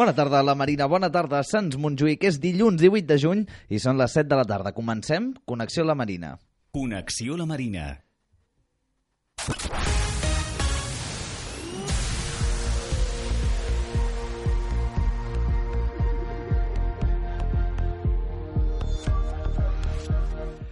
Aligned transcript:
Bona 0.00 0.14
tarda, 0.14 0.38
la 0.40 0.54
Marina. 0.54 0.86
Bona 0.88 1.10
tarda, 1.12 1.42
Sants 1.44 1.76
Montjuïc. 1.76 2.22
És 2.24 2.38
dilluns 2.40 2.80
18 2.80 3.04
de 3.04 3.18
juny 3.20 3.44
i 3.68 3.82
són 3.84 4.00
les 4.00 4.16
7 4.16 4.30
de 4.32 4.38
la 4.40 4.48
tarda. 4.48 4.72
Comencem 4.72 5.34
Connexió 5.44 5.84
La 5.84 5.98
Marina. 6.02 6.38
Connexió 6.72 7.36
La 7.36 7.44
Marina. 7.44 7.90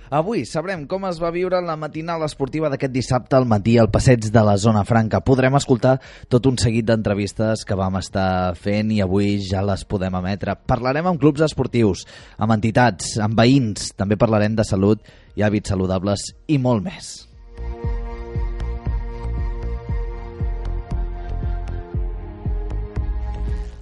Avui 0.08 0.46
sabrem 0.48 0.86
com 0.88 1.04
es 1.04 1.18
va 1.20 1.28
viure 1.34 1.60
la 1.60 1.76
matinal 1.76 2.22
esportiva 2.24 2.70
d'aquest 2.72 2.94
dissabte 2.94 3.36
al 3.36 3.44
matí 3.44 3.76
al 3.76 3.90
passeig 3.92 4.30
de 4.32 4.44
la 4.44 4.56
Zona 4.56 4.86
Franca. 4.88 5.20
Podrem 5.20 5.58
escoltar 5.60 5.98
tot 6.32 6.48
un 6.48 6.56
seguit 6.56 6.88
d'entrevistes 6.88 7.66
que 7.68 7.76
vam 7.76 8.00
estar 8.00 8.56
fent 8.56 8.94
i 8.96 9.02
avui 9.04 9.36
ja 9.44 9.60
les 9.60 9.84
podem 9.84 10.16
emetre. 10.16 10.56
Parlarem 10.64 11.12
amb 11.12 11.20
clubs 11.20 11.44
esportius, 11.44 12.06
amb 12.40 12.56
entitats, 12.56 13.18
amb 13.20 13.36
veïns, 13.36 13.92
també 14.00 14.16
parlarem 14.16 14.56
de 14.56 14.64
salut 14.64 15.04
i 15.36 15.44
hàbits 15.44 15.76
saludables 15.76 16.30
i 16.48 16.56
molt 16.56 16.88
més. 16.88 17.27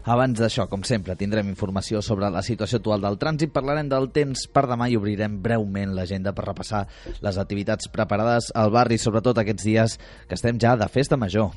Abans 0.06 0.38
d'això, 0.38 0.68
com 0.70 0.84
sempre, 0.86 1.16
tindrem 1.18 1.48
informació 1.50 1.98
sobre 1.98 2.28
la 2.30 2.44
situació 2.46 2.78
actual 2.78 3.02
del 3.02 3.18
trànsit, 3.18 3.50
parlarem 3.50 3.90
del 3.90 4.06
temps 4.14 4.44
per 4.46 4.62
demà 4.70 4.86
i 4.86 4.94
obrirem 4.94 5.40
breument 5.42 5.96
l'agenda 5.98 6.30
per 6.30 6.46
repassar 6.46 6.84
les 7.26 7.40
activitats 7.42 7.90
preparades 7.90 8.52
al 8.54 8.70
barri, 8.70 9.02
sobretot 9.02 9.42
aquests 9.42 9.66
dies 9.66 9.98
que 10.28 10.38
estem 10.38 10.62
ja 10.62 10.76
de 10.78 10.86
festa 10.86 11.18
major. 11.18 11.50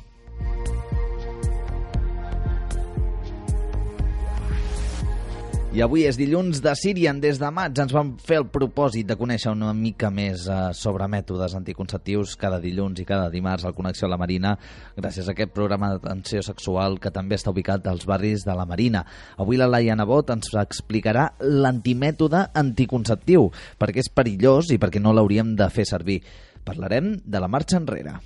I 5.70 5.84
avui 5.84 6.02
és 6.02 6.16
dilluns 6.18 6.58
de 6.64 6.72
Sirian. 6.74 7.20
Des 7.22 7.38
de 7.38 7.46
maig 7.54 7.78
ens 7.78 7.92
vam 7.94 8.08
fer 8.18 8.40
el 8.40 8.48
propòsit 8.50 9.06
de 9.06 9.14
conèixer 9.14 9.52
una 9.54 9.70
mica 9.70 10.08
més 10.10 10.48
eh, 10.50 10.56
sobre 10.74 11.06
mètodes 11.06 11.54
anticonceptius 11.54 12.32
cada 12.40 12.58
dilluns 12.58 12.98
i 12.98 13.04
cada 13.06 13.28
dimarts 13.30 13.68
al 13.68 13.76
Connexió 13.76 14.08
a 14.08 14.10
la 14.10 14.18
Marina, 14.18 14.56
gràcies 14.98 15.28
a 15.28 15.30
aquest 15.30 15.54
programa 15.54 15.92
d'atenció 15.92 16.42
sexual 16.42 16.98
que 16.98 17.12
també 17.14 17.38
està 17.38 17.54
ubicat 17.54 17.86
als 17.86 18.02
barris 18.10 18.42
de 18.48 18.56
la 18.58 18.66
Marina. 18.66 19.04
Avui 19.38 19.60
la 19.60 19.70
Laia 19.70 19.94
Nebot 19.94 20.34
ens 20.34 20.50
explicarà 20.58 21.28
l'antimètode 21.38 22.48
anticonceptiu, 22.50 23.46
perquè 23.78 24.02
és 24.02 24.10
perillós 24.10 24.74
i 24.74 24.80
perquè 24.82 24.98
no 24.98 25.14
l'hauríem 25.14 25.54
de 25.54 25.70
fer 25.70 25.86
servir. 25.86 26.18
Parlarem 26.66 27.14
de 27.22 27.38
la 27.38 27.48
marxa 27.48 27.78
enrere. 27.78 28.18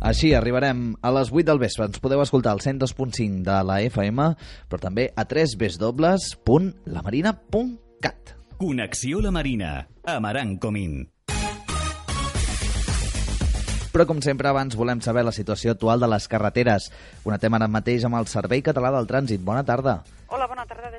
Així 0.00 0.32
arribarem 0.32 0.96
a 1.04 1.10
les 1.12 1.28
8 1.28 1.44
del 1.50 1.58
vespre. 1.60 1.84
Ens 1.90 2.00
podeu 2.00 2.22
escoltar 2.24 2.54
al 2.56 2.62
102.5 2.64 3.44
de 3.44 3.56
la 3.68 3.84
FM, 3.84 4.32
però 4.72 4.80
també 4.80 5.12
a 5.12 5.28
3 5.28 5.60
www.lamarina.cat. 5.60 8.32
Connexió 8.56 9.20
La 9.20 9.30
Marina. 9.30 9.88
Amaran 10.04 10.56
Comín. 10.56 11.10
Però, 13.90 14.06
com 14.06 14.22
sempre, 14.22 14.46
abans 14.48 14.76
volem 14.78 15.00
saber 15.02 15.24
la 15.26 15.32
situació 15.34 15.72
actual 15.74 15.98
de 16.00 16.06
les 16.08 16.28
carreteres. 16.30 16.92
Una 17.26 17.38
tema 17.42 17.58
ara 17.58 17.68
mateix 17.68 18.04
amb 18.06 18.14
el 18.20 18.26
Servei 18.30 18.62
Català 18.62 18.92
del 18.94 19.08
Trànsit. 19.10 19.42
Bona 19.42 19.64
tarda. 19.66 20.04
Hola, 20.30 20.46
bona 20.46 20.62
tarda 20.64 20.89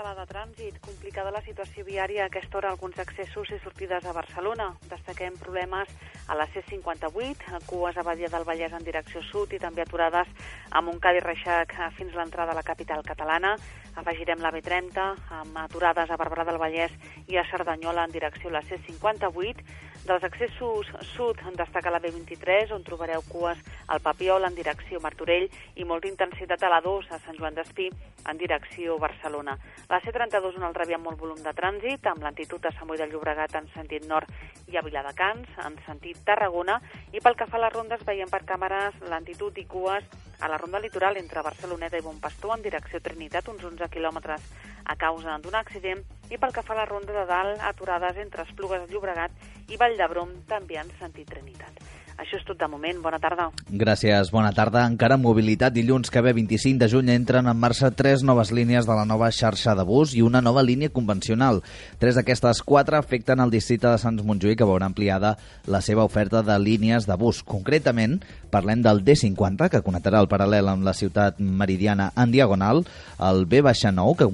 Català 0.00 0.16
de 0.16 0.30
Trànsit. 0.32 0.76
Complicada 0.80 1.28
la 1.34 1.42
situació 1.44 1.82
viària 1.84 2.22
a 2.24 2.28
aquesta 2.30 2.56
hora 2.56 2.70
alguns 2.72 2.96
accessos 3.02 3.50
i 3.52 3.58
sortides 3.60 4.06
a 4.08 4.14
Barcelona. 4.16 4.70
Destaquem 4.88 5.34
problemes 5.36 5.92
a 6.24 6.38
la 6.40 6.46
C58, 6.54 7.60
cues 7.68 7.98
a 8.00 8.04
Badia 8.06 8.30
del 8.32 8.46
Vallès 8.48 8.72
en 8.72 8.86
direcció 8.86 9.20
sud 9.28 9.52
i 9.52 9.60
també 9.60 9.84
aturades 9.84 10.32
a 10.70 10.80
Montcada 10.80 11.20
i 11.20 11.24
Reixac 11.26 11.76
fins 11.98 12.16
a 12.16 12.22
l'entrada 12.22 12.56
a 12.56 12.56
la 12.56 12.64
capital 12.64 13.04
catalana. 13.04 13.52
Afegirem 14.00 14.40
la 14.40 14.54
B30 14.56 15.04
amb 15.42 15.60
aturades 15.66 16.08
a 16.08 16.16
Barberà 16.16 16.48
del 16.48 16.62
Vallès 16.64 16.96
i 17.28 17.36
a 17.36 17.44
Cerdanyola 17.52 18.08
en 18.08 18.16
direcció 18.16 18.48
a 18.48 18.56
la 18.56 18.64
C58. 18.72 19.68
Dels 20.00 20.24
accessos 20.24 20.88
sud 21.12 21.42
destaca 21.58 21.90
la 21.92 22.00
B23, 22.00 22.72
on 22.72 22.82
trobareu 22.82 23.20
cues 23.28 23.58
al 23.86 24.00
Papiol 24.00 24.46
en 24.48 24.56
direcció 24.56 25.00
Martorell 25.04 25.48
i 25.76 25.84
molta 25.84 26.08
intensitat 26.08 26.62
a 26.64 26.70
la 26.72 26.80
2 26.80 27.10
a 27.12 27.18
Sant 27.26 27.36
Joan 27.36 27.54
d'Espí 27.54 27.90
en 28.26 28.40
direcció 28.40 28.96
Barcelona. 28.98 29.58
La 29.90 30.00
C32 30.00 30.56
un 30.56 30.64
altre 30.64 30.86
via 30.88 30.96
amb 30.96 31.10
molt 31.10 31.20
volum 31.20 31.42
de 31.44 31.52
trànsit, 31.52 32.06
amb 32.08 32.24
lentitud 32.24 32.64
a 32.64 32.72
Sant 32.78 32.88
Boi 32.88 32.98
de 32.98 33.10
Llobregat 33.10 33.54
en 33.60 33.68
sentit 33.74 34.08
nord 34.08 34.32
i 34.72 34.80
a 34.80 34.84
Viladecans 34.86 35.60
en 35.66 35.76
sentit 35.86 36.24
Tarragona, 36.24 36.80
i 37.12 37.20
pel 37.20 37.36
que 37.36 37.46
fa 37.46 37.60
a 37.60 37.64
les 37.66 37.76
rondes 37.76 38.04
veiem 38.08 38.32
per 38.32 38.44
càmeres 38.48 38.96
lentitud 39.12 39.56
i 39.60 39.68
cues 39.68 40.08
a 40.40 40.48
la 40.48 40.58
ronda 40.58 40.80
litoral 40.80 41.16
entre 41.20 41.42
Barceloneta 41.42 41.98
i 41.98 42.04
Bonpastor 42.04 42.56
en 42.56 42.64
direcció 42.64 43.00
Trinitat, 43.04 43.48
uns 43.52 43.64
11 43.64 43.88
quilòmetres 43.92 44.44
a 44.84 44.96
causa 44.96 45.36
d'un 45.38 45.54
accident, 45.54 46.02
i 46.30 46.38
pel 46.38 46.54
que 46.56 46.64
fa 46.64 46.74
a 46.74 46.80
la 46.80 46.88
ronda 46.88 47.12
de 47.12 47.26
dalt, 47.28 47.60
aturades 47.60 48.16
entre 48.24 48.46
Esplugues 48.48 48.86
de 48.86 48.94
Llobregat 48.94 49.30
i 49.68 49.76
Vall 49.80 49.98
d'Hebron, 49.98 50.36
també 50.48 50.80
en 50.80 50.92
sentit 50.98 51.28
Trinitat. 51.30 51.84
Això 52.20 52.36
és 52.36 52.44
tot 52.44 52.58
de 52.60 52.66
moment. 52.68 52.98
Bona 53.00 53.16
tarda. 53.16 53.46
Gràcies, 53.80 54.28
bona 54.28 54.50
tarda. 54.52 54.82
Encara 54.84 55.16
en 55.16 55.22
mobilitat, 55.22 55.72
dilluns 55.72 56.12
que 56.12 56.20
ve 56.20 56.34
25 56.36 56.76
de 56.82 56.88
juny 56.92 57.08
entren 57.14 57.46
en 57.48 57.56
marxa 57.56 57.88
tres 57.96 58.20
noves 58.20 58.50
línies 58.52 58.84
de 58.84 58.96
la 58.98 59.06
nova 59.08 59.30
xarxa 59.32 59.72
de 59.78 59.86
bus 59.88 60.12
i 60.12 60.20
una 60.20 60.42
nova 60.44 60.60
línia 60.60 60.92
convencional. 60.92 61.62
Tres 61.98 62.18
d'aquestes 62.18 62.60
quatre 62.60 62.98
afecten 62.98 63.40
el 63.40 63.54
districte 63.54 63.88
de 63.88 63.96
Sants 64.02 64.26
Montjuïc 64.26 64.58
que 64.60 64.68
veurà 64.68 64.90
ampliada 64.90 65.38
la 65.64 65.80
seva 65.80 66.04
oferta 66.04 66.42
de 66.44 66.58
línies 66.60 67.08
de 67.08 67.16
bus. 67.16 67.40
Concretament, 67.40 68.18
parlem 68.52 68.84
del 68.84 69.00
D50, 69.06 69.70
que 69.72 69.80
connectarà 69.86 70.20
el 70.20 70.28
paral·lel 70.28 70.68
amb 70.68 70.84
la 70.84 70.92
ciutat 70.92 71.40
meridiana 71.40 72.10
en 72.20 72.36
diagonal, 72.36 72.84
el 73.16 73.46
B-9, 73.46 74.16
que, 74.20 74.28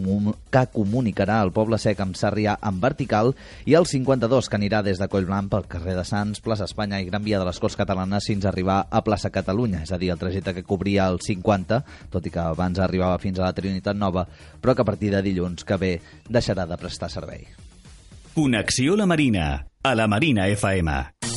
que 0.51 0.65
comunicarà 0.75 1.39
el 1.45 1.55
poble 1.55 1.79
sec 1.79 2.03
amb 2.03 2.19
Sarrià 2.19 2.59
en 2.67 2.83
vertical, 2.83 3.37
i 3.63 3.79
el 3.79 3.87
52, 3.87 4.51
que 4.51 4.59
anirà 4.59 4.83
des 4.83 4.99
de 4.99 5.07
Collblanc 5.13 5.53
pel 5.55 5.71
carrer 5.71 5.95
de 5.95 6.07
Sants, 6.09 6.43
plaça 6.43 6.67
Espanya 6.67 6.99
i 6.99 7.07
Gran 7.07 7.23
Via 7.23 7.39
de 7.39 7.47
les 7.47 7.63
Corts 7.63 7.76
Catalanes 7.77 8.27
fins 8.27 8.45
a 8.45 8.51
arribar 8.51 8.81
a 8.91 9.03
plaça 9.05 9.31
Catalunya, 9.31 9.85
és 9.85 9.93
a 9.93 10.01
dir, 10.01 10.11
el 10.15 10.21
trajecte 10.21 10.55
que 10.57 10.65
cobria 10.67 11.07
el 11.13 11.21
50, 11.21 11.83
tot 12.11 12.27
i 12.27 12.33
que 12.33 12.43
abans 12.43 12.81
arribava 12.81 13.21
fins 13.23 13.39
a 13.39 13.47
la 13.47 13.55
Trinitat 13.57 13.97
Nova, 13.97 14.27
però 14.61 14.75
que 14.75 14.83
a 14.83 14.89
partir 14.89 15.13
de 15.15 15.23
dilluns 15.23 15.65
que 15.65 15.79
ve 15.81 15.95
deixarà 16.29 16.67
de 16.67 16.81
prestar 16.81 17.13
servei. 17.13 17.47
Connexió 18.35 18.97
La 18.97 19.07
Marina. 19.07 19.67
A 19.83 19.95
la 19.95 20.09
Marina 20.09 20.49
FM. 20.49 21.36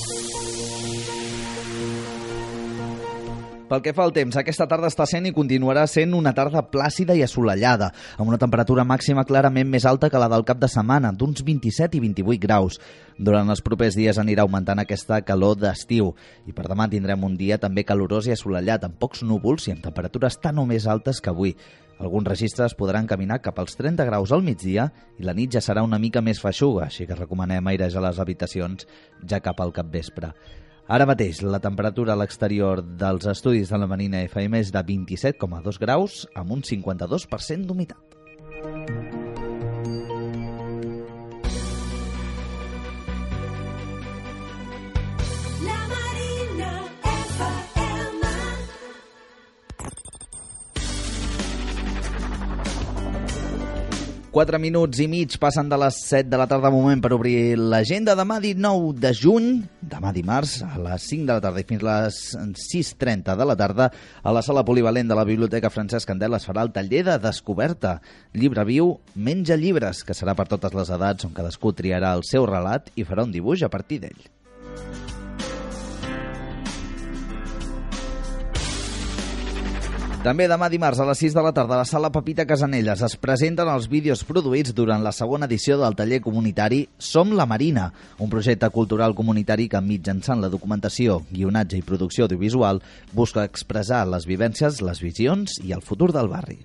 Pel 3.70 3.84
que 3.86 3.92
fa 3.94 4.02
al 4.02 4.10
temps, 4.16 4.34
aquesta 4.34 4.66
tarda 4.66 4.90
està 4.90 5.06
sent 5.06 5.28
i 5.30 5.32
continuarà 5.36 5.84
sent 5.86 6.16
una 6.18 6.32
tarda 6.34 6.64
plàcida 6.74 7.14
i 7.14 7.20
assolellada, 7.22 7.92
amb 8.18 8.32
una 8.32 8.40
temperatura 8.42 8.82
màxima 8.82 9.22
clarament 9.30 9.68
més 9.70 9.84
alta 9.86 10.08
que 10.10 10.18
la 10.18 10.26
del 10.32 10.42
cap 10.48 10.58
de 10.58 10.66
setmana, 10.74 11.12
d'uns 11.14 11.44
27 11.46 12.00
i 12.00 12.02
28 12.02 12.42
graus. 12.42 12.80
Durant 13.14 13.52
els 13.54 13.62
propers 13.62 13.94
dies 13.94 14.18
anirà 14.18 14.42
augmentant 14.42 14.82
aquesta 14.82 15.20
calor 15.22 15.60
d'estiu 15.62 16.16
i 16.50 16.56
per 16.58 16.66
demà 16.66 16.88
tindrem 16.90 17.28
un 17.28 17.36
dia 17.38 17.60
també 17.62 17.84
calorós 17.86 18.26
i 18.26 18.34
assolellat, 18.34 18.88
amb 18.88 18.98
pocs 18.98 19.22
núvols 19.22 19.68
i 19.68 19.76
amb 19.76 19.86
temperatures 19.86 20.40
tan 20.42 20.58
o 20.58 20.66
més 20.66 20.88
altes 20.90 21.22
que 21.22 21.30
avui. 21.30 21.54
Alguns 22.00 22.26
registres 22.26 22.74
podran 22.80 23.06
caminar 23.06 23.38
cap 23.44 23.60
als 23.62 23.78
30 23.78 24.08
graus 24.10 24.34
al 24.34 24.42
migdia 24.42 24.88
i 25.20 25.28
la 25.30 25.38
nit 25.38 25.54
ja 25.54 25.62
serà 25.62 25.86
una 25.86 26.02
mica 26.02 26.26
més 26.26 26.42
feixuga, 26.42 26.88
així 26.88 27.06
que 27.06 27.20
recomanem 27.22 27.70
airejar 27.70 28.02
les 28.02 28.18
habitacions 28.18 28.90
ja 29.30 29.44
cap 29.46 29.62
al 29.62 29.76
capvespre. 29.78 30.34
Ara 30.90 31.06
mateix, 31.06 31.44
la 31.46 31.60
temperatura 31.62 32.16
a 32.16 32.18
l'exterior 32.18 32.80
dels 32.82 33.28
estudis 33.30 33.70
de 33.70 33.78
la 33.78 33.86
Marina 33.92 34.24
FM 34.26 34.58
és 34.64 34.72
de 34.74 34.82
27,2 34.88 35.78
graus 35.84 36.24
amb 36.34 36.56
un 36.58 36.66
52% 36.66 37.70
d'humitat. 37.70 38.18
4 54.40 54.56
minuts 54.56 55.02
i 55.04 55.06
mig 55.12 55.34
passen 55.36 55.68
de 55.68 55.76
les 55.82 55.98
7 56.08 56.30
de 56.32 56.38
la 56.40 56.46
tarda, 56.48 56.70
moment 56.72 57.02
per 57.04 57.10
obrir 57.12 57.58
l'agenda. 57.60 58.14
Demà 58.16 58.38
19 58.40 58.94
de 58.96 59.12
juny, 59.12 59.50
demà 59.84 60.14
dimarts, 60.16 60.62
a 60.64 60.80
les 60.80 61.10
5 61.12 61.28
de 61.28 61.36
la 61.36 61.44
tarda 61.44 61.60
i 61.60 61.68
fins 61.68 61.84
a 61.84 61.98
les 62.06 62.22
6.30 62.62 63.36
de 63.36 63.50
la 63.50 63.58
tarda, 63.60 63.90
a 64.24 64.32
la 64.32 64.46
sala 64.46 64.64
polivalent 64.64 65.12
de 65.12 65.20
la 65.20 65.28
Biblioteca 65.28 65.74
Francesc 65.74 66.08
Candel 66.08 66.40
es 66.40 66.48
farà 66.48 66.64
el 66.64 66.72
taller 66.72 67.04
de 67.10 67.20
descoberta. 67.20 67.98
Llibre 68.32 68.64
viu, 68.70 68.96
menja 69.12 69.60
llibres, 69.60 70.06
que 70.08 70.16
serà 70.16 70.40
per 70.40 70.48
totes 70.48 70.72
les 70.72 70.96
edats, 70.96 71.28
on 71.28 71.36
cadascú 71.36 71.76
triarà 71.76 72.16
el 72.16 72.24
seu 72.24 72.48
relat 72.48 72.94
i 72.96 73.04
farà 73.04 73.28
un 73.28 73.36
dibuix 73.36 73.68
a 73.68 73.74
partir 73.76 74.00
d'ell. 74.06 74.30
També 80.20 80.50
demà 80.52 80.68
dimarts 80.68 81.00
a 81.00 81.06
les 81.08 81.22
6 81.24 81.32
de 81.32 81.42
la 81.46 81.54
tarda 81.56 81.78
a 81.78 81.80
la 81.80 81.88
sala 81.88 82.10
Pepita 82.12 82.44
Casanelles 82.44 83.00
es 83.08 83.14
presenten 83.24 83.70
els 83.72 83.86
vídeos 83.88 84.26
produïts 84.28 84.74
durant 84.76 85.00
la 85.00 85.14
segona 85.16 85.48
edició 85.48 85.78
del 85.80 85.96
taller 85.96 86.20
comunitari 86.26 86.82
Som 87.00 87.32
la 87.40 87.46
Marina, 87.48 87.86
un 88.20 88.28
projecte 88.28 88.68
cultural 88.76 89.16
comunitari 89.16 89.70
que 89.72 89.80
mitjançant 89.80 90.44
la 90.44 90.50
documentació, 90.52 91.22
guionatge 91.32 91.80
i 91.80 91.86
producció 91.88 92.28
audiovisual 92.28 92.84
busca 93.16 93.48
expressar 93.48 94.02
les 94.12 94.28
vivències, 94.28 94.84
les 94.84 95.00
visions 95.00 95.56
i 95.64 95.72
el 95.72 95.88
futur 95.88 96.12
del 96.12 96.28
barri. 96.28 96.60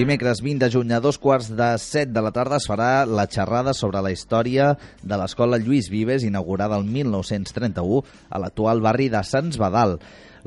Dimecres 0.00 0.40
20 0.40 0.64
de 0.64 0.70
juny 0.72 0.94
a 0.96 0.98
dos 1.04 1.18
quarts 1.20 1.50
de 1.52 1.66
set 1.76 2.08
de 2.08 2.22
la 2.24 2.30
tarda 2.32 2.56
es 2.56 2.64
farà 2.64 3.04
la 3.04 3.26
xerrada 3.28 3.74
sobre 3.76 4.00
la 4.00 4.08
història 4.14 4.70
de 5.02 5.16
l'escola 5.20 5.58
Lluís 5.60 5.90
Vives, 5.92 6.24
inaugurada 6.24 6.78
el 6.80 6.86
1931 6.88 7.98
a 8.30 8.40
l'actual 8.40 8.80
barri 8.80 9.10
de 9.12 9.20
Sants 9.20 9.58
Badal. 9.60 9.98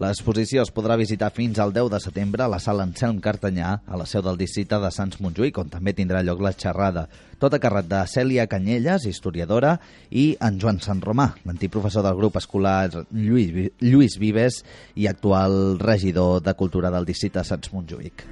L'exposició 0.02 0.64
es 0.66 0.72
podrà 0.74 0.96
visitar 0.98 1.30
fins 1.36 1.60
al 1.62 1.70
10 1.70 1.92
de 1.94 2.00
setembre 2.02 2.42
a 2.42 2.50
la 2.50 2.58
sala 2.58 2.82
Anselm 2.82 3.20
Cartanyà, 3.22 3.76
a 3.86 4.00
la 4.00 4.08
seu 4.10 4.24
del 4.26 4.40
districte 4.42 4.80
de 4.82 4.90
Sants 4.90 5.22
Montjuïc, 5.22 5.60
on 5.62 5.70
també 5.70 5.94
tindrà 5.94 6.24
lloc 6.26 6.42
la 6.42 6.56
xerrada. 6.58 7.06
Tot 7.38 7.54
a 7.54 7.60
càrrec 7.62 7.86
de 7.92 8.00
Cèlia 8.10 8.48
Canyelles, 8.50 9.06
historiadora, 9.06 9.76
i 10.10 10.32
en 10.42 10.58
Joan 10.58 10.82
Sant 10.82 11.04
Romà, 11.06 11.28
l'antic 11.46 11.70
professor 11.78 12.02
del 12.02 12.18
grup 12.18 12.42
escolar 12.42 13.06
Lluís, 13.12 13.70
Lluís 13.86 14.18
Vives 14.18 14.64
i 14.96 15.06
actual 15.14 15.78
regidor 15.78 16.42
de 16.42 16.58
Cultura 16.58 16.90
del 16.90 17.06
districte 17.06 17.44
de 17.44 17.52
Sants 17.52 17.70
Montjuïc. 17.76 18.26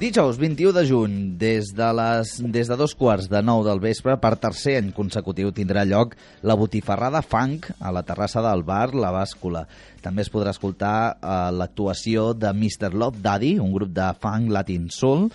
Dijous 0.00 0.38
21 0.40 0.72
de 0.72 0.82
juny, 0.88 1.16
des 1.36 1.74
de, 1.76 1.86
les, 1.92 2.30
des 2.40 2.68
de 2.70 2.76
dos 2.80 2.94
quarts 2.96 3.26
de 3.28 3.42
nou 3.44 3.60
del 3.66 3.82
vespre, 3.82 4.14
per 4.16 4.30
tercer 4.40 4.78
any 4.78 4.86
consecutiu 4.96 5.50
tindrà 5.52 5.82
lloc 5.84 6.14
la 6.40 6.54
botifarrada 6.56 7.20
funk 7.20 7.66
a 7.76 7.90
la 7.92 8.00
terrassa 8.08 8.40
del 8.40 8.62
bar 8.64 8.94
La 8.96 9.10
Bàscula. 9.12 9.66
També 10.00 10.24
es 10.24 10.30
podrà 10.32 10.54
escoltar 10.56 10.94
eh, 11.12 11.34
l'actuació 11.52 12.30
de 12.32 12.48
Mr. 12.48 12.94
Love 12.94 13.20
Daddy, 13.20 13.58
un 13.60 13.74
grup 13.74 13.92
de 13.92 14.06
funk 14.22 14.48
latin 14.56 14.86
soul, 14.88 15.26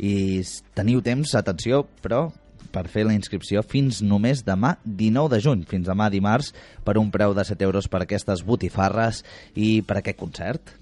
i 0.00 0.40
teniu 0.72 1.04
temps, 1.04 1.34
atenció, 1.36 1.82
però 2.00 2.30
per 2.72 2.86
fer 2.88 3.04
la 3.04 3.12
inscripció 3.12 3.60
fins 3.60 4.00
només 4.00 4.40
demà 4.46 4.78
19 4.86 5.34
de 5.34 5.42
juny, 5.44 5.66
fins 5.68 5.90
demà 5.92 6.08
dimarts, 6.08 6.54
per 6.80 6.96
un 6.96 7.12
preu 7.12 7.36
de 7.36 7.44
7 7.44 7.68
euros 7.68 7.92
per 7.92 8.00
aquestes 8.06 8.40
botifarres 8.40 9.20
i 9.52 9.74
per 9.84 10.00
aquest 10.00 10.22
concert. 10.24 10.72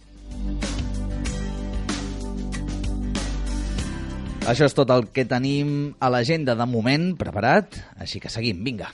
Això 4.42 4.66
és 4.66 4.74
tot 4.74 4.90
el 4.90 5.04
que 5.14 5.22
tenim 5.30 5.92
a 6.02 6.08
l'agenda 6.10 6.56
de 6.58 6.64
moment 6.66 7.12
preparat, 7.18 7.76
així 8.02 8.18
que 8.18 8.30
seguim, 8.32 8.64
vinga. 8.66 8.88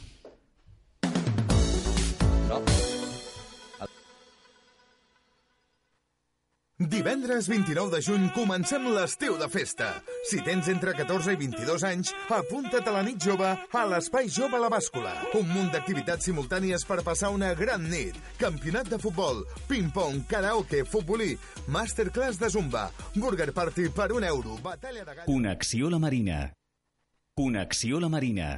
Divendres 6.79 7.49
29 7.49 7.91
de 7.91 7.99
juny 8.07 8.29
comencem 8.31 8.85
l'estiu 8.95 9.35
de 9.35 9.49
festa. 9.51 9.89
Si 10.31 10.39
tens 10.47 10.69
entre 10.71 10.93
14 10.95 11.33
i 11.35 11.39
22 11.41 11.83
anys, 11.89 12.13
apunta't 12.31 12.87
a 12.87 12.93
la 12.95 13.01
nit 13.03 13.19
jove 13.19 13.49
a 13.51 13.83
l'Espai 13.91 14.31
Jove 14.31 14.61
La 14.63 14.69
Bàscula. 14.71 15.11
Un 15.35 15.51
munt 15.51 15.73
d'activitats 15.75 16.31
simultànies 16.31 16.87
per 16.87 17.01
passar 17.03 17.33
una 17.35 17.51
gran 17.59 17.83
nit. 17.91 18.15
Campionat 18.39 18.93
de 18.93 19.01
futbol, 19.03 19.43
ping-pong, 19.67 20.23
karaoke, 20.31 20.85
futbolí, 20.87 21.33
masterclass 21.67 22.39
de 22.39 22.47
zumba, 22.55 22.93
burger 23.17 23.51
party 23.51 23.91
per 23.91 24.13
un 24.15 24.23
euro, 24.23 24.55
batalla 24.63 25.03
de 25.03 25.17
galls... 25.17 25.27
Connexió 25.27 25.91
la 25.91 25.99
Marina. 25.99 26.41
Connexió 27.35 27.99
la 27.99 28.09
Marina. 28.09 28.53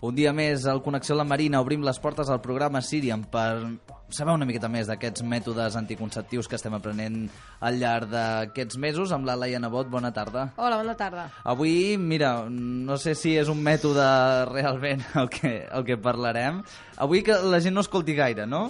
Un 0.00 0.14
dia 0.14 0.30
més 0.32 0.62
al 0.70 0.78
Connexió 0.84 1.16
la 1.18 1.26
Marina 1.26 1.60
obrim 1.60 1.82
les 1.82 1.98
portes 1.98 2.28
al 2.30 2.38
programa 2.40 2.78
Sirian 2.84 3.24
per 3.26 3.78
saber 4.14 4.32
una 4.36 4.46
miqueta 4.48 4.70
més 4.70 4.86
d'aquests 4.88 5.24
mètodes 5.26 5.74
anticonceptius 5.76 6.48
que 6.48 6.56
estem 6.56 6.74
aprenent 6.76 7.24
al 7.60 7.80
llarg 7.80 8.08
d'aquests 8.12 8.78
mesos 8.80 9.12
amb 9.12 9.26
la 9.28 9.34
Laia 9.36 9.58
Nebot. 9.60 9.90
Bona 9.90 10.12
tarda. 10.14 10.52
Hola, 10.56 10.78
bona 10.80 10.94
tarda. 10.96 11.28
Avui, 11.42 11.96
mira, 11.98 12.46
no 12.48 12.96
sé 12.96 13.16
si 13.18 13.34
és 13.36 13.50
un 13.50 13.60
mètode 13.62 14.06
realment 14.52 15.02
el 15.20 15.28
que, 15.34 15.54
el 15.66 15.84
que 15.84 15.98
parlarem. 16.00 16.62
Avui 16.96 17.24
que 17.26 17.36
la 17.42 17.60
gent 17.60 17.74
no 17.76 17.84
escolti 17.84 18.14
gaire, 18.16 18.46
no? 18.46 18.68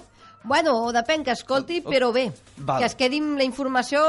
Bueno, 0.48 0.72
depèn 0.94 1.24
que 1.26 1.34
escolti, 1.34 1.80
però 1.84 2.12
bé. 2.14 2.28
Val. 2.62 2.78
Que 2.80 2.86
es 2.88 2.94
quedi 2.96 3.18
amb 3.20 3.36
la 3.40 3.44
informació 3.44 4.00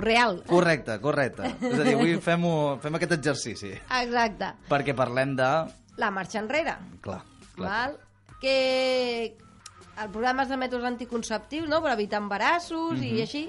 real. 0.00 0.38
Correcte, 0.48 1.00
correcte. 1.02 1.50
És 1.60 1.74
a 1.74 1.82
dir, 1.84 1.96
avui 1.98 2.14
fem, 2.28 2.46
fem 2.80 2.96
aquest 2.96 3.18
exercici. 3.18 3.74
Exacte. 4.02 4.54
Perquè 4.70 4.96
parlem 4.96 5.34
de... 5.36 5.50
La 5.96 6.10
marxa 6.10 6.38
enrere. 6.38 6.76
Clar, 7.00 7.22
clar. 7.54 7.68
Val? 7.70 7.98
Que 8.40 9.36
el 10.02 10.10
programa 10.12 10.44
és 10.44 10.50
de 10.52 10.58
mètodes 10.60 10.84
anticonceptius, 10.84 11.68
no?, 11.68 11.80
per 11.82 11.92
evitar 11.94 12.20
embarassos 12.20 12.98
Mhm. 12.98 13.16
i 13.16 13.22
així, 13.22 13.44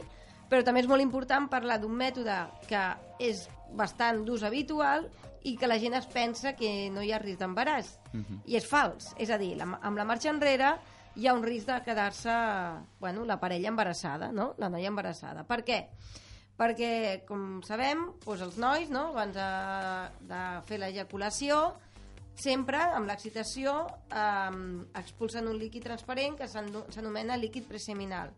però 0.49 0.63
també 0.63 0.79
és 0.81 0.87
molt 0.87 1.01
important 1.03 1.49
parlar 1.49 1.79
d'un 1.81 1.91
mètode 1.95 2.37
que 2.67 2.83
és 3.19 3.49
bastant 3.75 4.23
d'ús 4.23 4.43
habitual 4.43 5.09
i 5.43 5.57
que 5.57 5.67
la 5.67 5.77
gent 5.79 5.93
es 5.95 6.05
pensa 6.07 6.53
que 6.55 6.89
no 6.89 7.01
hi 7.03 7.11
ha 7.11 7.19
risc 7.19 7.39
d'embaràs. 7.41 7.97
Mhm. 8.13 8.41
I 8.45 8.55
és 8.55 8.65
fals. 8.67 9.13
És 9.17 9.29
a 9.29 9.37
dir, 9.37 9.55
la, 9.57 9.65
amb 9.81 9.97
la 9.97 10.05
marxa 10.05 10.29
enrere 10.29 10.77
hi 11.15 11.27
ha 11.27 11.33
un 11.33 11.43
risc 11.43 11.67
de 11.67 11.81
quedar-se, 11.83 12.31
bueno, 12.99 13.25
la 13.25 13.39
parella 13.39 13.67
embarassada, 13.67 14.31
no?, 14.31 14.53
la 14.57 14.69
noia 14.69 14.87
embarassada. 14.87 15.43
Per 15.43 15.63
què? 15.65 15.87
Perquè, 16.57 17.25
com 17.27 17.61
sabem, 17.63 18.13
doncs 18.25 18.41
els 18.41 18.57
nois, 18.57 18.89
no?, 18.89 19.09
abans 19.09 19.35
de, 19.35 20.27
de 20.27 20.61
fer 20.65 20.79
l'ejaculació, 20.79 21.73
sempre, 22.37 22.77
amb 22.77 23.09
l'excitació, 23.09 23.73
eh, 24.13 24.85
expulsen 24.99 25.47
un 25.47 25.57
líquid 25.57 25.83
transparent 25.83 26.37
que 26.37 26.47
s'ano- 26.47 26.85
s'anomena 26.89 27.37
líquid 27.37 27.65
preseminal. 27.67 28.31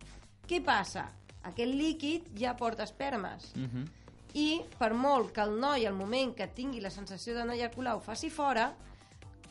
Què 0.47 0.63
passa? 0.63 1.09
Aquest 1.43 1.73
líquid 1.73 2.29
ja 2.37 2.55
porta 2.55 2.83
espermes. 2.83 3.53
Uh 3.55 3.67
-huh. 3.67 3.87
I 4.33 4.61
per 4.77 4.93
molt 4.93 5.31
que 5.31 5.41
el 5.41 5.59
noi, 5.59 5.85
al 5.85 5.95
moment 5.95 6.35
que 6.35 6.47
tingui 6.47 6.81
la 6.81 6.89
sensació 6.89 7.33
de 7.35 7.45
no 7.45 7.53
ejacular, 7.53 7.95
ho 7.95 7.99
faci 7.99 8.29
fora, 8.29 8.75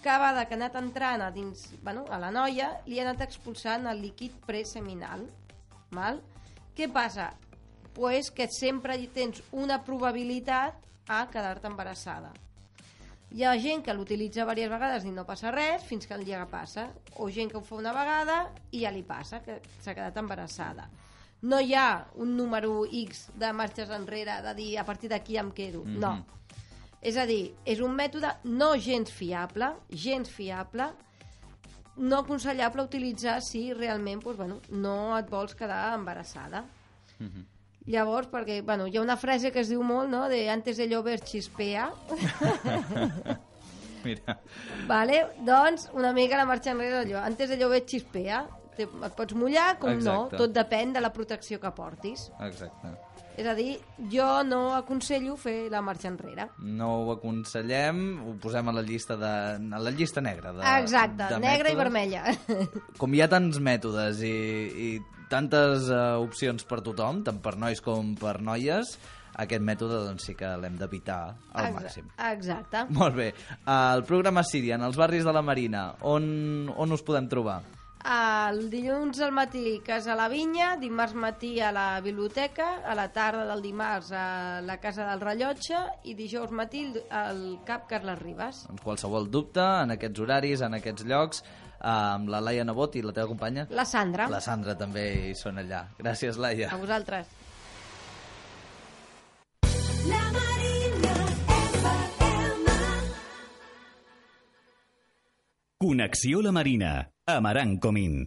cada 0.03 0.19
vegada 0.19 0.47
que 0.47 0.55
ha 0.55 0.57
anat 0.57 0.77
entrant 0.77 1.23
a, 1.23 1.31
dins, 1.31 1.75
bueno, 1.83 2.05
a 2.09 2.19
la 2.19 2.31
noia, 2.31 2.81
li 2.87 3.01
ha 3.01 3.03
anat 3.03 3.21
expulsant 3.23 3.87
el 3.87 4.01
líquid 4.01 4.33
preseminal. 4.47 5.27
Val? 5.91 6.23
Què 6.77 6.91
passa? 6.93 7.33
Pues 7.95 8.31
que 8.31 8.47
sempre 8.49 8.97
hi 8.97 9.09
tens 9.09 9.43
una 9.51 9.83
probabilitat 9.83 10.75
a 11.09 11.27
quedar-te 11.33 11.67
embarassada. 11.67 12.33
Hi 13.31 13.45
ha 13.45 13.53
gent 13.61 13.83
que 13.85 13.93
l'utilitza 13.93 14.47
diverses 14.47 14.73
vegades 14.73 15.05
i 15.05 15.11
no 15.13 15.27
passa 15.29 15.51
res, 15.53 15.83
fins 15.85 16.07
que 16.09 16.15
el 16.17 16.25
llega 16.25 16.47
passa. 16.49 16.87
O 17.21 17.29
gent 17.29 17.51
que 17.53 17.59
ho 17.59 17.65
fa 17.65 17.77
una 17.77 17.93
vegada 17.93 18.39
i 18.73 18.85
ja 18.87 18.93
li 18.95 19.03
passa, 19.05 19.43
que 19.45 19.61
s'ha 19.83 19.95
quedat 19.95 20.17
embarassada. 20.17 20.89
No 21.43 21.61
hi 21.61 21.75
ha 21.75 22.07
un 22.17 22.35
número 22.37 22.87
X 22.87 23.29
de 23.39 23.53
marxes 23.53 23.93
enrere, 23.95 24.41
de 24.43 24.55
dir 24.55 24.71
a 24.79 24.85
partir 24.85 25.11
d'aquí 25.13 25.37
em 25.37 25.53
quedo. 25.53 25.85
Mhm. 25.85 26.01
No. 26.01 26.15
És 27.01 27.17
a 27.17 27.27
dir, 27.27 27.55
és 27.65 27.81
un 27.81 27.95
mètode 27.95 28.33
no 28.45 28.77
gens 28.77 29.13
fiable, 29.13 29.75
gens 29.91 30.31
fiable, 30.31 30.89
no 31.99 32.19
aconsellable 32.19 32.83
utilitzar 32.83 33.41
si 33.43 33.73
realment 33.75 34.21
doncs, 34.25 34.37
bueno, 34.37 34.61
no 34.71 35.17
et 35.19 35.29
vols 35.29 35.55
quedar 35.55 35.95
embarassada. 35.95 36.65
Llavors, 37.89 38.29
perquè 38.29 38.61
bueno, 38.63 38.87
hi 38.87 38.99
ha 38.99 39.03
una 39.03 39.17
frase 39.17 39.51
que 39.51 39.63
es 39.65 39.71
diu 39.73 39.83
molt, 39.83 40.11
no?, 40.13 40.27
de 40.29 40.43
antes 40.53 40.77
de 40.77 40.87
llover 40.91 41.21
chispea, 41.25 41.89
Mira. 44.05 44.39
vale? 44.87 45.27
doncs 45.45 45.89
una 45.95 46.13
mica 46.13 46.37
la 46.39 46.47
marxa 46.47 46.71
enrere 46.75 47.01
d'allò. 47.03 47.23
Antes 47.25 47.49
de 47.51 47.57
llover 47.59 47.83
chispea, 47.89 48.45
te, 48.77 48.85
et 48.87 49.15
pots 49.17 49.35
mullar, 49.35 49.77
com 49.81 49.91
Exacte. 49.97 50.37
no, 50.37 50.39
tot 50.45 50.53
depèn 50.55 50.93
de 50.95 51.01
la 51.03 51.11
protecció 51.13 51.59
que 51.61 51.73
portis. 51.75 52.29
Exacte. 52.47 52.93
És 53.39 53.47
a 53.47 53.53
dir, 53.55 53.77
jo 54.11 54.27
no 54.43 54.73
aconsello 54.75 55.37
fer 55.39 55.69
la 55.71 55.79
marxa 55.83 56.09
enrere. 56.11 56.49
No 56.59 56.89
ho 57.05 57.13
aconsellem, 57.15 58.01
ho 58.27 58.33
posem 58.43 58.67
a 58.69 58.75
la 58.75 58.83
llista 58.83 59.15
de 59.17 59.29
a 59.77 59.79
la 59.83 59.93
llista 59.95 60.21
negra 60.21 60.53
de 60.53 60.65
Exacte, 60.81 61.29
de 61.31 61.39
negra 61.39 61.71
i 61.71 61.77
mètodes. 61.77 61.85
vermella. 61.85 62.25
Com 62.99 63.15
hi 63.15 63.23
ha 63.23 63.29
tants 63.31 63.61
mètodes 63.63 64.25
i, 64.27 64.35
i 64.89 64.91
tantes 65.31 65.89
uh, 65.93 66.19
opcions 66.23 66.65
per 66.69 66.81
tothom, 66.87 67.23
tant 67.27 67.39
per 67.45 67.57
nois 67.61 67.81
com 67.85 68.15
per 68.19 68.39
noies, 68.45 68.97
aquest 69.39 69.63
mètode 69.63 70.03
doncs, 70.09 70.25
sí 70.27 70.35
que 70.35 70.51
l'hem 70.59 70.77
d'evitar 70.81 71.21
al 71.53 71.69
Exa- 71.71 71.75
màxim. 71.81 72.13
Exacte. 72.33 72.85
Molt 72.99 73.15
bé. 73.19 73.33
El 73.71 74.05
programa 74.09 74.43
Sirian, 74.43 74.83
els 74.83 74.99
barris 74.99 75.27
de 75.29 75.35
la 75.35 75.43
Marina, 75.45 75.91
on, 76.03 76.71
on 76.75 76.97
us 76.97 77.05
podem 77.07 77.29
trobar? 77.31 77.61
El 78.09 78.69
dilluns 78.71 79.19
al 79.27 79.33
matí 79.35 79.81
Casa 79.85 80.15
la 80.17 80.29
Vinya, 80.31 80.77
dimarts 80.79 81.17
matí 81.19 81.57
a 81.61 81.73
la 81.75 82.01
biblioteca, 82.01 82.79
a 82.87 82.95
la 82.95 83.09
tarda 83.13 83.43
del 83.51 83.61
dimarts 83.63 84.13
a 84.15 84.61
la 84.65 84.77
Casa 84.81 85.05
del 85.11 85.21
Rellotge 85.21 85.81
i 86.07 86.15
dijous 86.15 86.55
matí 86.55 86.85
al 87.11 87.59
CAP 87.67 87.89
Carles 87.91 88.21
Ribas. 88.23 88.63
Doncs 88.71 88.85
qualsevol 88.87 89.27
dubte, 89.35 89.67
en 89.83 89.97
aquests 89.97 90.23
horaris, 90.25 90.63
en 90.63 90.79
aquests 90.79 91.05
llocs, 91.11 91.43
amb 91.81 92.29
la 92.29 92.41
Laia 92.41 92.65
Nebot 92.65 92.97
i 92.99 93.03
la 93.03 93.13
teva 93.13 93.29
companya? 93.31 93.67
La 93.71 93.85
Sandra. 93.85 94.29
La 94.29 94.41
Sandra 94.41 94.75
també 94.79 95.05
hi 95.31 95.35
són 95.39 95.59
allà. 95.63 95.85
Gràcies, 95.99 96.39
Laia. 96.39 96.71
A 96.73 96.79
vosaltres. 96.81 97.27
La 100.09 100.23
Marina 100.33 101.15
FM. 101.37 102.75
Connexió 105.79 106.43
La 106.43 106.51
Marina, 106.53 106.93
amb 107.27 107.47
Aran 107.47 107.79
Comín. 107.79 108.25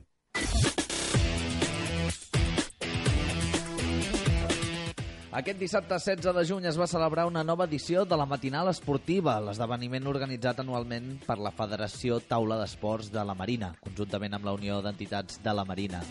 Aquest 5.32 5.62
dissabte 5.62 5.96
16 5.96 6.34
de 6.36 6.42
juny 6.44 6.66
es 6.68 6.76
va 6.76 6.90
celebrar 6.92 7.24
una 7.30 7.40
nova 7.48 7.64
edició 7.64 8.02
de 8.04 8.18
la 8.20 8.26
Matinal 8.28 8.68
Esportiva, 8.68 9.38
l'esdeveniment 9.40 10.10
organitzat 10.12 10.60
anualment 10.60 11.08
per 11.24 11.38
la 11.40 11.54
Federació 11.56 12.18
Taula 12.28 12.58
d'Esports 12.60 13.08
de 13.14 13.24
la 13.24 13.38
Marina, 13.40 13.72
conjuntament 13.80 14.36
amb 14.36 14.50
la 14.50 14.58
Unió 14.60 14.82
d'Entitats 14.84 15.40
de 15.40 15.54
la 15.56 15.64
Marina. 15.64 16.04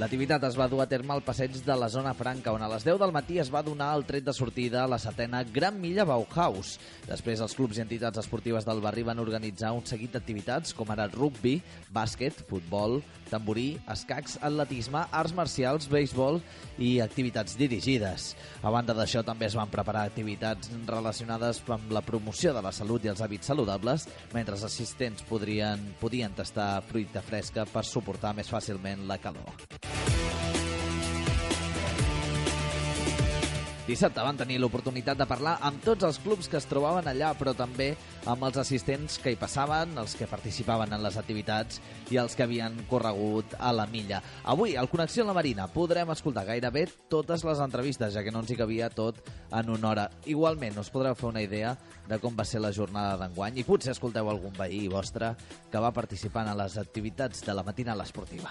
L'activitat 0.00 0.42
es 0.48 0.56
va 0.56 0.64
dur 0.68 0.80
a 0.80 0.88
terme 0.88 1.12
al 1.12 1.22
passeig 1.24 1.54
de 1.64 1.76
la 1.76 1.90
Zona 1.92 2.10
Franca, 2.16 2.52
on 2.56 2.64
a 2.64 2.72
les 2.72 2.88
10 2.88 2.98
del 3.00 3.12
matí 3.12 3.38
es 3.40 3.52
va 3.52 3.62
donar 3.64 3.94
el 3.96 4.02
tret 4.08 4.24
de 4.24 4.32
sortida 4.36 4.82
a 4.84 4.88
la 4.88 4.98
setena 5.00 5.44
Gran 5.44 5.76
Milla 5.80 6.04
Bauhaus. 6.08 6.74
Després, 7.06 7.40
els 7.44 7.56
clubs 7.56 7.76
i 7.76 7.84
entitats 7.84 8.20
esportives 8.24 8.64
del 8.64 8.80
barri 8.84 9.04
van 9.04 9.20
organitzar 9.20 9.72
un 9.76 9.84
seguit 9.88 10.12
d'activitats 10.16 10.72
com 10.76 10.92
ara 10.92 11.08
rugby, 11.12 11.58
bàsquet, 11.92 12.44
futbol, 12.48 13.02
tamborí, 13.30 13.76
escacs, 13.92 14.36
atletisme, 14.40 15.02
arts 15.10 15.34
marcials, 15.36 15.88
béisbol 15.90 16.40
i 16.78 16.96
activitats 17.04 17.56
dirigides. 17.58 18.32
A 18.62 18.72
banda 18.74 18.96
d'això, 18.96 19.24
també 19.26 19.48
es 19.48 19.56
van 19.58 19.72
preparar 19.72 20.06
activitats 20.06 20.72
relacionades 20.88 21.62
amb 21.66 21.92
la 21.92 22.04
promoció 22.06 22.54
de 22.56 22.62
la 22.64 22.74
salut 22.74 23.04
i 23.04 23.12
els 23.12 23.22
hàbits 23.24 23.52
saludables, 23.52 24.08
mentre 24.34 24.56
els 24.56 24.66
assistents 24.66 25.26
podrien, 25.28 25.82
podien 26.00 26.34
tastar 26.36 26.82
fruita 26.88 27.24
fresca 27.24 27.66
per 27.70 27.84
suportar 27.84 28.34
més 28.36 28.50
fàcilment 28.52 29.06
la 29.10 29.20
calor. 29.22 30.55
Dissabte 33.86 34.18
van 34.18 34.34
tenir 34.34 34.56
l'oportunitat 34.58 35.14
de 35.14 35.24
parlar 35.30 35.52
amb 35.62 35.78
tots 35.84 36.02
els 36.02 36.16
clubs 36.18 36.48
que 36.50 36.56
es 36.58 36.64
trobaven 36.66 37.06
allà, 37.06 37.28
però 37.38 37.52
també 37.54 37.92
amb 38.26 38.42
els 38.48 38.56
assistents 38.58 39.20
que 39.22 39.30
hi 39.30 39.38
passaven, 39.38 39.92
els 40.02 40.16
que 40.18 40.26
participaven 40.26 40.90
en 40.96 41.04
les 41.04 41.14
activitats 41.20 41.78
i 42.10 42.18
els 42.18 42.34
que 42.34 42.42
havien 42.42 42.74
corregut 42.90 43.54
a 43.54 43.70
la 43.70 43.86
milla. 43.86 44.18
Avui, 44.42 44.74
al 44.74 44.90
Connexió 44.90 45.22
amb 45.22 45.30
la 45.30 45.36
Marina, 45.38 45.68
podrem 45.70 46.10
escoltar 46.10 46.42
gairebé 46.48 46.88
totes 47.06 47.44
les 47.46 47.62
entrevistes, 47.62 48.10
ja 48.16 48.24
que 48.26 48.32
no 48.34 48.42
ens 48.42 48.50
hi 48.50 48.58
cabia 48.58 48.90
tot 48.90 49.20
en 49.54 49.70
una 49.70 49.92
hora. 49.92 50.08
Igualment, 50.26 50.80
us 50.82 50.90
podreu 50.90 51.14
fer 51.14 51.30
una 51.30 51.44
idea 51.46 51.76
de 52.08 52.18
com 52.18 52.34
va 52.34 52.44
ser 52.48 52.64
la 52.64 52.74
jornada 52.74 53.14
d'enguany 53.20 53.62
i 53.62 53.66
potser 53.68 53.94
escolteu 53.94 54.26
algun 54.32 54.58
veí 54.58 54.88
vostre 54.90 55.36
que 55.70 55.78
va 55.78 55.94
participar 55.94 56.42
en 56.42 56.58
les 56.58 56.74
activitats 56.82 57.46
de 57.46 57.54
la 57.54 57.62
matinal 57.62 58.02
esportiva. 58.02 58.50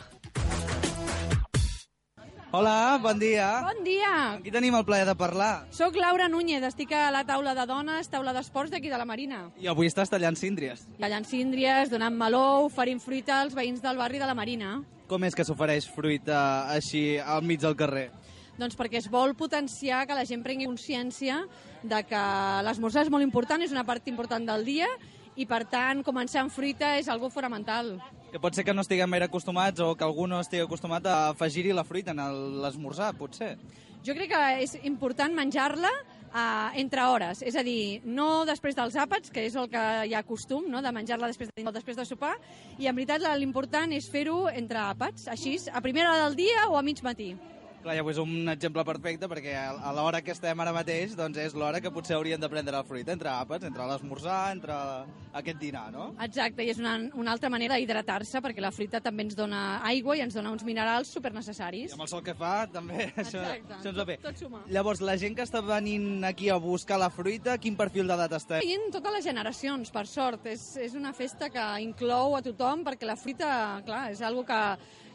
Hola, 2.56 2.98
bon 3.04 3.20
dia. 3.20 3.60
Bon 3.66 3.82
dia! 3.84 4.10
Amb 4.38 4.46
qui 4.46 4.52
tenim 4.54 4.78
el 4.78 4.86
plaer 4.88 5.04
de 5.10 5.12
parlar? 5.20 5.66
Soc 5.76 5.98
Laura 6.00 6.30
Núñez, 6.32 6.64
estic 6.64 6.94
a 6.96 7.10
la 7.12 7.26
taula 7.28 7.52
de 7.58 7.66
dones, 7.68 8.08
taula 8.08 8.32
d'esports 8.32 8.72
d'aquí 8.72 8.88
de 8.88 8.96
la 8.96 9.04
Marina. 9.04 9.42
I 9.60 9.68
avui 9.68 9.90
estàs 9.92 10.08
tallant 10.08 10.40
síndries. 10.40 10.86
Tallant 11.02 11.28
síndries, 11.28 11.92
donant 11.92 12.16
meló, 12.16 12.64
oferint 12.70 13.04
fruita 13.04 13.42
als 13.42 13.58
veïns 13.60 13.84
del 13.84 14.00
barri 14.00 14.24
de 14.24 14.30
la 14.30 14.38
Marina. 14.40 14.78
Com 15.12 15.28
és 15.28 15.36
que 15.36 15.44
s'ofereix 15.44 15.90
fruita 15.92 16.40
així 16.72 17.18
al 17.20 17.44
mig 17.44 17.60
del 17.60 17.76
carrer? 17.76 18.08
Doncs 18.56 18.80
perquè 18.80 19.04
es 19.04 19.12
vol 19.12 19.36
potenciar 19.36 20.06
que 20.08 20.16
la 20.16 20.24
gent 20.24 20.46
prengui 20.46 20.72
consciència 20.72 21.42
de 21.84 22.04
que 22.08 22.26
l'esmorzar 22.64 23.04
és 23.04 23.12
molt 23.12 23.28
important, 23.28 23.68
és 23.68 23.76
una 23.76 23.84
part 23.84 24.08
important 24.08 24.48
del 24.48 24.64
dia, 24.64 24.88
i 25.36 25.44
per 25.44 25.66
tant 25.68 26.08
començar 26.08 26.46
amb 26.46 26.56
fruita 26.56 26.96
és 26.96 27.12
algo 27.12 27.28
fonamental. 27.28 27.98
Que 28.36 28.39
pot 28.44 28.51
ser 28.51 28.65
que 28.68 28.74
no 28.75 28.84
estiguem 28.84 29.13
gaire 29.15 29.30
acostumats 29.30 29.80
o 29.80 29.94
que 29.96 30.04
algú 30.04 30.25
no 30.27 30.42
estigui 30.44 30.65
acostumat 30.65 31.06
a 31.08 31.13
afegir-hi 31.30 31.72
la 31.72 31.86
fruita 31.88 32.12
en 32.12 32.20
l'esmorzar, 32.65 33.13
potser. 33.15 33.54
Jo 34.04 34.12
crec 34.18 34.27
que 34.34 34.42
és 34.65 34.74
important 34.89 35.32
menjar-la 35.38 35.94
eh, 35.94 36.82
entre 36.84 37.06
hores, 37.08 37.46
és 37.48 37.56
a 37.56 37.63
dir, 37.63 38.01
no 38.04 38.44
després 38.44 38.75
dels 38.75 39.00
àpats, 39.00 39.32
que 39.32 39.48
és 39.48 39.56
el 39.56 39.72
que 39.72 39.86
hi 40.10 40.20
ha 40.20 40.25
costum, 40.27 40.68
no? 40.68 40.84
de 40.84 40.92
menjar-la 40.92 41.32
després 41.32 41.48
de, 41.56 41.63
després 41.80 41.96
de 41.96 42.10
sopar, 42.12 42.36
i 42.75 42.92
en 42.92 43.00
veritat 43.00 43.24
l'important 43.39 43.96
és 43.96 44.12
fer-ho 44.12 44.50
entre 44.51 44.84
àpats, 44.84 45.30
així, 45.32 45.56
a 45.72 45.80
primera 45.80 46.12
hora 46.12 46.27
del 46.27 46.36
dia 46.44 46.68
o 46.68 46.75
a 46.75 46.84
mig 46.84 47.00
matí. 47.08 47.32
Clar, 47.86 47.94
ja 48.00 48.01
és 48.10 48.18
un 48.18 48.50
exemple 48.50 48.82
perfecte 48.82 49.27
perquè 49.30 49.51
a 49.62 49.92
l'hora 49.94 50.24
que 50.25 50.34
estem 50.34 50.58
ara 50.63 50.72
mateix 50.74 51.12
doncs 51.13 51.38
és 51.38 51.54
l'hora 51.54 51.77
que 51.84 51.92
potser 51.94 52.15
haurien 52.15 52.42
de 52.42 52.48
prendre 52.50 52.74
la 52.74 52.82
fruita 52.84 53.13
entre 53.13 53.30
àpats, 53.30 53.68
entre 53.68 53.86
l'esmorzar, 53.86 54.39
entre 54.56 54.74
aquest 55.38 55.60
dinar, 55.62 55.92
no? 55.94 56.08
Exacte, 56.25 56.65
i 56.65 56.72
és 56.74 56.80
una, 56.82 56.96
una 57.13 57.36
altra 57.36 57.51
manera 57.54 57.77
d'hidratar-se, 57.77 58.42
perquè 58.42 58.63
la 58.65 58.72
fruita 58.74 59.04
també 59.06 59.27
ens 59.27 59.38
dona 59.38 59.84
aigua 59.86 60.18
i 60.18 60.24
ens 60.25 60.34
dona 60.34 60.50
uns 60.56 60.65
minerals 60.65 61.13
supernecessaris. 61.13 61.92
I 61.94 62.00
amb 62.00 62.08
el 62.08 62.10
sol 62.10 62.25
que 62.25 62.34
fa 62.34 62.56
també 62.74 63.06
això, 63.22 63.44
Exacte, 63.44 63.77
això 63.77 63.94
ens 63.94 64.01
va 64.01 64.08
bé. 64.10 64.18
tot- 64.25 64.42
tot. 64.42 64.58
Llavors, 64.74 65.06
la 65.06 65.18
gent 65.22 65.38
que 65.38 65.46
està 65.46 65.62
venint 65.62 66.25
aquí 66.25 66.50
a 66.50 66.58
buscar 66.58 66.98
la 66.98 67.12
fruita, 67.13 67.60
quin 67.62 67.77
perfil 67.77 68.10
d'edat 68.10 68.34
està? 68.42 68.63
Veient 68.65 68.89
totes 68.98 69.13
les 69.20 69.30
generacions, 69.30 69.94
per 69.94 70.08
sort. 70.10 70.50
És, 70.50 70.72
és 70.89 70.98
una 70.98 71.13
festa 71.13 71.51
que 71.54 71.70
inclou 71.86 72.34
a 72.34 72.42
tothom, 72.42 72.82
perquè 72.88 73.06
la 73.06 73.15
fruita, 73.20 73.54
clar, 73.86 74.08
és 74.18 74.25
algo 74.25 74.42
que, 74.50 74.62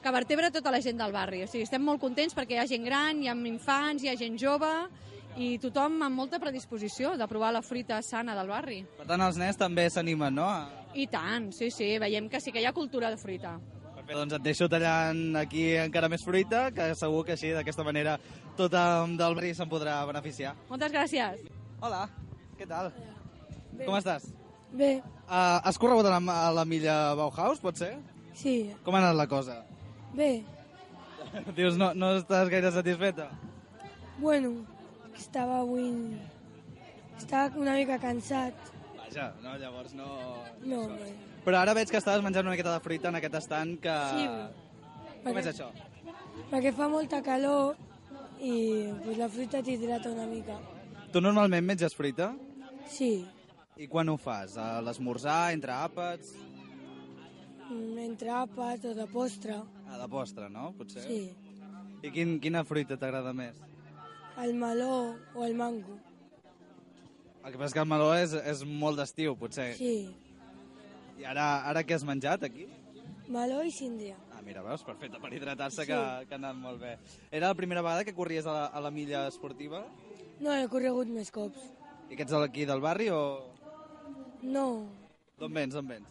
que 0.03 0.11
vertebra 0.15 0.51
tota 0.51 0.71
la 0.73 0.81
gent 0.81 0.99
del 1.01 1.13
barri. 1.13 1.43
O 1.45 1.49
sigui, 1.51 1.65
estem 1.67 1.83
molt 1.85 2.01
contents 2.01 2.35
perquè 2.37 2.57
hi 2.57 2.61
ha 2.63 2.67
gent 2.71 2.85
gran, 2.87 3.21
hi 3.23 3.29
ha 3.29 3.35
infants, 3.37 4.03
hi 4.05 4.09
ha 4.13 4.17
gent 4.17 4.39
jove, 4.41 4.71
i 5.37 5.59
tothom 5.63 6.01
amb 6.03 6.17
molta 6.17 6.41
predisposició 6.43 7.13
de 7.17 7.27
provar 7.31 7.53
la 7.55 7.63
fruita 7.63 8.01
sana 8.03 8.35
del 8.35 8.49
barri. 8.51 8.81
Per 8.99 9.07
tant, 9.07 9.21
els 9.23 9.37
nens 9.39 9.57
també 9.61 9.85
s'animen, 9.91 10.35
no? 10.35 10.49
I 10.95 11.07
tant, 11.07 11.53
sí, 11.55 11.69
sí, 11.71 11.93
veiem 12.03 12.29
que 12.29 12.41
sí 12.41 12.51
que 12.51 12.61
hi 12.61 12.67
ha 12.67 12.73
cultura 12.75 13.11
de 13.13 13.17
fruita. 13.21 13.55
Perfecte, 13.95 14.17
doncs 14.19 14.35
et 14.41 14.43
deixo 14.43 14.67
tallant 14.69 15.37
aquí 15.39 15.69
encara 15.79 16.09
més 16.11 16.25
fruita, 16.27 16.71
que 16.75 16.91
segur 16.99 17.23
que 17.29 17.37
així, 17.37 17.53
d'aquesta 17.55 17.85
manera, 17.87 18.17
tothom 18.59 19.15
del 19.21 19.37
barri 19.39 19.55
se'n 19.55 19.71
podrà 19.71 20.01
beneficiar. 20.09 20.57
Moltes 20.69 20.91
gràcies. 20.97 21.45
Hola, 21.81 22.09
què 22.59 22.67
tal? 22.67 22.91
Com 23.87 23.97
estàs? 24.01 24.31
Bé, 24.73 25.01
Uh, 25.31 25.61
has 25.63 25.77
corregut 25.79 26.03
a 26.09 26.11
la, 26.11 26.19
a 26.35 26.49
la 26.51 26.65
milla 26.67 27.15
Bauhaus, 27.15 27.61
pot 27.63 27.77
ser? 27.79 27.93
sí, 28.35 28.73
Com 28.83 28.97
ha 28.97 28.99
anat 28.99 29.15
la 29.15 29.29
cosa? 29.31 29.61
Bé. 30.17 30.31
Dius, 31.57 31.77
no, 31.79 31.93
no 31.95 32.15
estàs 32.19 32.49
gaire 32.53 32.71
satisfeta? 32.75 33.31
Bueno, 34.19 34.53
estava 35.17 35.61
avui... 35.63 35.87
Estava 37.21 37.53
una 37.61 37.75
mica 37.77 37.99
cansat. 38.01 38.57
Vaja, 38.97 39.31
no, 39.45 39.57
llavors 39.61 39.93
no... 39.95 40.09
No, 40.65 40.87
bé. 40.97 41.13
Però 41.45 41.57
ara 41.61 41.75
veig 41.77 41.89
que 41.93 42.01
estaves 42.01 42.23
menjant 42.25 42.45
una 42.47 42.55
miqueta 42.57 42.73
de 42.75 42.83
fruita 42.85 43.09
en 43.13 43.19
aquest 43.21 43.37
estant 43.41 43.77
que... 43.81 43.95
Sí, 44.17 44.27
Com 45.21 45.31
perquè- 45.31 45.43
és 45.45 45.51
això? 45.55 45.69
Perquè 46.51 46.73
fa 46.77 46.89
molta 46.89 47.21
calor 47.25 47.77
i 48.41 48.53
pues, 49.05 49.19
la 49.21 49.29
fruita 49.29 49.61
t'hidrata 49.65 50.13
una 50.13 50.27
mica. 50.29 50.57
Tu 51.13 51.21
normalment 51.21 51.67
menges 51.67 51.95
fruita? 51.97 52.33
Sí, 52.89 53.27
I 53.81 53.87
quan 53.89 54.09
ho 54.13 54.17
fas? 54.21 54.57
A 54.61 54.81
l'esmorzar, 54.85 55.53
entre 55.55 55.73
àpats? 55.73 56.35
Mm, 57.71 57.99
entre 58.05 58.31
àpats 58.35 58.85
o 58.91 58.95
de 58.95 59.07
postre. 59.11 59.57
A 59.91 59.99
de 59.99 60.09
postre, 60.13 60.49
no? 60.51 60.73
Potser? 60.79 61.03
Sí, 61.07 61.23
I 62.03 62.11
quin, 62.15 62.39
quina 62.41 62.65
fruita 62.65 62.97
t'agrada 62.97 63.33
més? 63.37 63.57
el 64.41 64.55
meló 64.57 65.17
o 65.37 65.45
el 65.45 65.53
mango. 65.55 65.99
El 67.45 67.53
que 67.53 67.59
passa 67.59 67.67
és 67.71 67.75
que 67.77 67.81
el 67.83 67.89
meló 67.91 68.11
és, 68.17 68.33
és 68.33 68.63
molt 68.65 68.97
d'estiu, 69.01 69.35
potser. 69.37 69.75
Sí, 69.77 70.09
I 71.21 71.25
ara, 71.29 71.63
ara 71.69 71.83
què 71.85 71.95
has 71.99 72.05
menjat, 72.09 72.43
aquí? 72.49 72.67
meló 73.29 73.61
i 73.63 73.71
síndria. 73.71 74.17
Ah, 74.33 74.41
mira, 74.43 74.63
veus? 74.65 74.83
Perfecte, 74.83 75.21
per 75.21 75.33
hidratar-se, 75.35 75.83
Sí. 75.85 75.87
que, 75.93 75.99
que 76.27 76.35
ha 76.35 76.39
anat 76.41 76.57
molt 76.57 76.81
bé. 76.81 76.97
Era 77.31 77.49
la 77.49 77.55
primera 77.55 77.83
vegada 77.83 78.05
que 78.05 78.15
corries 78.15 78.47
a 78.47 78.53
la, 78.53 78.65
a 78.67 78.81
la 78.81 78.91
milla 78.91 79.27
esportiva? 79.29 79.85
No, 80.41 80.55
he 80.55 80.67
corregut 80.69 81.07
més 81.13 81.31
cops. 81.31 81.61
I 82.11 82.17
que 82.17 82.23
ets 82.25 82.33
d'aquí 82.33 82.65
del 82.65 82.81
barri 82.81 83.11
o... 83.11 83.21
No, 84.43 84.87
D'on 85.39 85.53
vens, 85.53 85.75
d'on 85.77 85.87
vens? 85.87 86.09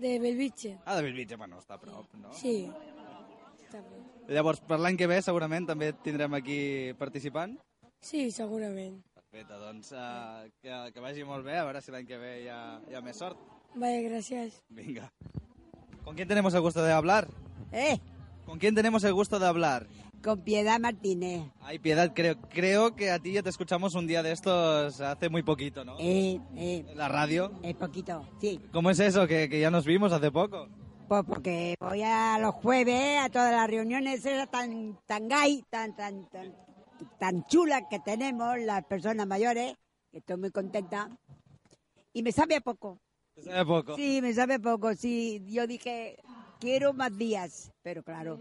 De 0.00 0.18
Belvitge. 0.18 0.78
Ah, 0.84 0.96
de 0.96 1.02
Bellvitge, 1.02 1.36
bueno, 1.36 1.60
està 1.60 1.76
a 1.76 1.82
prop, 1.82 2.08
no? 2.18 2.32
Sí, 2.36 2.70
està 3.66 3.82
bé. 3.84 4.00
Llavors, 4.30 4.62
per 4.64 4.78
l'any 4.80 4.96
que 4.98 5.08
ve, 5.10 5.20
segurament, 5.26 5.66
també 5.68 5.92
tindrem 6.04 6.34
aquí 6.38 6.58
participant? 6.98 7.56
Sí, 8.00 8.30
segurament. 8.32 9.00
Perfecte, 9.14 9.58
doncs 9.60 9.92
uh, 9.92 10.46
que, 10.62 10.78
que 10.94 11.04
vagi 11.04 11.26
molt 11.26 11.44
bé, 11.46 11.58
a 11.60 11.66
veure 11.68 11.82
si 11.84 11.92
l'any 11.92 12.06
que 12.08 12.18
ve 12.18 12.36
hi 12.44 12.48
ha, 12.50 12.60
hi 12.88 12.96
ha 12.96 13.02
més 13.04 13.20
sort. 13.20 13.38
Vaya, 13.74 14.00
gracias. 14.02 14.62
Venga. 14.68 15.12
¿Con 16.04 16.16
quién 16.16 16.28
tenemos 16.28 16.54
el 16.54 16.62
gusto 16.62 16.82
de 16.82 16.92
hablar? 16.92 17.28
Eh, 17.70 18.00
¿Con 18.46 18.58
quién 18.58 18.74
tenemos 18.74 19.04
el 19.04 19.12
gusto 19.12 19.38
de 19.38 19.46
hablar? 19.46 19.86
Con 20.22 20.42
Piedad 20.42 20.78
Martínez. 20.78 21.50
Ay, 21.60 21.78
Piedad, 21.78 22.12
creo, 22.14 22.40
creo 22.48 22.94
que 22.94 23.10
a 23.10 23.18
ti 23.18 23.32
ya 23.32 23.42
te 23.42 23.50
escuchamos 23.50 23.94
un 23.94 24.06
día 24.06 24.22
de 24.22 24.32
estos 24.32 25.00
hace 25.00 25.28
muy 25.28 25.42
poquito, 25.42 25.84
¿no? 25.84 25.96
Eh, 25.98 26.40
eh, 26.56 26.84
la 26.94 27.08
radio. 27.08 27.52
es 27.62 27.74
poquito, 27.74 28.28
sí. 28.40 28.60
¿Cómo 28.72 28.90
es 28.90 29.00
eso? 29.00 29.26
Que, 29.26 29.48
que 29.48 29.60
ya 29.60 29.70
nos 29.70 29.84
vimos 29.84 30.12
hace 30.12 30.30
poco. 30.30 30.68
Pues 31.08 31.24
porque 31.26 31.74
voy 31.80 32.02
a 32.02 32.38
los 32.38 32.54
jueves 32.54 33.18
a 33.20 33.28
todas 33.30 33.52
las 33.52 33.68
reuniones 33.68 34.24
esas 34.24 34.50
tan, 34.50 34.98
tan 35.06 35.28
gay, 35.28 35.64
tan, 35.68 35.96
tan, 35.96 36.28
tan, 36.30 36.54
tan 37.18 37.44
chulas 37.46 37.82
que 37.90 37.98
tenemos 37.98 38.58
las 38.60 38.84
personas 38.84 39.26
mayores, 39.26 39.74
que 40.12 40.18
estoy 40.18 40.36
muy 40.36 40.50
contenta. 40.50 41.10
Y 42.12 42.22
me 42.22 42.30
sabe 42.30 42.56
a 42.56 42.60
poco. 42.60 43.00
Te 43.34 43.42
sabe 43.42 43.64
poco. 43.64 43.96
Sí, 43.96 44.20
me 44.22 44.32
sabe 44.34 44.60
poco, 44.60 44.94
sí. 44.94 45.42
Yo 45.46 45.66
dije, 45.66 46.16
quiero 46.60 46.92
más 46.92 47.16
días, 47.16 47.72
pero 47.82 48.02
claro. 48.02 48.40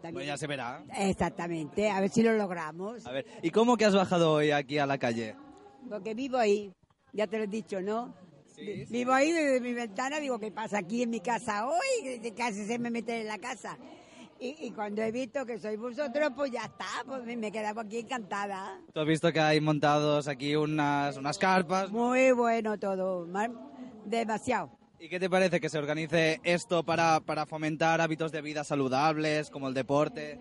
También... 0.00 0.14
Bueno, 0.14 0.26
ya 0.28 0.36
se 0.36 0.46
verá. 0.46 0.82
Exactamente, 0.96 1.90
a 1.90 2.00
ver 2.00 2.10
si 2.10 2.22
lo 2.22 2.32
logramos. 2.34 3.06
A 3.06 3.12
ver, 3.12 3.26
¿y 3.42 3.50
cómo 3.50 3.76
que 3.76 3.84
has 3.84 3.94
bajado 3.94 4.32
hoy 4.32 4.50
aquí 4.50 4.78
a 4.78 4.86
la 4.86 4.98
calle? 4.98 5.36
Porque 5.88 6.14
vivo 6.14 6.38
ahí, 6.38 6.72
ya 7.12 7.26
te 7.26 7.38
lo 7.38 7.44
he 7.44 7.46
dicho, 7.46 7.80
¿no? 7.80 8.14
Vivo 8.90 9.12
ahí 9.12 9.32
desde 9.32 9.60
mi 9.60 9.72
ventana, 9.72 10.20
digo, 10.20 10.38
¿qué 10.38 10.50
pasa 10.50 10.78
aquí 10.78 11.02
en 11.02 11.10
mi 11.10 11.20
casa 11.20 11.66
hoy? 11.66 12.32
Casi 12.36 12.66
se 12.66 12.78
me 12.78 12.90
meten 12.90 13.22
en 13.22 13.28
la 13.28 13.38
casa. 13.38 13.78
Y, 14.38 14.56
y 14.66 14.70
cuando 14.70 15.02
he 15.02 15.12
visto 15.12 15.44
que 15.44 15.58
sois 15.58 15.78
vosotros, 15.78 16.32
pues 16.34 16.50
ya 16.50 16.64
está, 16.64 16.86
pues 17.06 17.24
me, 17.24 17.46
he 17.46 17.52
quedado 17.52 17.80
aquí 17.80 17.98
encantada. 17.98 18.80
Tú 18.92 19.00
has 19.00 19.06
visto 19.06 19.30
que 19.32 19.40
hay 19.40 19.60
montados 19.60 20.28
aquí 20.28 20.56
unas, 20.56 21.16
unas 21.18 21.38
carpas. 21.38 21.90
Muy 21.90 22.32
bueno 22.32 22.78
todo, 22.78 23.26
demasiado. 24.04 24.79
¿Y 25.00 25.08
qué 25.08 25.18
te 25.18 25.30
parece 25.30 25.60
que 25.60 25.70
se 25.70 25.78
organice 25.78 26.40
esto 26.44 26.82
para, 26.82 27.20
para 27.20 27.46
fomentar 27.46 28.02
hábitos 28.02 28.32
de 28.32 28.42
vida 28.42 28.64
saludables, 28.64 29.48
como 29.48 29.66
el 29.66 29.72
deporte? 29.72 30.38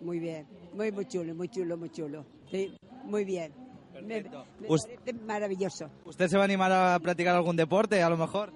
Muy 0.00 0.18
bien, 0.18 0.46
muy, 0.72 0.90
muy 0.90 1.04
chulo, 1.04 1.34
muy 1.34 1.48
chulo, 1.50 1.76
muy 1.76 1.90
chulo. 1.90 2.24
Sí, 2.50 2.74
muy 3.04 3.24
bien. 3.26 3.52
Me, 3.92 4.22
Perfecto. 4.22 4.46
me 4.60 4.68
parece 4.68 5.12
maravilloso. 5.26 5.90
¿Usted 6.06 6.28
se 6.28 6.38
va 6.38 6.44
a 6.44 6.46
animar 6.46 6.72
a 6.72 6.98
practicar 7.00 7.36
algún 7.36 7.54
deporte, 7.54 8.02
a 8.02 8.08
lo 8.08 8.16
mejor? 8.16 8.50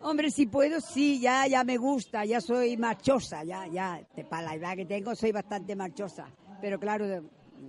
Hombre, 0.00 0.30
si 0.30 0.46
puedo, 0.46 0.80
sí, 0.80 1.20
ya, 1.20 1.48
ya 1.48 1.64
me 1.64 1.76
gusta, 1.76 2.24
ya 2.24 2.40
soy 2.40 2.76
marchosa, 2.76 3.42
ya, 3.42 3.66
ya, 3.66 4.00
para 4.28 4.42
la 4.42 4.54
edad 4.54 4.76
que 4.76 4.84
tengo 4.84 5.12
soy 5.16 5.32
bastante 5.32 5.74
marchosa. 5.74 6.28
Pero 6.60 6.78
claro, 6.78 7.24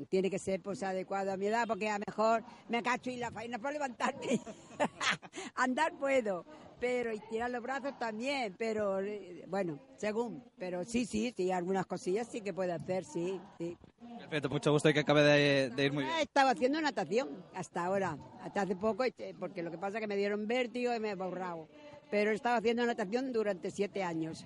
tiene 0.10 0.30
que 0.30 0.40
ser 0.40 0.62
pues 0.62 0.84
adecuado 0.84 1.32
a 1.32 1.38
mi 1.38 1.48
edad, 1.48 1.68
porque 1.68 1.90
a 1.90 1.98
lo 1.98 2.04
mejor 2.08 2.44
me 2.70 2.82
cacho 2.84 3.10
y 3.10 3.18
la 3.18 3.32
faena 3.32 3.60
por 3.60 3.72
levantarme. 3.72 4.40
Andar 5.56 5.94
puedo, 5.94 6.46
pero 6.80 7.14
y 7.14 7.20
tirar 7.20 7.50
los 7.50 7.62
brazos 7.62 7.98
también, 7.98 8.56
pero 8.58 9.00
eh, 9.00 9.46
bueno, 9.48 9.80
según. 9.98 10.44
Pero 10.58 10.84
sí, 10.84 11.06
sí, 11.06 11.34
sí, 11.36 11.52
algunas 11.52 11.86
cosillas 11.86 12.28
sí 12.28 12.42
que 12.42 12.54
puedo 12.54 12.74
hacer, 12.74 13.04
sí, 13.04 13.40
sí. 13.58 13.78
Perfecto, 14.20 14.50
mucho 14.50 14.72
gusto 14.72 14.90
y 14.90 14.94
que 14.94 15.00
acabe 15.00 15.24
de, 15.24 15.70
de 15.70 15.86
ir 15.86 15.94
muy 15.94 16.04
bien. 16.04 16.16
Estaba 16.20 16.52
haciendo 16.52 16.80
natación 16.82 17.44
hasta 17.54 17.86
ahora, 17.86 18.18
hasta 18.42 18.62
hace 18.62 18.76
poco, 18.76 19.04
eh, 19.04 19.36
porque 19.40 19.64
lo 19.64 19.72
que 19.72 19.78
pasa 19.78 19.98
es 19.98 20.02
que 20.02 20.08
me 20.08 20.16
dieron 20.16 20.48
vértigo 20.48 20.94
y 20.94 21.00
me 21.00 21.12
he 21.12 21.16
borrado. 21.16 21.68
Pero 22.12 22.32
he 22.32 22.36
estado 22.36 22.58
haciendo 22.58 22.86
natación 22.86 23.34
durante 23.34 23.72
siete 23.72 24.04
años. 24.04 24.46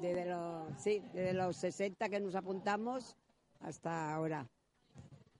Desde 0.00 0.26
los, 0.26 0.82
sí, 0.82 1.02
desde 1.12 1.34
los 1.34 1.56
60 1.56 2.08
que 2.08 2.20
nos 2.20 2.34
apuntamos 2.34 3.16
hasta 3.60 4.14
ahora. 4.14 4.46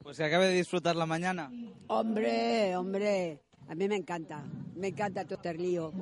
Pues 0.03 0.17
que 0.17 0.25
acabe 0.25 0.47
de 0.47 0.55
disfrutar 0.55 0.97
la 0.97 1.05
mañana. 1.05 1.53
Hombre, 1.89 2.75
hombre, 2.75 3.43
a 3.69 3.75
mí 3.75 3.87
me 3.87 3.97
encanta, 3.97 4.43
me 4.75 4.89
encanta 4.89 5.25
todo 5.25 5.35
este 5.35 5.55
lío. 5.55 5.93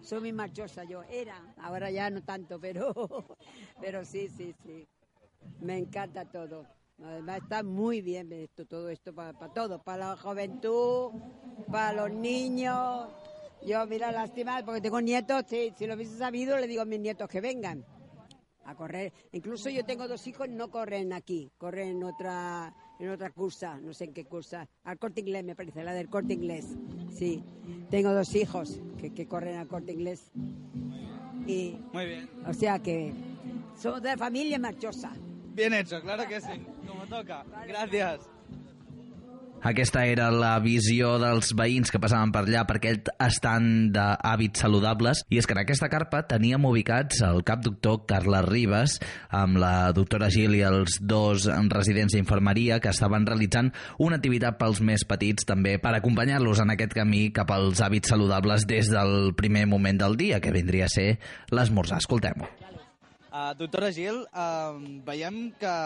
Soy 0.00 0.20
muy 0.20 0.32
marchosa 0.32 0.84
yo, 0.84 1.02
era, 1.04 1.54
ahora 1.58 1.90
ya 1.90 2.08
no 2.08 2.22
tanto, 2.22 2.58
pero, 2.58 2.92
pero 3.80 4.04
sí, 4.04 4.28
sí, 4.28 4.54
sí, 4.64 4.88
me 5.60 5.76
encanta 5.76 6.24
todo. 6.24 6.66
Además 7.04 7.42
está 7.42 7.62
muy 7.62 8.00
bien 8.00 8.32
esto, 8.32 8.64
todo 8.64 8.88
esto 8.88 9.14
para, 9.14 9.34
todo, 9.52 9.82
para 9.82 10.10
la 10.10 10.16
juventud, 10.16 11.10
para 11.70 11.92
los 11.92 12.12
niños. 12.12 13.08
Yo, 13.66 13.86
mira, 13.86 14.10
lástima, 14.10 14.62
porque 14.64 14.80
tengo 14.80 15.00
nietos, 15.00 15.44
sí, 15.48 15.72
si 15.76 15.86
lo 15.86 15.94
hubiese 15.94 16.16
sabido, 16.16 16.56
le 16.56 16.66
digo 16.66 16.82
a 16.82 16.86
mis 16.86 17.00
nietos 17.00 17.28
que 17.28 17.42
vengan 17.42 17.84
a 18.64 18.74
correr. 18.74 19.12
Incluso 19.32 19.68
yo 19.70 19.84
tengo 19.84 20.08
dos 20.08 20.26
hijos, 20.26 20.48
no 20.48 20.70
corren 20.70 21.12
aquí, 21.12 21.50
corren 21.58 21.88
en 21.88 22.04
otra, 22.04 22.74
en 23.02 23.10
otra 23.10 23.30
cursa, 23.30 23.80
no 23.80 23.92
sé 23.92 24.04
en 24.04 24.12
qué 24.14 24.24
cursa. 24.24 24.68
Al 24.84 24.96
corte 24.98 25.20
inglés, 25.20 25.44
me 25.44 25.56
parece, 25.56 25.82
la 25.82 25.92
del 25.92 26.08
corte 26.08 26.34
inglés. 26.34 26.76
Sí, 27.10 27.42
tengo 27.90 28.12
dos 28.12 28.34
hijos 28.36 28.80
que, 28.96 29.12
que 29.12 29.26
corren 29.26 29.56
al 29.56 29.66
corte 29.66 29.92
inglés. 29.92 30.30
Y, 31.46 31.76
Muy 31.92 32.06
bien. 32.06 32.30
o 32.46 32.52
sea 32.54 32.78
que 32.78 33.12
somos 33.76 34.02
de 34.02 34.16
familia 34.16 34.58
marchosa. 34.60 35.12
Bien 35.52 35.74
hecho, 35.74 36.00
claro 36.00 36.28
que 36.28 36.40
sí. 36.40 36.64
Como 36.86 37.04
toca. 37.06 37.44
Gracias. 37.66 38.20
Aquesta 39.62 40.02
era 40.10 40.24
la 40.34 40.56
visió 40.58 41.12
dels 41.22 41.52
veïns 41.54 41.92
que 41.94 42.00
passaven 42.02 42.32
per 42.34 42.40
allà 42.42 42.64
per 42.66 42.80
aquell 42.80 42.96
estant 43.22 43.66
d'hàbits 43.94 44.64
saludables 44.64 45.20
i 45.30 45.38
és 45.38 45.46
que 45.46 45.54
en 45.54 45.60
aquesta 45.62 45.86
carpa 45.92 46.24
teníem 46.26 46.64
ubicats 46.66 47.20
el 47.22 47.44
cap 47.46 47.60
doctor 47.62 48.00
Carles 48.10 48.48
Ribas 48.48 48.96
amb 49.30 49.60
la 49.62 49.92
doctora 49.94 50.32
Gil 50.34 50.56
i 50.58 50.64
els 50.66 50.96
dos 50.98 51.46
residents 51.70 52.16
d'infermeria 52.16 52.80
que 52.82 52.90
estaven 52.90 53.22
realitzant 53.28 53.70
una 54.02 54.18
activitat 54.18 54.58
pels 54.58 54.80
més 54.82 55.06
petits 55.06 55.46
també 55.46 55.76
per 55.78 55.92
acompanyar-los 55.94 56.64
en 56.64 56.74
aquest 56.74 56.96
camí 56.98 57.28
cap 57.30 57.52
als 57.54 57.84
hàbits 57.86 58.10
saludables 58.10 58.66
des 58.66 58.90
del 58.90 59.30
primer 59.38 59.68
moment 59.70 60.00
del 60.02 60.18
dia, 60.18 60.40
que 60.42 60.50
vindria 60.50 60.88
a 60.90 60.92
ser 60.92 61.20
l'esmorzar. 61.54 62.00
Escoltem-ho. 62.02 62.50
Uh, 63.30 63.54
doctora 63.56 63.92
Gil, 63.94 64.24
uh, 64.34 64.74
veiem 65.06 65.52
que, 65.60 65.76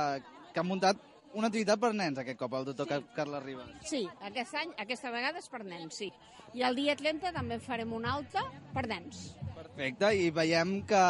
que 0.54 0.64
ha 0.64 0.66
muntat 0.66 1.04
una 1.37 1.51
activitat 1.51 1.81
per 1.81 1.92
nens 1.92 2.18
aquest 2.22 2.38
cop, 2.40 2.55
el 2.57 2.64
doctor 2.70 2.88
Car 2.88 3.03
Carles 3.16 3.42
Ribas. 3.44 3.72
Sí, 3.85 4.07
aquest 4.25 4.57
any, 4.57 4.72
aquesta 4.81 5.12
vegada 5.12 5.42
és 5.42 5.49
per 5.53 5.62
nens, 5.66 5.99
sí. 6.01 6.09
I 6.57 6.62
el 6.64 6.79
dia 6.79 6.94
30 6.96 7.33
també 7.37 7.59
farem 7.61 7.92
una 7.92 8.14
altra 8.16 8.46
per 8.72 8.87
nens. 8.88 9.27
Perfecte, 9.57 10.12
i 10.16 10.31
veiem 10.33 10.79
que, 10.88 11.03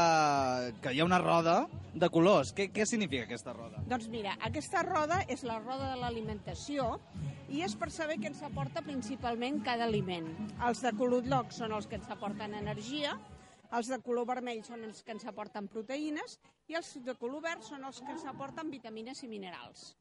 que 0.82 0.94
hi 0.94 1.02
ha 1.02 1.06
una 1.06 1.20
roda 1.22 1.60
de 1.94 2.08
colors. 2.10 2.50
Què, 2.56 2.68
què 2.74 2.86
significa 2.88 3.28
aquesta 3.28 3.54
roda? 3.54 3.84
Doncs 3.86 4.08
mira, 4.10 4.34
aquesta 4.48 4.82
roda 4.86 5.20
és 5.30 5.46
la 5.46 5.60
roda 5.62 5.92
de 5.92 6.00
l'alimentació 6.00 6.88
i 7.52 7.62
és 7.62 7.76
per 7.78 7.92
saber 7.94 8.18
què 8.18 8.32
ens 8.32 8.42
aporta 8.46 8.82
principalment 8.82 9.62
cada 9.66 9.86
aliment. 9.86 10.26
Els 10.66 10.82
de 10.82 10.92
color 10.98 11.22
groc 11.28 11.54
són 11.54 11.76
els 11.76 11.86
que 11.86 12.00
ens 12.00 12.10
aporten 12.10 12.58
energia, 12.58 13.14
els 13.76 13.88
de 13.90 13.98
color 14.02 14.26
vermell 14.28 14.62
són 14.66 14.84
els 14.86 15.02
que 15.02 15.14
ens 15.14 15.26
aporten 15.26 15.70
proteïnes 15.70 16.36
i 16.70 16.76
els 16.78 16.92
de 17.06 17.14
color 17.18 17.42
verd 17.46 17.64
són 17.66 17.86
els 17.86 18.02
que 18.02 18.12
ens 18.14 18.26
aporten 18.30 18.70
vitamines 18.70 19.22
i 19.22 19.30
minerals. 19.30 19.92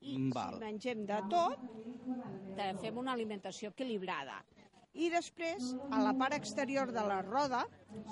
I 0.00 0.30
Val. 0.32 0.54
si 0.58 0.64
mengem 0.64 1.04
de 1.06 1.18
tot, 1.30 1.58
fem 2.80 2.96
una 2.98 3.12
alimentació 3.12 3.70
equilibrada. 3.70 4.38
I 4.98 5.10
després, 5.12 5.74
a 5.94 6.00
la 6.02 6.14
part 6.18 6.34
exterior 6.34 6.90
de 6.92 7.04
la 7.06 7.20
roda, 7.22 7.64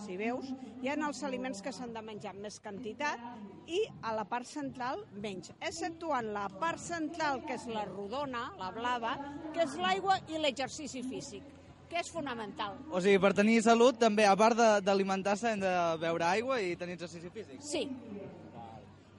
si 0.05 0.16
veus, 0.16 0.53
hi 0.83 0.88
ha 0.88 0.94
els 0.94 1.22
aliments 1.27 1.62
que 1.62 1.72
s'han 1.72 1.92
de 1.94 2.03
menjar 2.03 2.35
en 2.35 2.42
més 2.44 2.61
quantitat 2.61 3.18
i 3.66 3.81
a 4.07 4.12
la 4.14 4.25
part 4.29 4.46
central 4.46 5.01
menys, 5.22 5.51
exceptuant 5.61 6.29
la 6.33 6.46
part 6.61 6.79
central, 6.79 7.40
que 7.46 7.55
és 7.59 7.66
la 7.66 7.85
rodona, 7.88 8.53
la 8.61 8.70
blava, 8.70 9.16
que 9.53 9.64
és 9.64 9.75
l'aigua 9.81 10.18
i 10.31 10.38
l'exercici 10.38 11.03
físic, 11.03 11.42
que 11.90 11.99
és 11.99 12.11
fonamental. 12.12 12.77
O 12.92 13.01
sigui, 13.01 13.18
per 13.18 13.33
tenir 13.35 13.62
salut, 13.62 13.99
també, 13.99 14.27
a 14.27 14.37
part 14.37 14.57
de- 14.57 14.81
d'alimentar-se, 14.83 15.51
hem 15.57 15.61
de 15.61 15.75
beure 15.99 16.25
aigua 16.25 16.61
i 16.61 16.77
tenir 16.77 16.94
exercici 16.94 17.31
físic. 17.31 17.61
Sí, 17.61 17.88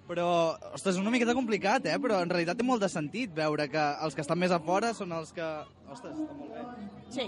Però, 0.07 0.27
ostres, 0.71 0.95
és 0.95 1.01
una 1.01 1.11
miqueta 1.11 1.35
complicat, 1.35 1.85
eh? 1.85 1.97
Però 1.99 2.21
en 2.23 2.29
realitat 2.31 2.59
té 2.59 2.63
molt 2.63 2.83
de 2.83 2.87
sentit 2.91 3.33
veure 3.35 3.65
que 3.71 3.83
els 4.05 4.15
que 4.15 4.23
estan 4.23 4.39
més 4.39 4.53
a 4.55 4.59
fora 4.63 4.93
són 4.95 5.11
els 5.11 5.33
que... 5.35 5.47
Ostres, 5.91 6.15
està 6.15 6.37
molt 6.37 6.53
bé. 6.55 6.63
sí, 7.11 7.25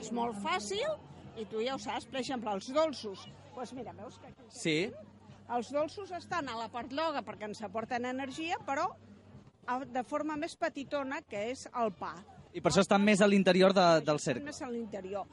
és 0.00 0.12
molt 0.16 0.38
fàcil 0.44 0.96
i 1.36 1.44
tu 1.50 1.60
ja 1.60 1.74
ho 1.76 1.78
saps, 1.82 2.06
per 2.08 2.22
exemple, 2.22 2.52
els 2.56 2.70
dolços. 2.72 3.26
Doncs 3.26 3.52
pues 3.56 3.72
mira, 3.76 3.92
veus 3.96 4.16
que 4.20 4.28
aquí 4.32 4.48
Sí, 4.52 4.78
Els 5.46 5.68
dolços 5.70 6.10
estan 6.10 6.48
a 6.50 6.56
la 6.58 6.66
part 6.72 6.90
loga 6.92 7.20
perquè 7.22 7.46
ens 7.46 7.60
aporten 7.62 8.04
energia, 8.08 8.56
però 8.66 8.88
de 9.92 10.02
forma 10.02 10.34
més 10.36 10.56
petitona, 10.58 11.20
que 11.22 11.44
és 11.52 11.68
el 11.82 11.92
pa. 11.94 12.14
I 12.56 12.62
per 12.64 12.70
això 12.72 12.80
estan 12.80 13.04
més 13.04 13.20
a 13.20 13.28
l'interior 13.28 13.74
de, 13.76 13.84
del 14.00 14.16
Estan 14.16 14.24
cercle. 14.24 14.48
més 14.48 14.62
a 14.64 14.70
l'interior. 14.72 15.26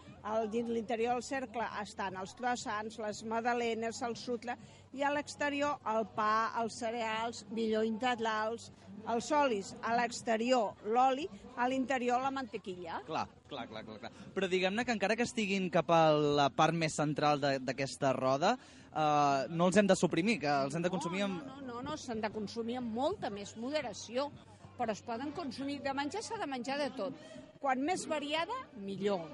Dins 0.51 0.71
l'interior 0.75 1.15
del 1.15 1.23
cercle 1.23 1.65
estan 1.79 2.17
els 2.19 2.35
croissants, 2.35 2.99
les 2.99 3.23
magdalenes, 3.31 4.01
el 4.03 4.17
sutle, 4.19 4.57
i 4.91 5.03
a 5.07 5.11
l'exterior 5.13 5.79
el 5.93 6.07
pa, 6.17 6.51
els 6.59 6.75
cereals, 6.83 7.45
millor 7.55 7.87
integrals, 7.87 8.71
els 9.13 9.31
olis, 9.35 9.71
a 9.83 9.95
l'exterior 9.99 10.83
l'oli, 10.91 11.25
a 11.55 11.67
l'interior 11.71 12.21
la 12.23 12.31
mantequilla. 12.31 12.99
Clar, 13.07 13.25
clar, 13.49 13.67
clar, 13.71 13.83
clar. 13.87 13.99
clar. 14.03 14.13
Però 14.35 14.51
diguem-ne 14.51 14.83
que 14.83 14.95
encara 14.95 15.17
que 15.19 15.27
estiguin 15.27 15.69
cap 15.71 15.91
a 15.91 16.05
la 16.11 16.49
part 16.51 16.75
més 16.75 16.95
central 16.99 17.39
d'aquesta 17.39 18.13
roda, 18.15 18.57
eh, 18.91 19.51
no 19.51 19.67
els 19.67 19.79
hem 19.79 19.87
de 19.87 19.99
suprimir, 19.99 20.41
que 20.43 20.55
els 20.67 20.75
hem 20.75 20.83
de 20.83 20.91
consumir 20.91 21.23
amb... 21.27 21.43
No, 21.47 21.61
no, 21.67 21.83
no, 21.87 21.99
s'han 21.99 22.23
de 22.23 22.31
consumir 22.35 22.79
amb 22.79 22.95
molta 22.95 23.31
més 23.33 23.55
moderació, 23.59 24.29
però 24.77 24.93
es 24.93 25.01
poden 25.05 25.31
consumir. 25.37 25.79
De 25.83 25.93
menjar 25.93 26.23
s'ha 26.25 26.39
de 26.41 26.49
menjar 26.49 26.77
de 26.81 26.89
tot. 26.97 27.17
Quan 27.61 27.81
més 27.85 28.05
variada, 28.09 28.55
millor. 28.83 29.25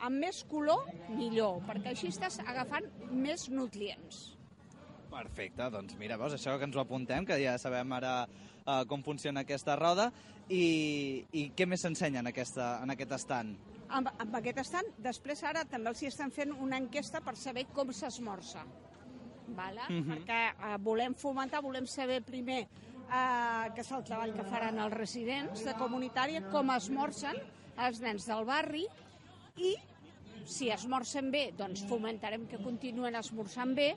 Amb 0.00 0.22
més 0.22 0.44
color, 0.46 0.86
millor, 1.10 1.62
perquè 1.66 1.92
així 1.92 2.12
estàs 2.12 2.38
agafant 2.46 2.86
més 3.10 3.48
nutrients. 3.50 4.28
Perfecte, 5.10 5.66
doncs 5.72 5.96
mira, 5.98 6.18
veus, 6.20 6.36
això 6.36 6.54
que 6.58 6.68
ens 6.68 6.76
ho 6.76 6.82
apuntem, 6.84 7.26
que 7.26 7.38
ja 7.40 7.56
sabem 7.58 7.92
ara 7.96 8.12
uh, 8.28 8.84
com 8.88 9.02
funciona 9.02 9.42
aquesta 9.42 9.74
roda, 9.80 10.10
i, 10.48 11.24
i 11.32 11.48
què 11.56 11.66
més 11.68 11.82
s'ensenya 11.84 12.22
en, 12.22 12.30
aquesta, 12.30 12.76
en 12.84 12.94
aquest 12.94 13.14
estant? 13.18 13.54
Amb, 13.88 14.10
amb 14.20 14.36
aquest 14.38 14.60
estant, 14.62 14.90
després 15.04 15.42
ara 15.48 15.64
també 15.68 15.90
els 15.90 16.02
hi 16.02 16.10
estan 16.10 16.32
fent 16.32 16.52
una 16.52 16.78
enquesta 16.80 17.22
per 17.24 17.34
saber 17.40 17.66
com 17.74 17.92
s'esmorza. 17.92 18.64
Vale? 19.56 19.86
Mhm. 19.88 20.10
Perquè 20.12 20.40
eh, 20.52 20.76
volem 20.84 21.16
fomentar, 21.16 21.62
volem 21.64 21.86
saber 21.88 22.20
primer 22.22 22.66
eh, 23.08 23.68
que 23.74 23.84
és 23.84 23.92
el 23.92 24.04
treball 24.04 24.34
que 24.36 24.46
faran 24.48 24.78
els 24.84 24.94
residents 24.94 25.64
de 25.66 25.74
comunitària, 25.80 26.46
com 26.52 26.70
esmorzen 26.76 27.36
els 27.78 28.00
nens 28.04 28.26
del 28.28 28.44
barri 28.48 28.86
i 29.56 29.76
Si 30.48 30.70
esmorcen 30.72 31.28
bé, 31.28 31.50
doncs 31.52 31.82
fomentarem 31.90 32.46
que 32.48 32.56
continuen 32.62 33.18
esmorzant 33.18 33.74
bé 33.76 33.90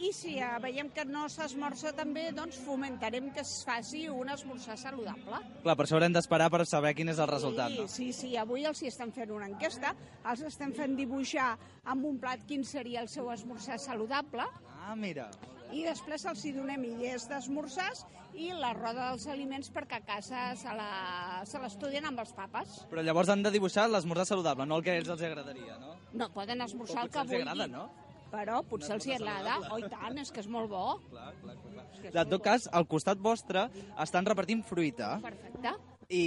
i 0.00 0.14
si 0.16 0.38
eh, 0.40 0.46
veiem 0.64 0.88
que 0.96 1.04
no 1.04 1.26
s'esmorza 1.28 1.92
tan 1.92 2.14
bé, 2.16 2.30
doncs 2.32 2.56
fomentarem 2.64 3.26
que 3.36 3.42
es 3.44 3.50
faci 3.68 4.06
un 4.08 4.30
esmorzar 4.32 4.78
saludable. 4.80 5.42
Clar, 5.60 5.74
per 5.76 5.84
això 5.84 5.98
haurem 5.98 6.16
d'esperar 6.16 6.48
per 6.54 6.62
saber 6.64 6.94
quin 6.96 7.12
és 7.12 7.20
el 7.20 7.28
resultat, 7.28 7.76
no? 7.76 7.84
Sí, 7.92 8.08
sí, 8.16 8.32
avui 8.40 8.64
els 8.64 8.80
hi 8.80 8.88
estan 8.88 9.12
fent 9.12 9.34
una 9.36 9.50
enquesta, 9.52 9.92
els 10.32 10.46
estem 10.48 10.72
fent 10.72 10.96
dibuixar 10.96 11.50
amb 11.84 12.08
un 12.08 12.16
plat 12.22 12.48
quin 12.48 12.64
seria 12.64 13.04
el 13.04 13.12
seu 13.12 13.28
esmorzar 13.36 13.76
saludable, 13.78 14.48
Ah, 14.80 14.96
mira. 14.96 15.28
I 15.72 15.84
després 15.86 16.24
els 16.30 16.42
hi 16.44 16.52
donem 16.56 16.84
idees 16.88 17.26
d'esmorzars 17.30 18.04
i 18.34 18.50
la 18.54 18.72
roda 18.76 19.10
dels 19.10 19.26
aliments 19.30 19.70
perquè 19.74 19.98
a 20.00 20.04
casa 20.06 20.42
se 20.56 21.58
l'estudien 21.62 22.06
amb 22.10 22.22
els 22.22 22.32
papes. 22.36 22.80
Però 22.90 23.02
llavors 23.02 23.30
han 23.32 23.42
de 23.42 23.50
dibuixar 23.54 23.88
l'esmorzar 23.90 24.26
saludable, 24.28 24.66
no 24.66 24.78
el 24.78 24.84
que 24.86 24.94
a 24.94 25.00
ells 25.00 25.10
els 25.10 25.22
agradaria, 25.26 25.78
no? 25.82 25.96
No, 26.12 26.30
poden 26.34 26.62
esmorzar 26.62 27.04
el 27.06 27.10
que 27.10 27.24
vulguin. 27.24 27.48
agrada, 27.48 27.66
no? 27.70 27.88
Però 28.30 28.60
potser 28.62 28.94
els 28.94 29.06
hi 29.08 29.16
agrada. 29.16 29.56
Oh, 29.74 29.78
i 29.82 29.88
tant, 29.90 30.18
és 30.22 30.30
que 30.30 30.38
és 30.44 30.46
molt 30.46 30.70
bo. 30.70 31.00
Clar, 31.10 31.32
clar, 31.42 31.56
clar. 31.64 31.86
En 32.14 32.30
tot 32.30 32.42
cas, 32.42 32.68
al 32.72 32.86
costat 32.86 33.18
vostre 33.18 33.66
estan 34.00 34.24
repartint 34.24 34.62
fruita 34.64 35.16
Perfecte. 35.20 35.72
i, 36.08 36.22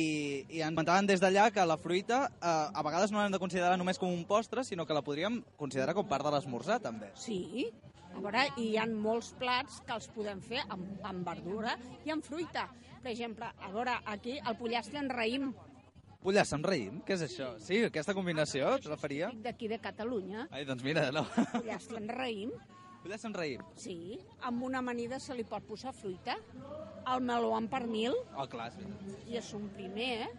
i 0.52 0.60
en 0.62 0.76
comentaven 0.76 1.08
des 1.08 1.24
d'allà 1.24 1.48
que 1.56 1.64
la 1.66 1.78
fruita 1.80 2.26
eh, 2.28 2.52
a 2.76 2.84
vegades 2.86 3.12
no 3.12 3.22
l'hem 3.24 3.32
de 3.34 3.40
considerar 3.42 3.78
només 3.80 3.98
com 3.98 4.12
un 4.12 4.26
postre, 4.28 4.66
sinó 4.68 4.86
que 4.86 4.94
la 4.94 5.02
podríem 5.02 5.40
considerar 5.58 5.96
com 5.96 6.06
part 6.08 6.28
de 6.28 6.36
l'esmorzar, 6.36 6.82
també. 6.84 7.10
Sí, 7.16 7.72
a 8.16 8.20
veure, 8.22 8.46
hi 8.58 8.76
ha 8.78 8.86
molts 8.88 9.34
plats 9.40 9.82
que 9.86 9.94
els 9.98 10.08
podem 10.14 10.42
fer 10.42 10.62
amb, 10.70 11.00
amb 11.04 11.26
verdura 11.28 11.76
i 12.06 12.12
amb 12.14 12.24
fruita. 12.26 12.68
Per 13.04 13.12
exemple, 13.12 13.46
a 13.60 13.70
veure, 13.74 13.98
aquí 14.06 14.38
el 14.40 14.56
pollastre 14.58 15.00
en 15.04 15.10
raïm, 15.10 15.54
Pollastre 16.24 16.56
amb 16.56 16.66
raïm? 16.70 17.02
Què 17.04 17.18
és 17.18 17.24
això? 17.26 17.50
Sí, 17.60 17.82
aquesta 17.84 18.14
combinació, 18.16 18.70
et 18.78 18.86
referia? 18.88 19.28
d'aquí 19.44 19.68
de 19.68 19.76
Catalunya, 19.84 20.46
Ai, 20.56 20.64
doncs 20.64 20.82
mira, 20.86 21.10
no. 21.12 21.26
pollastre 21.52 21.98
en 22.00 22.08
raïm, 22.08 22.54
Pollastre 23.04 23.28
amb 23.28 23.36
raïm. 23.42 23.66
sí, 23.76 23.98
amb 24.48 24.64
una 24.64 24.80
amanida 24.80 25.20
se 25.20 25.36
li 25.36 25.44
pot 25.44 25.66
posar 25.68 25.92
fruita, 25.92 26.38
el 27.12 27.20
meló 27.28 27.52
amb 27.58 27.68
pernil, 27.70 28.16
Oh, 28.38 28.48
clar, 28.48 28.70
és 28.72 28.78
veritat. 28.80 29.28
i 29.28 29.36
és 29.42 29.52
un 29.54 29.68
primer, 29.76 30.08
eh? 30.24 30.30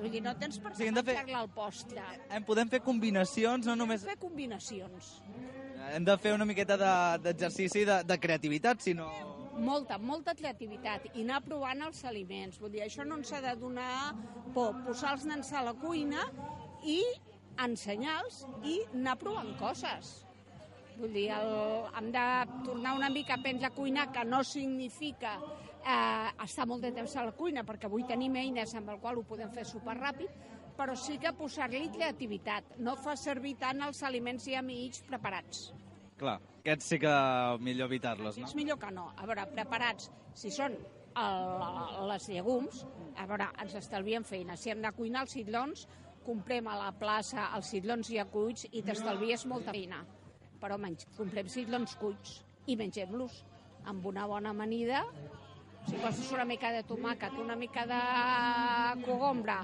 Vull 0.00 0.10
dir, 0.10 0.24
no 0.24 0.34
tens 0.40 0.58
per 0.58 0.74
Sí, 0.74 0.88
què 0.88 0.92
de 0.96 1.02
fer- 1.04 1.34
al 1.38 1.48
postre. 1.54 2.02
Em 2.34 2.42
podem 2.42 2.68
fer 2.68 2.80
combinacions, 2.82 3.66
no 3.70 3.76
només... 3.76 4.02
Fer 4.02 4.18
combinacions. 4.18 5.20
Hem 5.88 6.04
de 6.04 6.16
fer 6.20 6.32
una 6.36 6.44
miqueta 6.44 6.76
de- 6.76 7.18
d'exercici 7.24 7.84
de, 7.88 8.02
de 8.04 8.18
creativitat, 8.20 8.80
sinó... 8.84 9.08
Molta, 9.60 9.98
molta 9.98 10.32
creativitat 10.34 11.08
i 11.14 11.24
anar 11.24 11.40
provant 11.44 11.82
els 11.84 12.04
aliments. 12.08 12.56
Vull 12.60 12.70
dir, 12.72 12.84
això 12.84 13.04
no 13.04 13.18
ens 13.20 13.32
ha 13.32 13.40
de 13.44 13.50
donar 13.60 14.14
por. 14.54 14.76
Posar 14.86 15.16
els 15.16 15.26
nens 15.28 15.50
a 15.52 15.64
la 15.66 15.74
cuina 15.76 16.22
i 16.86 17.00
ensenyar-los 17.60 18.44
i 18.64 18.78
anar 18.94 19.16
provant 19.20 19.50
coses. 19.60 20.12
Vull 21.00 21.12
dir, 21.12 21.26
el, 21.34 21.50
hem 21.98 22.08
de 22.14 22.24
tornar 22.64 22.94
una 22.96 23.10
mica 23.12 23.34
a 23.34 23.40
aprendre 23.40 23.68
a 23.68 23.74
cuinar, 23.74 24.06
que 24.12 24.24
no 24.24 24.40
significa 24.44 25.34
eh, 25.84 26.30
estar 26.44 26.66
molt 26.70 26.86
de 26.86 26.92
temps 26.96 27.16
a 27.16 27.26
la 27.28 27.32
cuina, 27.36 27.64
perquè 27.66 27.90
avui 27.90 28.06
tenim 28.08 28.36
eines 28.40 28.74
amb 28.78 28.94
el 28.94 29.00
qual 29.02 29.18
ho 29.20 29.26
podem 29.28 29.52
fer 29.52 29.66
superràpid, 29.68 30.28
però 30.80 30.96
sí 30.96 31.18
que 31.20 31.32
posar-li 31.36 31.90
creativitat. 31.92 32.78
No 32.80 32.96
fa 32.96 33.12
servir 33.20 33.58
tant 33.60 33.82
els 33.84 34.00
aliments 34.06 34.46
ja 34.48 34.62
mig 34.64 35.02
preparats. 35.08 35.66
Clar, 36.20 36.38
aquests 36.62 36.88
sí 36.94 36.98
que 37.02 37.12
millor 37.64 37.90
evitar-los, 37.90 38.38
no? 38.40 38.48
És 38.48 38.56
millor 38.56 38.80
que 38.80 38.88
no. 38.96 39.10
A 39.20 39.28
veure, 39.28 39.44
preparats, 39.52 40.08
si 40.36 40.52
són 40.52 40.76
el, 41.20 42.06
les 42.08 42.28
llegums, 42.32 42.84
a 43.16 43.26
veure, 43.28 43.50
ens 43.60 43.76
estalviem 43.82 44.24
feina. 44.24 44.56
Si 44.56 44.72
hem 44.72 44.80
de 44.84 44.92
cuinar 44.96 45.26
els 45.26 45.36
citlons, 45.36 45.84
comprem 46.24 46.68
a 46.68 46.78
la 46.78 46.90
plaça 46.96 47.50
els 47.56 47.72
citlons 47.74 48.12
ja 48.12 48.24
cuits 48.32 48.68
i 48.72 48.84
t'estalvies 48.86 49.44
molta 49.52 49.76
feina. 49.76 50.00
Però 50.60 50.80
menys, 50.80 51.08
comprem 51.16 51.48
citlons 51.48 51.96
cuits 52.00 52.40
i 52.68 52.76
mengem-los 52.80 53.42
amb 53.88 54.04
una 54.08 54.26
bona 54.28 54.52
amanida, 54.52 55.04
si 55.90 55.96
poses 55.98 56.30
una 56.30 56.44
mica 56.46 56.70
de 56.70 56.84
tomàquet, 56.86 57.34
una 57.42 57.56
mica 57.58 57.82
de 57.90 58.00
cogombra, 59.02 59.58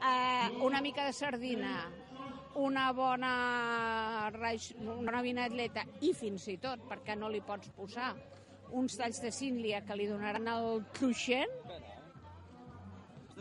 eh, 0.00 0.48
una 0.64 0.80
mica 0.80 1.04
de 1.04 1.12
sardina, 1.12 1.90
una 2.56 2.86
bona, 2.96 4.30
raix, 4.32 4.70
una 4.80 4.94
bona 5.02 5.20
vinatleta 5.26 5.84
i 6.00 6.14
fins 6.16 6.46
i 6.48 6.56
tot, 6.62 6.86
perquè 6.88 7.16
no 7.20 7.28
li 7.28 7.42
pots 7.44 7.68
posar 7.76 8.14
uns 8.72 8.96
talls 8.96 9.20
de 9.20 9.28
síndlia 9.30 9.82
que 9.84 9.98
li 10.00 10.08
donaran 10.08 10.48
el 10.54 10.86
cruixent, 10.96 11.52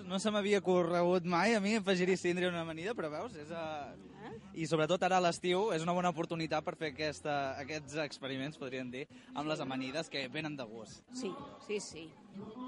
No 0.06 0.18
se 0.20 0.28
m'havia 0.30 0.60
corregut 0.60 1.24
mai 1.24 1.54
a 1.56 1.62
mi 1.64 1.78
afegir-hi 1.80 2.18
síndria 2.20 2.50
a 2.50 2.52
una 2.52 2.66
amanida, 2.66 2.92
però 2.94 3.08
veus, 3.14 3.38
és... 3.40 3.48
Uh... 3.48 4.15
I 4.54 4.66
sobretot 4.68 5.02
ara 5.04 5.18
a 5.18 5.24
l'estiu 5.24 5.72
és 5.76 5.82
una 5.84 5.94
bona 5.94 6.10
oportunitat 6.10 6.64
per 6.64 6.76
fer 6.76 6.92
aquesta, 6.94 7.58
aquests 7.62 7.96
experiments, 8.06 8.58
podríem 8.58 8.90
dir, 8.92 9.08
amb 9.34 9.48
les 9.50 9.60
amanides 9.60 10.10
que 10.10 10.28
venen 10.28 10.56
de 10.56 10.64
gust. 10.64 11.02
Sí, 11.14 11.32
sí, 11.68 11.80
sí. 11.80 12.06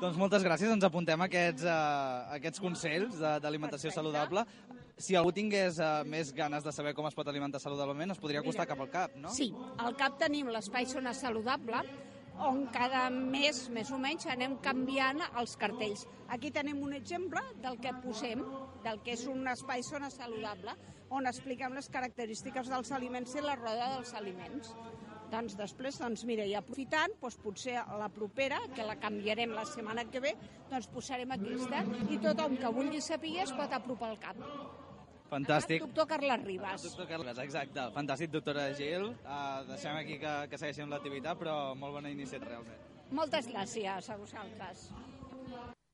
Doncs 0.01 0.17
moltes 0.17 0.43
gràcies, 0.43 0.71
ens 0.71 0.83
apuntem 0.87 1.21
aquests, 1.21 1.63
uh, 1.63 2.33
aquests 2.37 2.59
consells 2.59 3.17
de- 3.19 3.39
d'alimentació 3.43 3.91
saludable. 3.91 4.45
Si 4.97 5.13
algú 5.15 5.31
tingués 5.31 5.77
uh, 5.79 6.03
més 6.07 6.31
ganes 6.33 6.63
de 6.63 6.71
saber 6.71 6.93
com 6.97 7.05
es 7.05 7.13
pot 7.13 7.27
alimentar 7.27 7.59
saludablement, 7.61 8.11
es 8.11 8.17
podria 8.17 8.39
acostar 8.39 8.65
cap 8.65 8.79
al 8.81 8.89
cap, 8.89 9.15
no? 9.15 9.29
Sí, 9.29 9.51
al 9.77 9.95
CAP 9.95 10.17
tenim 10.23 10.47
l'espai 10.49 10.87
Zona 10.89 11.13
Saludable, 11.13 11.83
on 12.43 12.65
cada 12.73 13.07
mes, 13.09 13.63
més 13.73 13.89
o 13.91 13.97
menys, 14.01 14.27
anem 14.29 14.57
canviant 14.63 15.21
els 15.39 15.55
cartells. 15.59 16.05
Aquí 16.33 16.51
tenim 16.53 16.83
un 16.85 16.93
exemple 16.97 17.41
del 17.63 17.79
que 17.81 17.93
posem, 18.03 18.43
del 18.85 19.01
que 19.05 19.15
és 19.17 19.25
un 19.31 19.47
espai 19.51 19.83
Zona 19.85 20.11
Saludable, 20.13 20.75
on 21.09 21.27
expliquem 21.29 21.75
les 21.77 21.89
característiques 21.89 22.69
dels 22.69 22.91
aliments 22.91 23.35
i 23.35 23.43
la 23.43 23.55
roda 23.59 23.91
dels 23.95 24.13
aliments. 24.19 24.73
Doncs 25.31 25.57
després, 25.59 25.97
doncs 25.99 26.23
mira, 26.27 26.45
i 26.47 26.55
aprofitant, 26.55 27.11
doncs 27.21 27.39
potser 27.43 27.75
la 27.99 28.07
propera, 28.13 28.61
que 28.75 28.85
la 28.87 28.95
canviarem 29.01 29.55
la 29.55 29.65
setmana 29.67 30.07
que 30.11 30.23
ve, 30.23 30.33
doncs 30.71 30.87
posarem 30.93 31.35
aquesta 31.35 31.83
i 32.07 32.19
tothom 32.23 32.55
que 32.61 32.75
vulgui 32.79 33.03
saber 33.03 33.37
es 33.43 33.55
pot 33.55 33.75
apropar 33.75 34.13
al 34.13 34.21
cap. 34.23 34.86
Fantàstic. 35.29 35.81
Doctor 35.83 36.07
Carles 36.07 36.43
Ribas. 36.45 36.83
Doctor 36.83 37.07
Carles, 37.07 37.39
exacte. 37.43 37.87
Fantàstic, 37.95 38.31
doctora 38.31 38.69
Gil. 38.77 39.09
Uh, 39.23 39.65
deixem 39.67 39.95
aquí 39.99 40.19
que, 40.21 40.35
que 40.51 40.59
segueixin 40.59 40.89
l'activitat, 40.91 41.37
però 41.39 41.75
molt 41.75 41.97
bona 41.99 42.11
iniciativa, 42.13 42.53
realment. 42.53 42.85
Moltes 43.11 43.47
gràcies 43.51 44.09
a 44.09 44.17
vosaltres. 44.19 44.89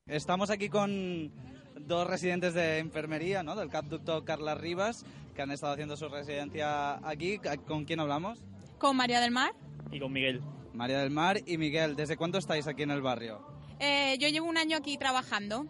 Estamos 0.06 0.50
aquí 0.50 0.68
con 0.68 1.32
dos 1.80 2.06
residentes 2.06 2.54
de 2.54 2.78
enfermería, 2.78 3.42
¿no? 3.42 3.56
Del 3.56 3.70
CAP 3.70 3.86
Doctor 3.86 4.24
Carlas 4.24 4.58
Rivas, 4.58 5.04
que 5.34 5.42
han 5.42 5.50
estado 5.50 5.72
haciendo 5.72 5.96
su 5.96 6.08
residencia 6.08 7.06
aquí. 7.08 7.40
¿Con 7.66 7.84
quién 7.84 8.00
hablamos? 8.00 8.42
Con 8.78 8.96
María 8.96 9.20
del 9.20 9.30
Mar. 9.30 9.52
Y 9.90 10.00
con 10.00 10.12
Miguel. 10.12 10.42
María 10.72 10.98
del 10.98 11.10
Mar 11.10 11.40
y 11.46 11.56
Miguel. 11.56 11.96
¿Desde 11.96 12.16
cuándo 12.16 12.38
estáis 12.38 12.66
aquí 12.66 12.82
en 12.82 12.90
el 12.90 13.00
barrio? 13.00 13.40
Eh, 13.78 14.16
yo 14.18 14.28
llevo 14.28 14.48
un 14.48 14.58
año 14.58 14.76
aquí 14.76 14.98
trabajando. 14.98 15.66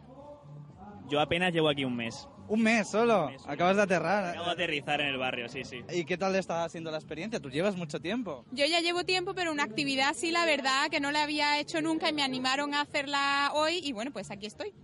Yo 1.09 1.21
apenas 1.21 1.53
llevo 1.53 1.69
aquí 1.69 1.85
un 1.85 1.97
mes. 1.97 2.29
¿Un 2.47 2.63
mes 2.63 2.89
solo? 2.89 3.31
Acabas 3.47 3.77
de 3.77 3.83
aterrar. 3.83 4.27
Acabo 4.27 4.47
de 4.47 4.53
aterrizar 4.53 5.01
en 5.01 5.09
el 5.09 5.19
barrio, 5.19 5.49
sí, 5.49 5.65
sí. 5.65 5.83
¿Y 5.93 6.05
qué 6.05 6.19
tal 6.19 6.35
está 6.35 6.69
siendo 6.69 6.91
la 6.91 6.99
experiencia? 6.99 7.41
Tú 7.41 7.51
llevas 7.51 7.77
mucho 7.77 8.01
tiempo. 8.01 8.45
Yo 8.53 8.67
ya 8.67 8.81
llevo 8.81 9.05
tiempo, 9.05 9.35
pero 9.35 9.51
una 9.53 9.65
actividad 9.65 10.15
sí, 10.15 10.31
la 10.31 10.45
verdad, 10.45 10.89
que 10.91 11.01
no 11.01 11.11
la 11.11 11.23
había 11.23 11.59
hecho 11.59 11.81
nunca 11.81 12.11
y 12.11 12.13
me 12.13 12.23
animaron 12.23 12.75
a 12.75 12.83
hacerla 12.83 13.51
hoy 13.55 13.81
y 13.83 13.93
bueno, 13.93 14.11
pues 14.13 14.31
aquí 14.31 14.47
estoy. 14.47 14.75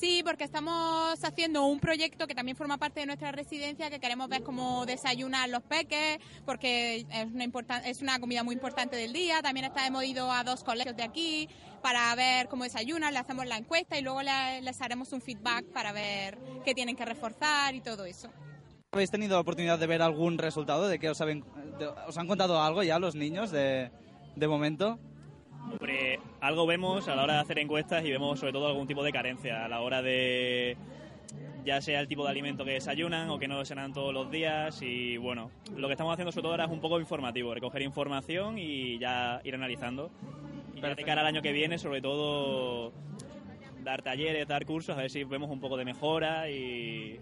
Sí, 0.00 0.22
porque 0.24 0.44
estamos 0.44 1.22
haciendo 1.22 1.66
un 1.66 1.78
proyecto 1.78 2.26
que 2.26 2.34
también 2.34 2.56
forma 2.56 2.78
parte 2.78 3.00
de 3.00 3.06
nuestra 3.06 3.32
residencia, 3.32 3.90
que 3.90 4.00
queremos 4.00 4.30
ver 4.30 4.42
cómo 4.42 4.86
desayunan 4.86 5.50
los 5.50 5.62
peques, 5.62 6.18
porque 6.46 7.04
es 7.10 7.26
una, 7.34 7.78
es 7.80 8.00
una 8.00 8.18
comida 8.18 8.42
muy 8.42 8.54
importante 8.54 8.96
del 8.96 9.12
día. 9.12 9.42
También 9.42 9.66
está- 9.66 9.86
hemos 9.86 10.02
ido 10.04 10.32
a 10.32 10.42
dos 10.42 10.64
colegios 10.64 10.96
de 10.96 11.02
aquí 11.02 11.50
para 11.82 12.14
ver 12.14 12.48
cómo 12.48 12.64
desayunan, 12.64 13.12
le 13.12 13.18
hacemos 13.18 13.44
la 13.46 13.58
encuesta 13.58 13.98
y 13.98 14.02
luego 14.02 14.22
le- 14.22 14.62
les 14.62 14.80
haremos 14.80 15.12
un 15.12 15.20
feedback 15.20 15.66
para 15.66 15.92
ver 15.92 16.38
qué 16.64 16.74
tienen 16.74 16.96
que 16.96 17.04
reforzar 17.04 17.74
y 17.74 17.82
todo 17.82 18.06
eso. 18.06 18.30
¿Habéis 18.92 19.10
tenido 19.10 19.34
la 19.34 19.40
oportunidad 19.40 19.78
de 19.78 19.86
ver 19.86 20.00
algún 20.00 20.38
resultado? 20.38 20.88
¿De 20.88 20.98
os, 21.10 21.20
han 22.16 22.26
contado 22.26 22.62
algo 22.62 22.82
ya 22.82 22.98
los 22.98 23.14
niños 23.14 23.50
de 23.50 23.90
momento? 24.48 24.98
Hombre, 25.70 26.18
algo 26.40 26.66
vemos 26.66 27.06
a 27.06 27.14
la 27.14 27.22
hora 27.22 27.34
de 27.34 27.40
hacer 27.40 27.58
encuestas 27.60 28.04
y 28.04 28.10
vemos 28.10 28.40
sobre 28.40 28.52
todo 28.52 28.66
algún 28.66 28.88
tipo 28.88 29.04
de 29.04 29.12
carencia 29.12 29.64
a 29.64 29.68
la 29.68 29.80
hora 29.80 30.02
de 30.02 30.76
ya 31.64 31.80
sea 31.80 32.00
el 32.00 32.08
tipo 32.08 32.24
de 32.24 32.30
alimento 32.30 32.64
que 32.64 32.72
desayunan 32.72 33.30
o 33.30 33.38
que 33.38 33.46
no 33.46 33.58
desayunan 33.58 33.92
todos 33.92 34.12
los 34.12 34.30
días 34.30 34.82
y 34.82 35.16
bueno, 35.16 35.50
lo 35.76 35.86
que 35.86 35.92
estamos 35.92 36.12
haciendo 36.12 36.32
sobre 36.32 36.42
todo 36.42 36.52
ahora 36.52 36.64
es 36.64 36.70
un 36.70 36.80
poco 36.80 36.98
informativo, 36.98 37.54
recoger 37.54 37.82
información 37.82 38.58
y 38.58 38.98
ya 38.98 39.40
ir 39.44 39.54
analizando. 39.54 40.10
Y 40.74 40.80
ya 40.80 40.94
de 40.94 41.04
cara 41.04 41.20
al 41.20 41.26
año 41.28 41.42
que 41.42 41.52
viene, 41.52 41.78
sobre 41.78 42.00
todo 42.00 42.92
dar 43.84 44.02
talleres, 44.02 44.48
dar 44.48 44.66
cursos, 44.66 44.96
a 44.96 45.02
ver 45.02 45.10
si 45.10 45.22
vemos 45.22 45.50
un 45.50 45.60
poco 45.60 45.76
de 45.76 45.84
mejora 45.84 46.50
y 46.50 47.20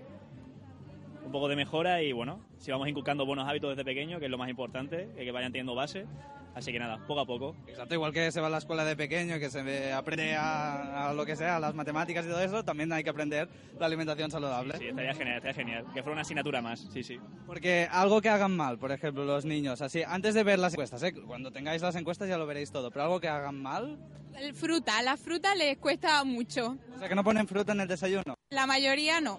un 1.25 1.33
poco 1.33 1.49
de 1.49 1.57
mejora 1.57 2.03
y 2.03 2.13
bueno, 2.13 2.41
si 2.57 2.71
vamos 2.71 2.89
inculcando 2.89 3.27
buenos 3.27 3.47
hábitos 3.47 3.71
desde 3.71 3.85
pequeño, 3.85 4.19
que 4.19 4.25
es 4.25 4.31
lo 4.31 4.39
más 4.39 4.49
importante, 4.49 5.11
que 5.17 5.25
que 5.25 5.33
vayan 5.33 5.53
teniendo 5.53 5.75
base 5.75 6.07
Así 6.55 6.73
que 6.73 6.79
nada, 6.81 6.99
poco 7.07 7.21
a 7.21 7.27
poco. 7.27 7.55
Exacto, 7.69 7.95
igual 7.95 8.13
que 8.13 8.33
se 8.33 8.41
va 8.41 8.49
a 8.49 8.51
la 8.51 8.59
escuela 8.59 8.85
de 8.85 8.97
pequeño, 8.97 9.39
que 9.39 9.49
se 9.49 9.93
aprende 9.93 10.35
a, 10.35 11.09
a 11.11 11.13
lo 11.13 11.25
que 11.25 11.37
sea, 11.37 11.57
a 11.57 11.61
las 11.61 11.73
matemáticas 11.75 12.27
y 12.27 12.29
todo 12.29 12.41
eso, 12.41 12.65
también 12.65 12.93
hay 12.93 13.05
que 13.05 13.11
aprender 13.11 13.49
la 13.79 13.87
alimentación 13.87 14.31
saludable. 14.31 14.77
Sí, 14.79 14.87
estaría 14.89 15.15
genial, 15.15 15.37
estaría 15.37 15.55
genial. 15.55 15.85
Que 15.95 16.03
fuera 16.03 16.13
una 16.15 16.23
asignatura 16.23 16.61
más, 16.61 16.81
sí, 16.93 17.05
sí. 17.05 17.21
Porque 17.47 17.87
algo 17.93 18.21
que 18.21 18.29
hagan 18.29 18.57
mal, 18.57 18.77
por 18.79 18.91
ejemplo, 18.91 19.25
los 19.25 19.45
niños, 19.45 19.81
así, 19.83 20.03
antes 20.03 20.35
de 20.35 20.43
ver 20.43 20.59
las 20.59 20.73
encuestas, 20.73 21.01
¿eh? 21.05 21.13
cuando 21.13 21.53
tengáis 21.53 21.81
las 21.81 21.95
encuestas 21.95 22.29
ya 22.29 22.39
lo 22.39 22.47
veréis 22.47 22.73
todo, 22.73 22.91
pero 22.91 23.05
algo 23.05 23.21
que 23.21 23.29
hagan 23.29 23.63
mal, 23.63 23.97
El 24.37 24.53
fruta, 24.53 25.01
la 25.03 25.17
fruta 25.17 25.55
les 25.55 25.79
cuesta 25.79 26.25
mucho. 26.25 26.77
o 26.95 26.99
sea, 26.99 27.09
que 27.09 27.15
no 27.15 27.23
ponen 27.23 27.47
fruta 27.47 27.71
en 27.73 27.81
el 27.83 27.89
desayuno. 27.89 28.35
La 28.51 28.67
mayoría 28.67 29.21
no. 29.21 29.39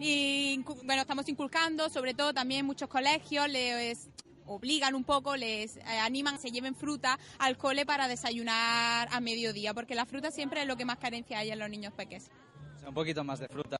Y 0.00 0.62
bueno, 0.84 1.02
estamos 1.02 1.28
inculcando, 1.28 1.88
sobre 1.88 2.14
todo 2.14 2.32
también 2.32 2.64
muchos 2.64 2.88
colegios 2.88 3.48
les 3.48 4.08
obligan 4.48 4.94
un 4.94 5.04
poco, 5.04 5.36
les 5.36 5.76
eh, 5.76 5.82
animan 6.02 6.34
a 6.34 6.36
que 6.36 6.42
se 6.42 6.50
lleven 6.50 6.74
fruta 6.74 7.18
al 7.38 7.56
cole 7.56 7.86
para 7.86 8.08
desayunar 8.08 9.08
a 9.10 9.20
mediodía, 9.20 9.74
porque 9.74 9.94
la 9.94 10.06
fruta 10.06 10.30
siempre 10.30 10.62
es 10.62 10.66
lo 10.66 10.76
que 10.76 10.84
más 10.84 10.98
carencia 10.98 11.38
hay 11.38 11.50
en 11.50 11.58
los 11.58 11.70
niños 11.70 11.92
pequeños. 11.92 12.30
O 12.76 12.78
sea, 12.80 12.88
un 12.88 12.94
poquito 12.94 13.22
más 13.24 13.38
de 13.38 13.48
fruta. 13.48 13.76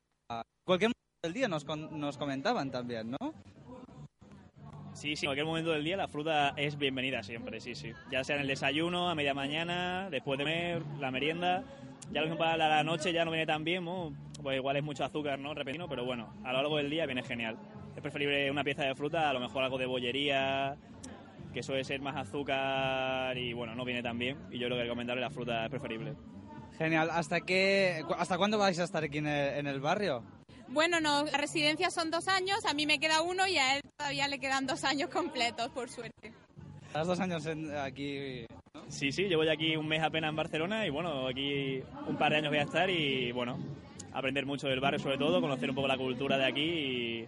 Cualquier 0.65 0.89
momento 0.89 1.19
del 1.23 1.33
día 1.33 1.47
nos, 1.47 1.65
con- 1.65 1.99
nos 1.99 2.17
comentaban 2.17 2.71
también, 2.71 3.11
¿no? 3.11 3.17
Sí, 4.93 5.15
sí, 5.15 5.25
en 5.25 5.29
cualquier 5.29 5.45
momento 5.45 5.71
del 5.71 5.83
día 5.83 5.95
la 5.95 6.07
fruta 6.07 6.53
es 6.57 6.77
bienvenida 6.77 7.23
siempre, 7.23 7.61
sí, 7.61 7.73
sí. 7.75 7.93
Ya 8.11 8.23
sea 8.23 8.35
en 8.35 8.41
el 8.41 8.47
desayuno, 8.47 9.09
a 9.09 9.15
media 9.15 9.33
mañana, 9.33 10.09
después 10.09 10.37
de 10.37 10.43
comer, 10.43 10.83
la 10.99 11.09
merienda. 11.11 11.63
Ya 12.11 12.21
lo 12.21 12.27
mismo 12.27 12.37
para 12.39 12.57
la 12.57 12.83
noche 12.83 13.13
ya 13.13 13.23
no 13.23 13.31
viene 13.31 13.45
tan 13.45 13.63
bien, 13.63 13.85
¿no? 13.85 14.13
pues 14.41 14.55
igual 14.57 14.77
es 14.77 14.83
mucho 14.83 15.03
azúcar, 15.03 15.37
¿no? 15.37 15.53
Repentino, 15.53 15.89
pero 15.89 16.05
bueno, 16.05 16.33
a 16.45 16.53
lo 16.53 16.59
largo 16.61 16.77
del 16.77 16.89
día 16.89 17.05
viene 17.05 17.23
genial. 17.23 17.57
Es 17.99 18.01
preferible 18.01 18.49
una 18.49 18.63
pieza 18.63 18.83
de 18.85 18.95
fruta, 18.95 19.29
a 19.29 19.33
lo 19.33 19.41
mejor 19.41 19.61
algo 19.61 19.77
de 19.77 19.85
bollería, 19.85 20.77
que 21.53 21.61
suele 21.61 21.83
ser 21.83 21.99
más 21.99 22.15
azúcar 22.15 23.37
y 23.37 23.51
bueno, 23.51 23.75
no 23.75 23.83
viene 23.83 24.01
tan 24.01 24.17
bien. 24.17 24.37
Y 24.49 24.57
yo 24.57 24.67
creo 24.67 24.77
que 24.77 24.83
recomendarle 24.83 25.19
la 25.21 25.29
fruta 25.29 25.65
es 25.65 25.69
preferible. 25.69 26.13
Genial. 26.77 27.09
¿Hasta 27.11 27.41
qué, 27.41 28.01
cu- 28.07 28.13
hasta 28.17 28.37
cuándo 28.37 28.57
vais 28.57 28.79
a 28.79 28.85
estar 28.85 29.03
aquí 29.03 29.17
en 29.17 29.27
el, 29.27 29.57
en 29.57 29.67
el 29.67 29.81
barrio? 29.81 30.23
Bueno, 30.69 31.01
no, 31.01 31.25
la 31.25 31.37
residencia 31.37 31.89
son 31.91 32.09
dos 32.09 32.29
años, 32.29 32.59
a 32.65 32.73
mí 32.73 32.85
me 32.85 32.99
queda 32.99 33.21
uno 33.21 33.45
y 33.47 33.57
a 33.57 33.75
él 33.75 33.81
todavía 33.97 34.29
le 34.29 34.39
quedan 34.39 34.65
dos 34.65 34.85
años 34.85 35.09
completos, 35.09 35.67
por 35.71 35.89
suerte. 35.89 36.31
Estás 36.87 37.05
dos 37.05 37.19
años 37.19 37.45
en- 37.47 37.75
aquí. 37.75 38.45
Sí, 38.87 39.11
sí, 39.11 39.23
llevo 39.23 39.43
ya 39.43 39.51
aquí 39.51 39.75
un 39.75 39.89
mes 39.89 40.01
apenas 40.01 40.29
en 40.29 40.37
Barcelona 40.37 40.87
y 40.87 40.89
bueno, 40.89 41.27
aquí 41.27 41.81
un 42.07 42.15
par 42.15 42.31
de 42.31 42.37
años 42.37 42.49
voy 42.51 42.59
a 42.59 42.63
estar 42.63 42.89
y 42.89 43.33
bueno, 43.33 43.57
aprender 44.13 44.45
mucho 44.45 44.69
del 44.69 44.79
barrio 44.79 44.99
sobre 45.01 45.17
todo, 45.17 45.41
conocer 45.41 45.69
un 45.69 45.75
poco 45.75 45.89
la 45.89 45.97
cultura 45.97 46.37
de 46.37 46.45
aquí 46.45 46.61
y, 46.61 47.27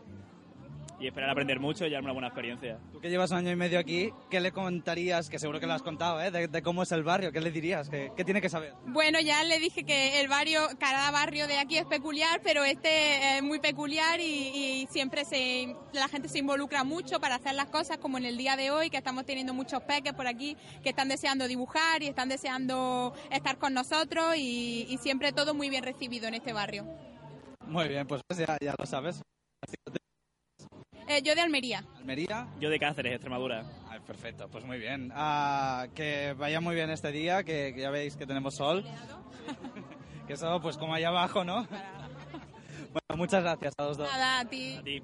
y 1.02 1.08
esperar 1.08 1.32
aprender 1.32 1.60
mucho 1.60 1.86
y 1.86 1.90
llevarme 1.90 2.08
una 2.08 2.14
buena 2.14 2.28
experiencia. 2.28 2.78
Tú 2.92 3.02
que 3.02 3.10
llevas 3.10 3.32
un 3.32 3.38
año 3.38 3.52
y 3.52 3.56
medio 3.56 3.80
aquí, 3.80 4.12
¿qué 4.30 4.40
le 4.40 4.52
contarías, 4.52 5.30
que 5.30 5.40
seguro 5.40 5.60
que 5.60 5.66
lo 5.66 5.74
has 5.74 5.82
contado, 5.82 6.22
¿eh? 6.22 6.30
de, 6.30 6.48
de 6.48 6.62
cómo 6.62 6.84
es 6.84 6.92
el 6.92 7.04
barrio? 7.04 7.32
¿Qué 7.32 7.42
le 7.42 7.50
dirías? 7.50 7.90
¿Qué, 7.90 8.12
qué 8.16 8.24
tiene 8.24 8.40
que 8.40 8.50
saber? 8.50 8.74
Bueno, 8.86 9.20
ya 9.20 9.44
le 9.44 9.60
dije 9.60 9.84
que 9.84 10.22
el 10.22 10.28
barrio, 10.28 10.62
cada 10.80 11.10
barrio 11.10 11.48
de 11.48 11.58
aquí 11.58 11.78
es 11.78 11.86
peculiar, 11.86 12.42
pero 12.44 12.64
este 12.64 13.38
es 13.38 13.44
muy 13.44 13.60
peculiar 13.60 14.20
y, 14.20 14.84
y 14.84 14.88
siempre 14.92 15.26
se, 15.26 15.76
la 15.94 16.08
gente 16.08 16.30
se 16.30 16.40
involucra 16.40 16.84
mucho 16.84 17.20
para 17.20 17.36
hacer 17.36 17.56
las 17.56 17.70
cosas, 17.70 17.98
como 17.98 18.20
en 18.20 18.26
el 18.26 18.38
día 18.38 18.56
de 18.56 18.70
hoy, 18.70 18.90
que 18.90 18.98
estamos 18.98 19.26
teniendo 19.26 19.54
muchos 19.54 19.82
peques 19.82 20.14
por 20.14 20.28
aquí 20.28 20.56
que 20.84 20.90
están 20.90 21.10
deseando 21.10 21.48
dibujar 21.48 22.04
y 22.04 22.08
están 22.08 22.30
deseando 22.30 23.14
estar 23.32 23.58
con 23.58 23.74
nosotros 23.74 24.36
y, 24.38 24.86
y 24.88 24.98
siempre 25.00 25.32
todo 25.32 25.56
muy 25.56 25.70
bien 25.70 25.84
recibido 25.84 26.28
en 26.28 26.36
este 26.36 26.54
barrio. 26.54 26.86
Muy 27.66 27.88
bien, 27.88 28.06
pues 28.06 28.22
ya, 28.38 28.58
ya 28.62 28.76
lo 28.78 28.86
sabes. 28.86 29.22
Eh, 31.08 31.22
yo 31.24 31.36
de 31.36 31.42
Almería. 31.42 31.84
Almería. 31.98 32.48
Yo 32.60 32.70
de 32.70 32.80
Cáceres, 32.80 33.14
Extremadura. 33.14 33.66
Ay, 33.90 34.00
perfecto, 34.06 34.48
pues 34.50 34.64
muy 34.66 34.78
bien. 34.78 35.12
Ah, 35.14 35.88
que 35.96 36.34
vaya 36.38 36.62
muy 36.62 36.76
bien 36.76 36.90
este 36.90 37.12
día, 37.12 37.44
que, 37.44 37.74
que 37.74 37.82
ya 37.82 37.90
veis 37.90 38.16
que 38.16 38.26
tenemos 38.26 38.56
sol. 38.56 38.86
que 40.28 40.34
eso, 40.34 40.62
pues 40.62 40.78
como 40.78 40.94
allá 40.94 41.10
abajo, 41.10 41.44
¿no? 41.44 41.68
bueno, 42.94 43.18
muchas 43.18 43.44
gracias 43.44 43.74
a 43.78 43.84
los 43.84 43.98
dos. 43.98 44.10
Nada, 44.10 44.40
a 44.40 44.46
ti. 44.46 44.76
A 44.78 44.84
ti. 44.84 45.02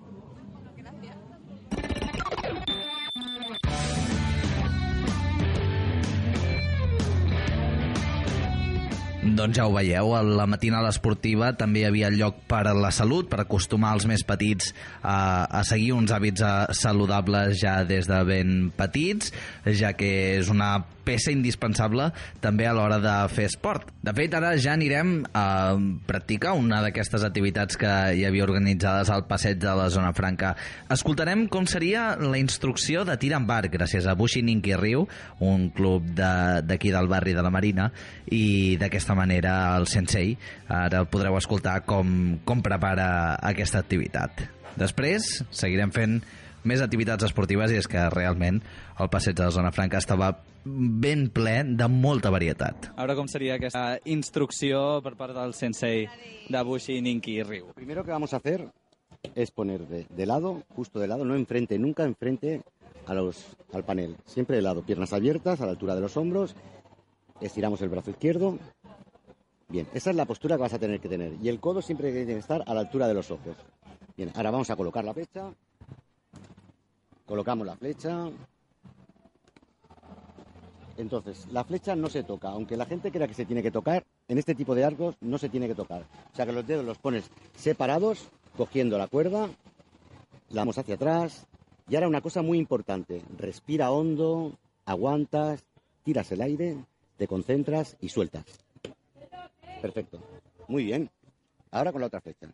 Doncs 9.37 9.57
ja 9.59 9.67
ho 9.69 9.73
veieu, 9.75 10.13
a 10.17 10.23
la 10.25 10.47
matinal 10.49 10.87
esportiva 10.89 11.51
també 11.57 11.83
hi 11.83 11.87
havia 11.91 12.09
lloc 12.13 12.39
per 12.49 12.63
a 12.71 12.73
la 12.73 12.89
salut, 12.95 13.29
per 13.29 13.43
acostumar 13.43 13.93
els 13.97 14.07
més 14.09 14.23
petits 14.25 14.71
a, 15.03 15.45
a 15.45 15.61
seguir 15.67 15.91
uns 15.93 16.13
hàbits 16.15 16.41
eh, 16.41 16.53
saludables 16.73 17.59
ja 17.61 17.79
des 17.85 18.09
de 18.09 18.21
ben 18.25 18.55
petits, 18.77 19.33
ja 19.77 19.93
que 19.97 20.09
és 20.39 20.49
una 20.53 20.71
peça 21.07 21.31
indispensable 21.31 22.09
també 22.43 22.67
a 22.67 22.73
l'hora 22.75 22.99
de 23.03 23.15
fer 23.31 23.47
esport. 23.47 23.87
De 24.03 24.13
fet, 24.15 24.35
ara 24.35 24.53
ja 24.59 24.75
anirem 24.75 25.21
a 25.31 25.45
practicar 26.07 26.55
una 26.59 26.81
d'aquestes 26.83 27.23
activitats 27.27 27.79
que 27.79 27.93
hi 28.17 28.25
havia 28.27 28.45
organitzades 28.47 29.11
al 29.13 29.25
passeig 29.29 29.61
de 29.63 29.75
la 29.79 29.87
Zona 29.93 30.11
Franca. 30.17 30.53
Escoltarem 30.93 31.47
com 31.51 31.67
seria 31.69 32.09
la 32.19 32.39
instrucció 32.41 33.05
de 33.07 33.17
tir 33.21 33.33
amb 33.37 33.51
arc, 33.51 33.71
gràcies 33.73 34.07
a 34.07 34.15
Bushi 34.19 34.43
Ninki 34.43 34.75
Riu, 34.79 35.07
un 35.39 35.69
club 35.75 36.11
d'aquí 36.17 36.91
de, 36.91 36.97
del 36.97 37.11
barri 37.11 37.35
de 37.37 37.45
la 37.45 37.53
Marina, 37.53 37.89
i 38.31 38.75
d'aquesta 38.79 39.15
manera 39.15 39.53
el 39.77 39.87
sensei 39.87 40.35
ara 40.67 41.03
el 41.03 41.09
podreu 41.11 41.37
escoltar 41.39 41.81
com, 41.87 42.39
com 42.45 42.63
prepara 42.65 43.37
aquesta 43.41 43.81
activitat. 43.83 44.43
Després 44.77 45.39
seguirem 45.49 45.93
fent 45.93 46.19
més 46.67 46.83
activitats 46.83 47.25
esportives 47.27 47.71
i 47.71 47.79
és 47.79 47.87
que 47.89 48.03
realment 48.13 48.61
el 48.99 49.09
passeig 49.13 49.37
de 49.37 49.47
la 49.47 49.55
Zona 49.55 49.71
Franca 49.75 50.01
estava 50.03 50.33
ben 50.65 51.29
ple 51.33 51.61
de 51.79 51.87
molta 51.91 52.31
varietat. 52.33 52.91
Ara 52.99 53.15
com 53.15 53.29
seria 53.31 53.55
aquesta 53.55 54.01
instrucció 54.05 54.99
per 55.05 55.15
part 55.19 55.35
del 55.37 55.55
sensei 55.55 56.05
de 56.51 56.63
Bushi, 56.67 56.99
Ninki 57.01 57.39
i 57.39 57.47
Ryu? 57.47 57.71
primero 57.75 58.03
que 58.03 58.11
vamos 58.11 58.33
a 58.33 58.37
hacer 58.37 58.67
es 59.35 59.51
poner 59.51 59.87
de, 59.87 60.05
de 60.09 60.25
lado, 60.25 60.63
justo 60.75 60.99
de 60.99 61.07
lado, 61.07 61.25
no 61.25 61.35
enfrente, 61.35 61.79
nunca 61.79 62.03
enfrente 62.03 62.61
a 63.05 63.13
los, 63.13 63.55
al 63.73 63.83
panel. 63.83 64.17
Siempre 64.25 64.55
de 64.55 64.61
lado, 64.61 64.83
piernas 64.83 65.13
abiertas, 65.13 65.61
a 65.61 65.65
la 65.65 65.71
altura 65.71 65.95
de 65.95 66.01
los 66.01 66.17
hombros, 66.17 66.55
estiramos 67.41 67.81
el 67.81 67.89
brazo 67.89 68.11
izquierdo. 68.11 68.57
Bien, 69.69 69.87
esa 69.93 70.11
es 70.11 70.15
la 70.15 70.25
postura 70.25 70.55
que 70.55 70.61
vas 70.61 70.73
a 70.73 70.79
tener 70.79 70.99
que 70.99 71.09
tener. 71.09 71.33
Y 71.41 71.49
el 71.49 71.59
codo 71.59 71.81
siempre 71.81 72.11
tiene 72.11 72.33
que 72.33 72.39
estar 72.39 72.63
a 72.65 72.73
la 72.73 72.81
altura 72.81 73.07
de 73.07 73.13
los 73.13 73.31
ojos. 73.31 73.55
Bien, 74.15 74.31
ahora 74.35 74.51
vamos 74.51 74.69
a 74.69 74.75
colocar 74.75 75.03
la 75.03 75.13
flecha. 75.13 75.51
Colocamos 77.27 77.67
la 77.67 77.75
flecha. 77.75 78.29
Entonces, 80.95 81.45
la 81.51 81.63
flecha 81.63 81.95
no 81.95 82.09
se 82.09 82.23
toca, 82.23 82.49
aunque 82.49 82.77
la 82.77 82.85
gente 82.85 83.11
crea 83.11 83.27
que 83.27 83.35
se 83.35 83.45
tiene 83.45 83.61
que 83.61 83.69
tocar, 83.69 84.03
en 84.27 84.37
este 84.39 84.55
tipo 84.55 84.73
de 84.73 84.83
arcos 84.83 85.15
no 85.21 85.37
se 85.37 85.49
tiene 85.49 85.67
que 85.67 85.75
tocar. 85.75 86.01
O 86.33 86.35
sea 86.35 86.45
que 86.45 86.53
los 86.53 86.65
dedos 86.65 86.85
los 86.85 86.97
pones 86.97 87.29
separados, 87.55 88.29
cogiendo 88.55 88.97
la 88.97 89.07
cuerda, 89.07 89.47
la 90.49 90.61
damos 90.61 90.77
hacia 90.77 90.95
atrás. 90.95 91.45
Y 91.89 91.95
ahora 91.95 92.07
una 92.07 92.21
cosa 92.21 92.41
muy 92.41 92.57
importante, 92.57 93.21
respira 93.37 93.91
hondo, 93.91 94.53
aguantas, 94.85 95.63
tiras 96.03 96.31
el 96.31 96.41
aire, 96.41 96.77
te 97.17 97.27
concentras 97.27 97.97
y 98.01 98.09
sueltas. 98.09 98.45
Perfecto. 99.81 100.19
Muy 100.67 100.85
bien. 100.85 101.09
Ahora 101.71 101.91
con 101.91 102.01
la 102.01 102.07
otra 102.07 102.21
flecha. 102.21 102.47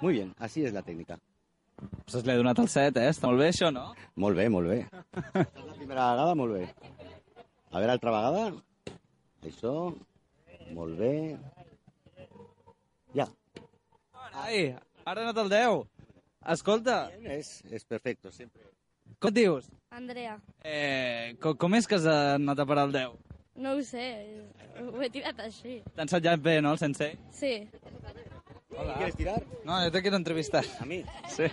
Muy 0.00 0.12
bien, 0.12 0.34
así 0.38 0.64
es 0.64 0.72
la 0.72 0.82
técnica. 0.82 1.18
Pues 2.10 2.24
l'he 2.26 2.36
donat 2.40 2.58
el 2.58 2.68
set, 2.68 2.96
eh? 2.98 3.08
Està 3.12 3.28
molt 3.30 3.38
bé, 3.42 3.48
això, 3.52 3.70
no? 3.74 3.88
Molt 4.20 4.36
bé, 4.38 4.48
molt 4.52 4.68
bé. 4.70 4.78
És 4.82 5.64
la 5.68 5.76
primera 5.76 6.08
vegada, 6.10 6.34
molt 6.38 6.56
bé. 6.58 6.64
A 7.70 7.78
veure, 7.78 7.92
altra 7.94 8.14
vegada. 8.14 8.46
Això. 9.46 9.74
Molt 10.74 10.98
bé. 10.98 11.12
Ja. 13.14 13.26
Ai, 14.44 14.74
ara 15.04 15.20
he 15.22 15.24
anat 15.28 15.40
el 15.44 15.50
10. 15.52 15.80
Escolta. 16.54 16.98
És, 17.38 17.60
és 17.70 17.84
perfecte, 17.84 18.32
sempre. 18.34 18.62
Com 19.20 19.32
et 19.32 19.40
dius? 19.40 19.66
Andrea, 19.90 20.36
Eh, 20.64 21.34
com, 21.42 21.56
com 21.58 21.74
és 21.74 21.86
que 21.90 21.96
has 21.98 22.06
anat 22.06 22.60
a 22.62 22.66
parar 22.66 22.86
el 22.88 22.92
10? 22.94 23.18
no 23.60 23.74
ho 23.76 23.82
sé, 23.84 24.04
ho 24.80 25.02
he 25.04 25.10
tirat 25.12 25.36
així. 25.44 25.82
T'ha 25.96 26.06
ensenyat 26.06 26.40
bé, 26.40 26.54
no, 26.64 26.70
el 26.72 26.78
sensei? 26.80 27.18
Sí. 27.36 27.50
Hola. 28.76 28.94
¿Quieres 28.96 29.16
tirar? 29.16 29.44
No, 29.64 29.82
yo 29.82 29.90
te 29.90 30.00
quiero 30.02 30.16
entrevistar. 30.16 30.64
¿A 30.78 30.84
mí? 30.84 31.04
Sí. 31.28 31.44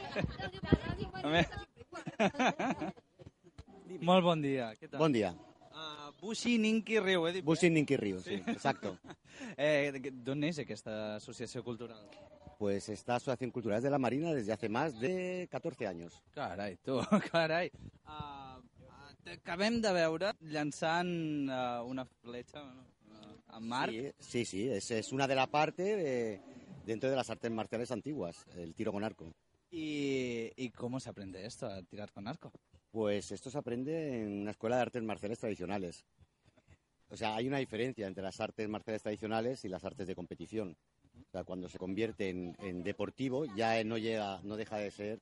A 1.23 1.27
mi. 1.27 1.41
Molt 4.01 4.23
bon 4.25 4.41
dia. 4.43 4.71
Què 4.77 4.87
tal? 4.91 4.99
Bon 5.01 5.13
dia. 5.13 5.31
Uh, 5.71 6.11
Bushi 6.21 6.57
Ninki 6.61 6.99
Riu, 7.01 7.25
he 7.27 7.31
dit. 7.37 7.45
Bushi 7.45 7.69
Ninki 7.69 7.97
Río, 7.97 8.19
sí, 8.21 8.41
exacto. 8.47 8.97
Eh, 9.57 9.91
de- 9.93 10.09
D'on 10.25 10.41
és 10.47 10.57
aquesta 10.63 11.15
associació 11.15 11.61
cultural? 11.63 11.99
Pues 12.57 12.87
esta 12.89 13.15
Asociación 13.15 13.51
Cultural 13.51 13.81
de 13.83 13.89
la 13.91 13.99
Marina 13.99 14.33
desde 14.33 14.51
hace 14.51 14.67
más 14.67 14.99
de 14.99 15.47
14 15.51 15.85
años. 15.85 16.23
Carai, 16.33 16.75
tu, 16.77 16.99
carai. 17.31 17.69
Uh, 18.07 18.57
Acabem 19.27 19.77
de 19.83 19.91
veure 19.93 20.31
llançant 20.41 21.49
uh, 21.51 21.83
una 21.85 22.05
fletxa 22.23 22.63
uh, 22.63 23.33
amb 23.59 23.67
marc. 23.69 23.93
Sí, 23.93 24.09
sí, 24.19 24.45
sí, 24.45 24.69
es, 24.69 24.89
es 24.91 25.11
una 25.13 25.27
de 25.27 25.35
la 25.35 25.45
parte 25.47 25.83
de, 25.83 26.41
dentro 26.87 27.09
de 27.09 27.17
las 27.17 27.29
artes 27.29 27.51
marciales 27.51 27.91
antiguas, 27.91 28.45
el 28.55 28.73
tiro 28.73 28.93
con 28.93 29.03
arco. 29.03 29.33
¿Y, 29.69 30.51
¿Y 30.55 30.69
cómo 30.69 31.01
se 31.01 31.09
aprende 31.09 31.45
esto, 31.45 31.67
a 31.67 31.83
tirar 31.83 32.13
con 32.13 32.27
arco? 32.29 32.51
Pues 32.91 33.31
esto 33.33 33.51
se 33.51 33.57
aprende 33.57 34.21
en 34.21 34.41
una 34.41 34.51
escuela 34.51 34.77
de 34.77 34.83
artes 34.83 35.03
marciales 35.03 35.37
tradicionales. 35.37 36.05
O 37.09 37.17
sea, 37.17 37.35
hay 37.35 37.47
una 37.47 37.57
diferencia 37.57 38.07
entre 38.07 38.23
las 38.23 38.39
artes 38.39 38.69
marciales 38.69 39.01
tradicionales 39.01 39.65
y 39.65 39.67
las 39.67 39.83
artes 39.83 40.07
de 40.07 40.15
competición. 40.15 40.77
O 41.27 41.31
sea, 41.31 41.43
cuando 41.43 41.67
se 41.67 41.77
convierte 41.77 42.29
en, 42.29 42.55
en 42.59 42.83
deportivo 42.83 43.45
ya 43.53 43.83
no 43.83 43.97
llega, 43.97 44.39
no 44.43 44.55
deja 44.55 44.77
de 44.77 44.91
ser 44.91 45.19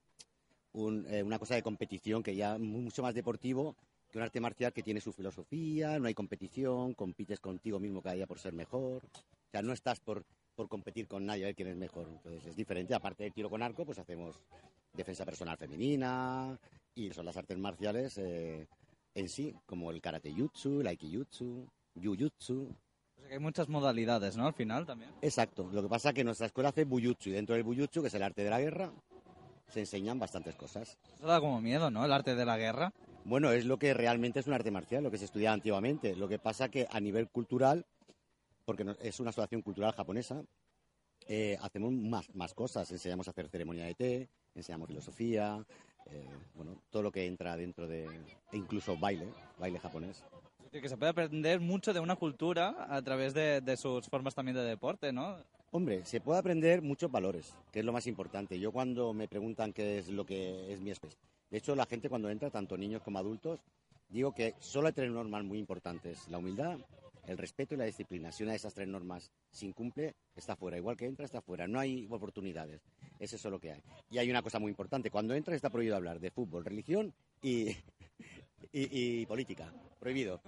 un, 0.71 1.07
eh, 1.09 1.23
una 1.23 1.39
cosa 1.39 1.55
de 1.55 1.63
competición 1.63 2.21
que 2.21 2.35
ya 2.35 2.55
es 2.55 2.61
mucho 2.61 3.01
más 3.01 3.15
deportivo 3.15 3.75
que 4.11 4.19
un 4.19 4.23
arte 4.23 4.39
marcial 4.39 4.71
que 4.71 4.83
tiene 4.83 5.01
su 5.01 5.11
filosofía, 5.11 5.97
no 5.97 6.07
hay 6.07 6.13
competición, 6.13 6.93
compites 6.93 7.39
contigo 7.39 7.79
mismo 7.79 8.03
cada 8.03 8.15
día 8.15 8.27
por 8.27 8.39
ser 8.39 8.53
mejor. 8.53 9.03
O 9.03 9.51
sea, 9.51 9.63
no 9.63 9.73
estás 9.73 9.99
por, 9.99 10.25
por 10.55 10.67
competir 10.67 11.07
con 11.07 11.25
nadie 11.25 11.43
a 11.43 11.47
ver 11.47 11.55
quién 11.55 11.67
es 11.67 11.75
mejor. 11.75 12.07
Entonces 12.07 12.45
es 12.45 12.55
diferente. 12.55 12.95
Aparte 12.95 13.23
del 13.23 13.33
tiro 13.33 13.49
con 13.49 13.61
arco, 13.61 13.85
pues 13.85 13.99
hacemos 13.99 14.39
defensa 14.93 15.25
personal 15.25 15.57
femenina 15.57 16.57
y 16.93 17.11
son 17.11 17.25
las 17.25 17.37
artes 17.37 17.57
marciales 17.57 18.17
eh, 18.17 18.67
en 19.13 19.29
sí, 19.29 19.53
como 19.65 19.91
el 19.91 20.01
karate 20.01 20.33
jutsu, 20.33 20.81
el 20.81 20.87
aikijutsu, 20.87 21.67
jujutsu. 22.01 22.69
O 23.17 23.19
sea 23.19 23.27
que 23.27 23.33
hay 23.33 23.39
muchas 23.39 23.69
modalidades, 23.69 24.35
¿no? 24.37 24.47
Al 24.47 24.53
final 24.53 24.85
también. 24.85 25.11
Exacto. 25.21 25.69
Lo 25.71 25.81
que 25.81 25.89
pasa 25.89 26.09
es 26.09 26.15
que 26.15 26.23
nuestra 26.23 26.47
escuela 26.47 26.69
hace 26.69 26.85
buyutsu 26.85 27.29
y 27.29 27.33
dentro 27.33 27.55
del 27.55 27.63
buyutsu, 27.63 28.01
que 28.01 28.07
es 28.07 28.13
el 28.13 28.23
arte 28.23 28.43
de 28.43 28.49
la 28.49 28.59
guerra, 28.59 28.91
se 29.67 29.81
enseñan 29.81 30.19
bastantes 30.19 30.55
cosas. 30.55 30.97
Eso 31.15 31.27
da 31.27 31.39
como 31.39 31.61
miedo, 31.61 31.89
¿no? 31.89 32.05
El 32.05 32.11
arte 32.11 32.35
de 32.35 32.45
la 32.45 32.57
guerra. 32.57 32.93
Bueno, 33.23 33.51
es 33.51 33.65
lo 33.65 33.77
que 33.77 33.93
realmente 33.93 34.39
es 34.39 34.47
un 34.47 34.53
arte 34.53 34.69
marcial, 34.69 35.03
lo 35.03 35.11
que 35.11 35.17
se 35.17 35.25
estudiaba 35.25 35.53
antiguamente. 35.53 36.15
Lo 36.15 36.27
que 36.27 36.39
pasa 36.39 36.69
que 36.69 36.87
a 36.91 36.99
nivel 36.99 37.29
cultural, 37.29 37.85
porque 38.65 38.95
es 39.01 39.19
una 39.19 39.29
asociación 39.29 39.61
cultural 39.61 39.93
japonesa, 39.93 40.43
eh, 41.27 41.57
hacemos 41.61 41.91
más, 41.93 42.33
más 42.35 42.53
cosas. 42.53 42.91
Enseñamos 42.91 43.27
a 43.27 43.31
hacer 43.31 43.47
ceremonia 43.49 43.85
de 43.85 43.95
té, 43.95 44.29
enseñamos 44.53 44.87
filosofía, 44.87 45.65
eh, 46.07 46.27
bueno, 46.53 46.81
todo 46.89 47.03
lo 47.03 47.11
que 47.11 47.25
entra 47.25 47.55
dentro 47.55 47.87
de... 47.87 48.05
e 48.51 48.57
incluso 48.57 48.97
baile, 48.97 49.27
baile 49.57 49.79
japonés. 49.79 50.23
Que 50.71 50.89
se 50.89 50.97
puede 50.97 51.11
aprender 51.11 51.61
mucho 51.61 51.93
de 51.93 52.01
una 52.01 52.17
cultura 52.17 52.87
a 52.89 53.01
través 53.01 53.33
de, 53.33 53.61
de 53.61 53.77
sus 53.77 54.07
formas 54.07 54.35
también 54.35 54.57
de 54.57 54.63
deporte, 54.63 55.13
¿no? 55.13 55.37
Hombre, 55.71 56.05
se 56.05 56.19
puede 56.19 56.39
aprender 56.39 56.81
muchos 56.81 57.09
valores, 57.09 57.53
que 57.71 57.79
es 57.79 57.85
lo 57.85 57.93
más 57.93 58.07
importante. 58.07 58.59
Yo 58.59 58.71
cuando 58.71 59.13
me 59.13 59.27
preguntan 59.27 59.71
qué 59.73 59.99
es 59.99 60.09
lo 60.09 60.25
que 60.25 60.73
es 60.73 60.81
mi 60.81 60.91
especie, 60.91 61.17
de 61.49 61.57
hecho 61.57 61.75
la 61.75 61.85
gente 61.85 62.09
cuando 62.09 62.29
entra, 62.29 62.49
tanto 62.49 62.77
niños 62.77 63.01
como 63.01 63.19
adultos, 63.19 63.61
digo 64.09 64.33
que 64.33 64.53
solo 64.59 64.87
hay 64.87 64.93
tres 64.93 65.11
normas 65.11 65.43
muy 65.43 65.59
importantes, 65.59 66.27
la 66.29 66.37
humildad, 66.37 66.79
el 67.27 67.37
respeto 67.37 67.73
y 67.73 67.77
la 67.77 67.85
disciplina. 67.85 68.31
Si 68.31 68.43
una 68.43 68.51
de 68.51 68.57
esas 68.57 68.73
tres 68.73 68.87
normas 68.87 69.31
se 69.51 69.65
incumple, 69.65 70.15
está 70.35 70.55
fuera. 70.55 70.77
Igual 70.77 70.97
que 70.97 71.05
entra, 71.05 71.25
está 71.25 71.41
fuera. 71.41 71.67
No 71.67 71.79
hay 71.79 72.07
oportunidades. 72.09 72.81
Es 73.19 73.33
eso 73.33 73.49
lo 73.49 73.59
que 73.59 73.71
hay. 73.71 73.81
Y 74.09 74.17
hay 74.17 74.29
una 74.29 74.41
cosa 74.41 74.59
muy 74.59 74.69
importante. 74.69 75.09
Cuando 75.11 75.33
entras 75.33 75.55
está 75.55 75.69
prohibido 75.69 75.95
hablar 75.95 76.19
de 76.19 76.31
fútbol, 76.31 76.65
religión 76.65 77.13
y, 77.41 77.69
y, 78.71 79.21
y 79.21 79.25
política. 79.25 79.73
Prohibido. 79.99 80.41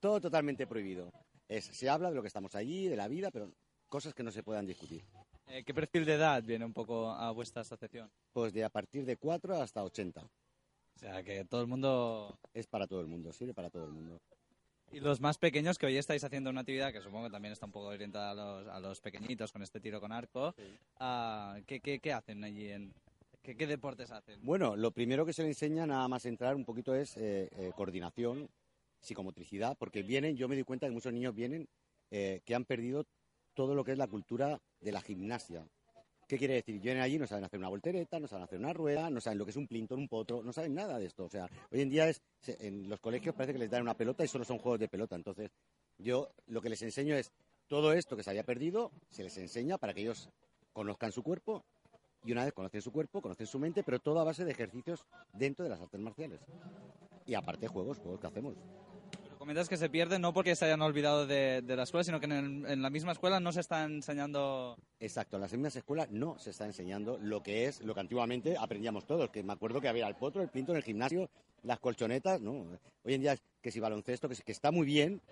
Todo 0.00 0.20
totalmente 0.20 0.66
prohibido. 0.66 1.12
Es, 1.48 1.64
se 1.64 1.88
habla 1.88 2.10
de 2.10 2.16
lo 2.16 2.22
que 2.22 2.28
estamos 2.28 2.54
allí, 2.54 2.88
de 2.88 2.96
la 2.96 3.08
vida, 3.08 3.30
pero 3.30 3.52
cosas 3.88 4.14
que 4.14 4.22
no 4.22 4.30
se 4.30 4.42
puedan 4.42 4.66
discutir. 4.66 5.04
Eh, 5.46 5.64
¿Qué 5.64 5.72
perfil 5.72 6.04
de 6.04 6.14
edad 6.14 6.42
viene 6.42 6.64
un 6.64 6.74
poco 6.74 7.10
a 7.10 7.30
vuestra 7.30 7.62
asociación? 7.62 8.10
Pues 8.32 8.52
de 8.52 8.64
a 8.64 8.68
partir 8.68 9.04
de 9.06 9.16
4 9.16 9.56
hasta 9.56 9.82
80. 9.82 10.22
O 10.22 10.98
sea, 10.98 11.22
que 11.22 11.44
todo 11.44 11.62
el 11.62 11.68
mundo... 11.68 12.38
Es 12.52 12.66
para 12.66 12.86
todo 12.86 13.00
el 13.00 13.06
mundo, 13.06 13.32
sirve 13.32 13.54
para 13.54 13.70
todo 13.70 13.84
el 13.84 13.92
mundo. 13.92 14.20
Y 14.90 15.00
los 15.00 15.20
más 15.20 15.36
pequeños, 15.36 15.76
que 15.78 15.86
hoy 15.86 15.96
estáis 15.96 16.24
haciendo 16.24 16.48
una 16.50 16.60
actividad 16.60 16.92
que 16.92 17.00
supongo 17.00 17.26
que 17.26 17.32
también 17.32 17.52
está 17.52 17.66
un 17.66 17.72
poco 17.72 17.88
orientada 17.88 18.30
a 18.30 18.34
los, 18.34 18.68
a 18.68 18.80
los 18.80 19.00
pequeñitos 19.00 19.52
con 19.52 19.62
este 19.62 19.80
tiro 19.80 20.00
con 20.00 20.12
arco, 20.12 20.54
ah, 20.98 21.58
¿qué, 21.66 21.80
qué, 21.80 22.00
qué 22.00 22.12
hacen 22.12 22.42
allí? 22.42 22.70
En, 22.70 22.94
¿qué, 23.42 23.54
¿Qué 23.54 23.66
deportes 23.66 24.10
hacen? 24.10 24.40
Bueno, 24.42 24.76
lo 24.76 24.90
primero 24.90 25.26
que 25.26 25.32
se 25.34 25.42
le 25.42 25.48
enseña 25.48 25.86
nada 25.86 26.08
más 26.08 26.24
entrar 26.24 26.56
un 26.56 26.64
poquito 26.64 26.94
es 26.94 27.16
eh, 27.18 27.48
eh, 27.52 27.72
coordinación, 27.76 28.48
psicomotricidad, 29.00 29.76
porque 29.78 30.02
vienen, 30.02 30.36
yo 30.36 30.48
me 30.48 30.54
doy 30.54 30.64
cuenta 30.64 30.86
que 30.86 30.92
muchos 30.92 31.12
niños 31.12 31.34
vienen 31.34 31.68
eh, 32.10 32.40
que 32.46 32.54
han 32.54 32.64
perdido 32.64 33.04
todo 33.54 33.74
lo 33.74 33.84
que 33.84 33.92
es 33.92 33.98
la 33.98 34.08
cultura 34.08 34.60
de 34.80 34.92
la 34.92 35.02
gimnasia. 35.02 35.66
¿Qué 36.28 36.36
quiere 36.36 36.54
decir? 36.54 36.78
Vienen 36.78 37.02
allí, 37.02 37.18
no 37.18 37.26
saben 37.26 37.44
hacer 37.44 37.58
una 37.58 37.70
voltereta, 37.70 38.20
no 38.20 38.28
saben 38.28 38.44
hacer 38.44 38.58
una 38.58 38.74
rueda, 38.74 39.08
no 39.08 39.18
saben 39.18 39.38
lo 39.38 39.46
que 39.46 39.50
es 39.50 39.56
un 39.56 39.66
plintón, 39.66 40.00
un 40.00 40.08
potro, 40.08 40.42
no 40.42 40.52
saben 40.52 40.74
nada 40.74 40.98
de 40.98 41.06
esto. 41.06 41.24
O 41.24 41.30
sea, 41.30 41.48
hoy 41.72 41.80
en 41.80 41.88
día 41.88 42.06
es, 42.06 42.20
en 42.46 42.86
los 42.86 43.00
colegios 43.00 43.34
parece 43.34 43.54
que 43.54 43.58
les 43.58 43.70
dan 43.70 43.80
una 43.80 43.94
pelota 43.94 44.22
y 44.22 44.28
solo 44.28 44.44
son 44.44 44.58
juegos 44.58 44.78
de 44.78 44.88
pelota. 44.88 45.16
Entonces, 45.16 45.50
yo 45.96 46.28
lo 46.46 46.60
que 46.60 46.68
les 46.68 46.82
enseño 46.82 47.16
es 47.16 47.32
todo 47.66 47.94
esto 47.94 48.14
que 48.14 48.22
se 48.22 48.28
había 48.28 48.44
perdido, 48.44 48.92
se 49.08 49.24
les 49.24 49.38
enseña 49.38 49.78
para 49.78 49.94
que 49.94 50.02
ellos 50.02 50.28
conozcan 50.74 51.12
su 51.12 51.22
cuerpo 51.22 51.64
y 52.22 52.32
una 52.32 52.44
vez 52.44 52.52
conocen 52.52 52.82
su 52.82 52.92
cuerpo, 52.92 53.22
conocen 53.22 53.46
su 53.46 53.58
mente, 53.58 53.82
pero 53.82 53.98
todo 53.98 54.20
a 54.20 54.24
base 54.24 54.44
de 54.44 54.50
ejercicios 54.50 55.06
dentro 55.32 55.64
de 55.64 55.70
las 55.70 55.80
artes 55.80 55.98
marciales. 55.98 56.40
Y 57.24 57.34
aparte 57.34 57.68
juegos, 57.68 57.98
juegos 58.00 58.20
que 58.20 58.26
hacemos. 58.26 58.54
Comentas 59.48 59.70
que 59.70 59.78
se 59.78 59.88
pierden 59.88 60.20
no 60.20 60.34
porque 60.34 60.54
se 60.54 60.66
hayan 60.66 60.82
olvidado 60.82 61.26
de, 61.26 61.62
de 61.62 61.74
la 61.74 61.84
escuela, 61.84 62.04
sino 62.04 62.20
que 62.20 62.26
en, 62.26 62.32
el- 62.32 62.66
en 62.66 62.82
la 62.82 62.90
misma 62.90 63.12
escuela 63.12 63.40
no 63.40 63.50
se 63.50 63.60
está 63.60 63.82
enseñando... 63.84 64.76
Exacto, 65.00 65.38
en 65.38 65.40
las 65.40 65.52
mismas 65.54 65.74
escuelas 65.74 66.10
no 66.10 66.38
se 66.38 66.50
está 66.50 66.66
enseñando 66.66 67.16
lo 67.16 67.42
que 67.42 67.64
es 67.64 67.80
lo 67.80 67.94
que 67.94 68.00
antiguamente 68.00 68.56
aprendíamos 68.58 69.06
todos, 69.06 69.30
que 69.30 69.42
me 69.42 69.54
acuerdo 69.54 69.80
que 69.80 69.88
había 69.88 70.06
el 70.06 70.16
potro, 70.16 70.42
el 70.42 70.50
pinto 70.50 70.72
en 70.72 70.76
el 70.76 70.82
gimnasio, 70.82 71.30
las 71.62 71.80
colchonetas, 71.80 72.42
no. 72.42 72.66
Hoy 73.04 73.14
en 73.14 73.22
día 73.22 73.38
que 73.62 73.70
si 73.70 73.80
baloncesto, 73.80 74.28
que, 74.28 74.34
que 74.36 74.52
está 74.52 74.70
muy 74.70 74.84
bien, 74.84 75.22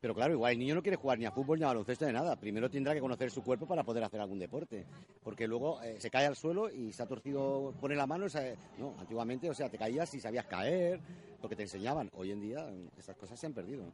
pero 0.00 0.14
claro, 0.14 0.32
igual 0.32 0.52
el 0.52 0.58
niño 0.58 0.74
no 0.74 0.82
quiere 0.82 0.96
jugar 0.96 1.18
ni 1.18 1.24
a 1.24 1.30
fútbol 1.32 1.58
ni 1.58 1.64
a 1.64 1.68
baloncesto 1.68 2.06
ni 2.06 2.12
nada. 2.12 2.36
Primero 2.36 2.70
tendrá 2.70 2.94
que 2.94 3.00
conocer 3.00 3.30
su 3.30 3.42
cuerpo 3.42 3.66
para 3.66 3.82
poder 3.84 4.04
hacer 4.04 4.20
algún 4.20 4.38
deporte, 4.38 4.84
porque 5.22 5.46
luego 5.48 5.82
eh, 5.82 6.00
se 6.00 6.10
cae 6.10 6.26
al 6.26 6.36
suelo 6.36 6.70
y 6.70 6.92
se 6.92 7.02
ha 7.02 7.06
torcido, 7.06 7.74
pone 7.80 7.96
la 7.96 8.06
mano, 8.06 8.26
y 8.26 8.30
se- 8.30 8.56
no, 8.78 8.94
antiguamente, 8.98 9.50
o 9.50 9.54
sea, 9.54 9.68
te 9.68 9.78
caías 9.78 10.12
y 10.14 10.20
sabías 10.20 10.46
caer, 10.46 11.00
porque 11.40 11.56
te 11.56 11.62
enseñaban. 11.62 12.10
Hoy 12.14 12.30
en 12.32 12.40
día 12.40 12.68
esas 12.96 13.16
cosas 13.16 13.38
se 13.38 13.46
han 13.46 13.52
perdido. 13.54 13.84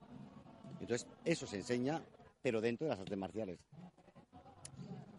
Entonces, 0.80 1.06
eso 1.24 1.46
se 1.46 1.56
enseña, 1.56 2.02
pero 2.42 2.60
dentro 2.60 2.86
de 2.86 2.90
las 2.90 3.00
artes 3.00 3.16
marciales. 3.18 3.58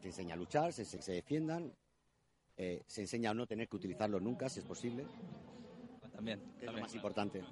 Se 0.01 0.07
enseña 0.09 0.35
a 0.35 0.37
luchar, 0.37 0.71
se, 0.71 0.85
se- 0.85 1.11
defiendan, 1.11 1.71
eh, 2.57 2.83
se 2.85 3.01
enseña 3.01 3.31
a 3.31 3.33
no 3.33 3.47
tener 3.47 3.67
que 3.67 3.75
utilizarlo 3.75 4.19
nunca, 4.19 4.49
si 4.49 4.59
es 4.59 4.65
posible. 4.65 5.05
También. 6.13 6.39
Que 6.59 6.67
es 6.67 6.71
lo 6.71 6.79
más 6.79 6.93
importante. 6.93 7.43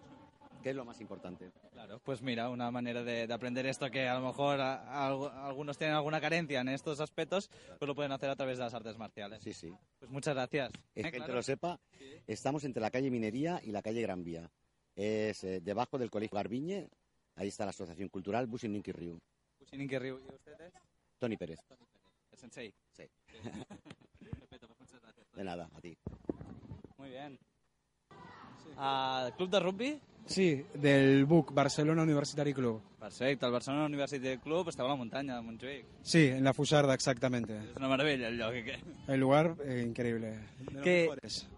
¿Qué 0.64 0.70
es 0.70 0.76
lo 0.76 0.86
más 0.86 1.00
importante? 1.02 1.52
Claro, 1.72 2.00
pues 2.00 2.22
mira, 2.22 2.50
una 2.50 2.72
manera 2.72 3.04
de, 3.04 3.28
de 3.28 3.34
aprender 3.34 3.66
esto 3.66 3.92
que 3.92 4.08
a 4.08 4.18
lo 4.18 4.26
mejor 4.26 4.60
a- 4.62 4.82
a 5.06 5.12
algu- 5.12 5.32
algunos 5.32 5.78
tienen 5.78 5.96
alguna 5.96 6.22
carencia 6.22 6.62
en 6.62 6.70
estos 6.70 7.00
aspectos, 7.02 7.50
pues 7.78 7.88
lo 7.88 7.94
pueden 7.96 8.12
hacer 8.14 8.30
a 8.30 8.36
través 8.36 8.58
de 8.58 8.64
las 8.64 8.74
artes 8.74 8.98
marciales. 8.98 9.44
Sí, 9.44 9.54
sí. 9.54 9.74
Pues 10.00 10.10
muchas 10.10 10.34
gracias. 10.36 10.72
Es 10.96 11.06
Eh, 11.06 11.12
que 11.12 11.18
claro. 11.18 11.34
lo 11.34 11.44
sepa, 11.44 11.80
estamos 12.28 12.64
entre 12.64 12.82
la 12.82 12.90
calle 12.92 13.12
Minería 13.12 13.60
y 13.64 13.72
la 13.72 13.82
calle 13.82 14.02
Gran 14.02 14.24
Vía. 14.24 14.50
Es 14.96 15.44
eh, 15.44 15.60
debajo 15.62 15.98
del 15.98 16.10
Colegio 16.10 16.36
Garbiñe, 16.38 16.90
ahí 17.36 17.50
está 17.50 17.66
la 17.66 17.72
Asociación 17.72 18.08
Cultural 18.10 18.48
Busin 18.48 18.72
Ninki 18.72 18.92
Ryu. 18.92 19.20
Kuchininki 19.60 19.98
Ryu. 20.00 20.20
¿Y 20.20 20.34
ustedes? 20.36 20.74
Tony 21.20 21.36
Pérez. 21.38 21.60
El 22.32 22.38
sensei. 22.38 22.74
Sí. 22.92 23.04
Perfecto, 24.40 24.68
pues 24.68 24.80
muchas 24.80 25.02
gracias. 25.02 25.32
De 25.34 25.44
nada, 25.44 25.70
a 25.74 25.82
ti. 25.82 25.98
Muy 26.98 27.10
bien. 27.10 27.38
Ah, 28.78 29.30
¿Club 29.38 29.50
de 29.50 29.60
rugby? 29.60 30.02
Sí, 30.26 30.66
del 30.74 31.26
BUC, 31.26 31.54
Barcelona 31.54 32.04
University 32.04 32.54
Club. 32.54 32.82
Perfecte, 33.00 33.46
el 33.46 33.52
Barcelona 33.52 33.86
University 33.86 34.38
Club 34.38 34.70
estava 34.70 34.88
a 34.90 34.94
la 34.94 34.96
muntanya 34.96 35.36
de 35.36 35.42
Montjuïc. 35.42 35.86
Sí, 36.02 36.28
en 36.28 36.44
la 36.46 36.54
Fullarda, 36.54 36.94
exactamente. 36.94 37.58
És 37.58 37.76
una 37.76 37.90
meravella 37.90 38.30
el 38.30 38.38
lloc. 38.38 38.54
¿Qué, 38.54 38.80
El 39.10 39.20
lugar 39.20 39.58
eh, 39.66 39.84
increíble. 39.86 40.40
qué, 40.82 41.10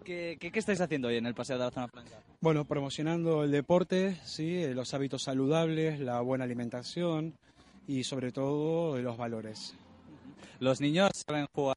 qué, 0.04 0.36
qué, 0.40 0.50
qué 0.50 0.58
estáis 0.58 0.80
haciendo 0.80 1.06
hoy 1.06 1.16
en 1.16 1.26
el 1.26 1.34
Paseo 1.34 1.56
de 1.56 1.64
la 1.64 1.70
Zona 1.70 1.86
Franca? 1.86 2.18
Bueno, 2.40 2.64
promocionando 2.64 3.44
el 3.44 3.52
deporte, 3.52 4.18
sí, 4.24 4.64
eh, 4.64 4.74
los 4.74 4.92
hábitos 4.94 5.22
saludables, 5.22 6.00
la 6.00 6.20
buena 6.20 6.42
alimentación 6.44 7.34
y 7.86 8.02
sobre 8.02 8.32
todo 8.32 8.98
los 9.00 9.16
valores. 9.16 9.76
Los 10.58 10.80
niños 10.80 11.10
saben 11.14 11.46
jugar. 11.54 11.76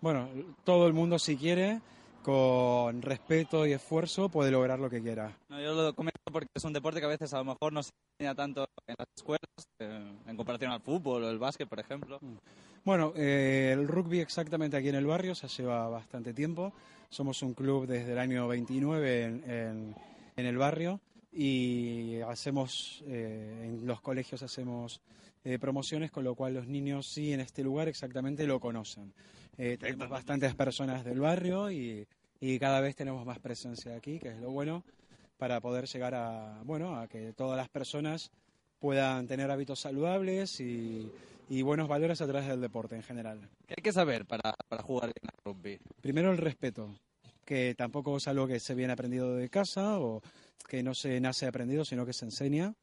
Bueno, 0.00 0.28
todo 0.64 0.86
el 0.86 0.94
mundo 0.94 1.18
si 1.18 1.36
quiere, 1.36 1.80
con 2.22 3.02
respeto 3.02 3.66
y 3.66 3.72
esfuerzo, 3.72 4.28
puede 4.28 4.50
lograr 4.50 4.78
lo 4.78 4.88
que 4.88 5.02
quiera. 5.02 5.36
No, 5.48 5.60
yo 5.60 5.74
lo 5.74 5.94
comento 5.94 6.18
porque 6.32 6.48
es 6.54 6.64
un 6.64 6.72
deporte 6.72 7.00
que 7.00 7.06
a 7.06 7.10
veces 7.10 7.32
a 7.34 7.38
lo 7.38 7.44
mejor 7.44 7.72
no 7.72 7.82
se 7.82 7.90
enseña 8.18 8.34
tanto 8.34 8.64
en 8.86 8.94
las 8.98 9.08
escuelas 9.16 9.40
eh, 9.80 10.12
en 10.26 10.36
comparación 10.36 10.70
al 10.72 10.80
fútbol 10.80 11.24
o 11.24 11.30
el 11.30 11.38
básquet, 11.38 11.68
por 11.68 11.80
ejemplo. 11.80 12.18
Bueno, 12.84 13.12
eh, 13.16 13.70
el 13.72 13.86
rugby 13.86 14.20
exactamente 14.20 14.76
aquí 14.76 14.88
en 14.88 14.94
el 14.96 15.06
barrio 15.06 15.34
se 15.34 15.48
lleva 15.48 15.88
bastante 15.88 16.32
tiempo. 16.34 16.72
Somos 17.10 17.42
un 17.42 17.54
club 17.54 17.86
desde 17.86 18.12
el 18.12 18.18
año 18.18 18.48
29 18.48 19.24
en, 19.24 19.50
en- 19.50 19.94
en 20.36 20.46
el 20.46 20.56
barrio 20.56 20.98
y 21.30 22.20
hacemos, 22.20 23.02
eh, 23.06 23.64
en 23.66 23.86
los 23.86 24.00
colegios 24.00 24.42
hacemos 24.42 25.00
eh, 25.44 25.58
promociones, 25.58 26.10
con 26.10 26.24
lo 26.24 26.34
cual 26.34 26.54
los 26.54 26.66
niños 26.68 27.06
sí 27.06 27.32
en 27.32 27.40
este 27.40 27.62
lugar 27.64 27.88
exactamente 27.88 28.46
lo 28.46 28.60
conocen. 28.60 29.12
Eh, 29.58 29.76
tenemos 29.78 30.08
bastantes 30.08 30.54
personas 30.54 31.04
del 31.04 31.20
barrio 31.20 31.70
y, 31.70 32.06
y 32.40 32.58
cada 32.58 32.80
vez 32.80 32.96
tenemos 32.96 33.24
más 33.26 33.38
presencia 33.38 33.94
aquí, 33.94 34.18
que 34.18 34.28
es 34.28 34.38
lo 34.38 34.50
bueno, 34.50 34.84
para 35.36 35.60
poder 35.60 35.86
llegar 35.86 36.14
a, 36.14 36.62
bueno, 36.64 36.98
a 36.98 37.08
que 37.08 37.32
todas 37.32 37.56
las 37.56 37.68
personas 37.68 38.30
puedan 38.78 39.26
tener 39.26 39.50
hábitos 39.50 39.80
saludables 39.80 40.58
y, 40.60 41.10
y 41.48 41.62
buenos 41.62 41.88
valores 41.88 42.20
a 42.20 42.26
través 42.26 42.48
del 42.48 42.60
deporte 42.60 42.96
en 42.96 43.02
general. 43.02 43.48
¿Qué 43.66 43.74
hay 43.76 43.82
que 43.82 43.92
saber 43.92 44.26
para, 44.26 44.54
para 44.68 44.82
jugar 44.82 45.12
bien 45.14 45.30
al 45.30 45.44
rugby? 45.44 45.78
Primero 46.00 46.32
el 46.32 46.38
respeto, 46.38 46.98
que 47.44 47.74
tampoco 47.76 48.16
es 48.16 48.26
algo 48.28 48.46
que 48.46 48.58
se 48.58 48.74
viene 48.74 48.94
aprendido 48.94 49.36
de 49.36 49.48
casa 49.48 49.98
o 50.00 50.22
que 50.66 50.82
no 50.82 50.94
se 50.94 51.20
nace 51.20 51.46
aprendido, 51.46 51.84
sino 51.84 52.06
que 52.06 52.12
se 52.12 52.24
enseña. 52.24 52.74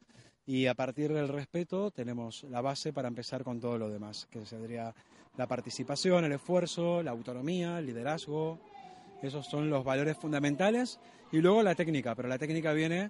Y 0.45 0.67
a 0.67 0.73
partir 0.73 1.13
del 1.13 1.27
respeto 1.27 1.91
tenemos 1.91 2.43
la 2.43 2.61
base 2.61 2.91
para 2.91 3.07
empezar 3.07 3.43
con 3.43 3.59
todo 3.59 3.77
lo 3.77 3.89
demás, 3.89 4.25
que 4.31 4.45
sería 4.45 4.93
la 5.39 5.47
participación, 5.47 6.25
el 6.25 6.33
esfuerzo, 6.33 7.01
la 7.01 7.11
autonomía, 7.11 7.79
el 7.79 7.85
liderazgo. 7.85 8.59
Esos 9.23 9.47
son 9.47 9.69
los 9.69 9.85
valores 9.85 10.17
fundamentales. 10.17 10.99
Y 11.31 11.37
luego 11.39 11.63
la 11.63 11.75
técnica, 11.75 12.13
pero 12.13 12.27
la 12.27 12.37
técnica 12.37 12.73
viene 12.73 13.09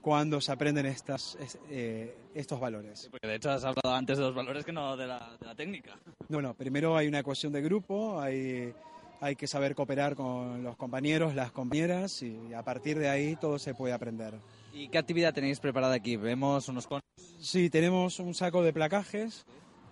cuando 0.00 0.40
se 0.40 0.52
aprenden 0.52 0.86
estas, 0.86 1.34
es- 1.40 1.58
eh, 1.68 2.16
estos 2.36 2.60
valores. 2.60 3.08
Porque 3.10 3.26
de 3.26 3.34
hecho 3.34 3.50
has 3.50 3.64
hablado 3.64 3.92
antes 3.96 4.16
de 4.16 4.22
los 4.24 4.34
valores 4.34 4.64
que 4.64 4.72
no 4.72 4.96
de 4.96 5.08
la, 5.08 5.36
de 5.40 5.46
la 5.46 5.54
técnica. 5.56 5.98
Bueno, 6.28 6.54
primero 6.54 6.96
hay 6.96 7.08
una 7.08 7.24
cohesión 7.24 7.52
de 7.52 7.60
grupo, 7.62 8.20
hay, 8.20 8.72
hay 9.20 9.34
que 9.34 9.48
saber 9.48 9.74
cooperar 9.74 10.14
con 10.14 10.62
los 10.62 10.76
compañeros, 10.76 11.34
las 11.34 11.50
compañeras 11.50 12.22
y 12.22 12.54
a 12.54 12.62
partir 12.62 12.96
de 12.96 13.08
ahí 13.08 13.34
todo 13.34 13.58
se 13.58 13.74
puede 13.74 13.92
aprender. 13.92 14.34
¿Y 14.72 14.88
qué 14.88 14.98
actividad 14.98 15.34
tenéis 15.34 15.58
preparada 15.58 15.94
aquí? 15.96 16.14
Vemos 16.16 16.68
unos 16.68 16.86
conos. 16.86 17.02
Sí, 17.40 17.70
tenemos 17.70 18.20
un 18.20 18.34
saco 18.34 18.62
de 18.62 18.72
placajes 18.72 19.44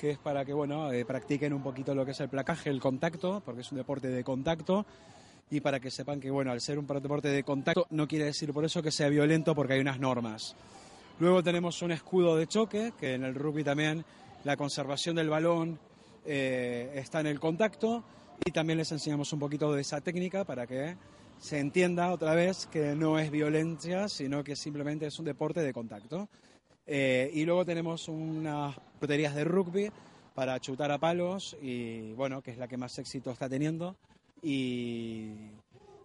que 0.05 0.11
es 0.11 0.19
para 0.19 0.45
que 0.45 0.53
bueno 0.53 0.93
eh, 0.93 1.07
practiquen 1.07 1.55
un 1.55 1.63
poquito 1.63 1.95
lo 1.95 2.05
que 2.05 2.11
es 2.11 2.21
el 2.21 2.29
placaje, 2.29 2.69
el 2.69 2.79
contacto, 2.79 3.41
porque 3.43 3.63
es 3.63 3.73
un 3.73 3.79
deporte 3.79 4.09
de 4.09 4.23
contacto 4.23 4.85
y 5.51 5.61
para 5.61 5.81
que 5.81 5.91
sepan 5.91 6.21
que 6.21 6.31
bueno 6.31 6.53
al 6.53 6.61
ser 6.61 6.79
un 6.79 6.87
deporte 6.87 7.29
de 7.29 7.43
contacto 7.43 7.87
no 7.89 8.07
quiere 8.07 8.27
decir 8.27 8.53
por 8.53 8.67
eso 8.67 8.83
que 8.83 8.91
sea 8.91 9.09
violento 9.09 9.55
porque 9.55 9.73
hay 9.73 9.81
unas 9.81 9.99
normas. 9.99 10.57
Luego 11.21 11.43
tenemos 11.43 11.81
un 11.81 11.91
escudo 11.91 12.37
de 12.37 12.47
choque 12.47 12.93
que 13.01 13.15
en 13.15 13.25
el 13.25 13.35
rugby 13.35 13.65
también 13.65 14.05
la 14.45 14.59
conservación 14.59 15.17
del 15.17 15.31
balón 15.31 15.79
eh, 16.27 16.93
está 16.97 17.21
en 17.21 17.29
el 17.29 17.41
contacto 17.41 18.05
y 18.45 18.51
también 18.51 18.77
les 18.77 18.93
enseñamos 18.93 19.33
un 19.33 19.39
poquito 19.39 19.73
de 19.73 19.81
esa 19.81 20.03
técnica 20.03 20.45
para 20.45 20.67
que 20.67 20.97
se 21.39 21.61
entienda 21.61 22.13
otra 22.13 22.35
vez 22.35 22.67
que 22.67 22.95
no 22.95 23.19
es 23.19 23.31
violencia, 23.31 24.11
sino 24.11 24.45
que 24.45 24.55
simplemente 24.55 25.07
es 25.07 25.19
un 25.19 25.25
deporte 25.25 25.63
de 25.63 25.73
contacto. 25.73 26.29
Eh, 26.87 27.31
y 27.33 27.45
luego 27.45 27.65
tenemos 27.65 28.09
unas 28.09 28.77
porterías 29.05 29.35
de 29.35 29.45
rugby 29.45 29.91
para 30.35 30.59
chutar 30.61 30.91
a 30.91 30.97
palos 30.97 31.59
y 31.61 32.15
bueno, 32.15 32.41
que 32.41 32.53
es 32.53 32.57
la 32.57 32.67
que 32.67 32.79
más 32.79 32.99
éxito 32.99 33.31
está 33.31 33.51
teniendo. 33.51 33.99
Y, 34.41 35.35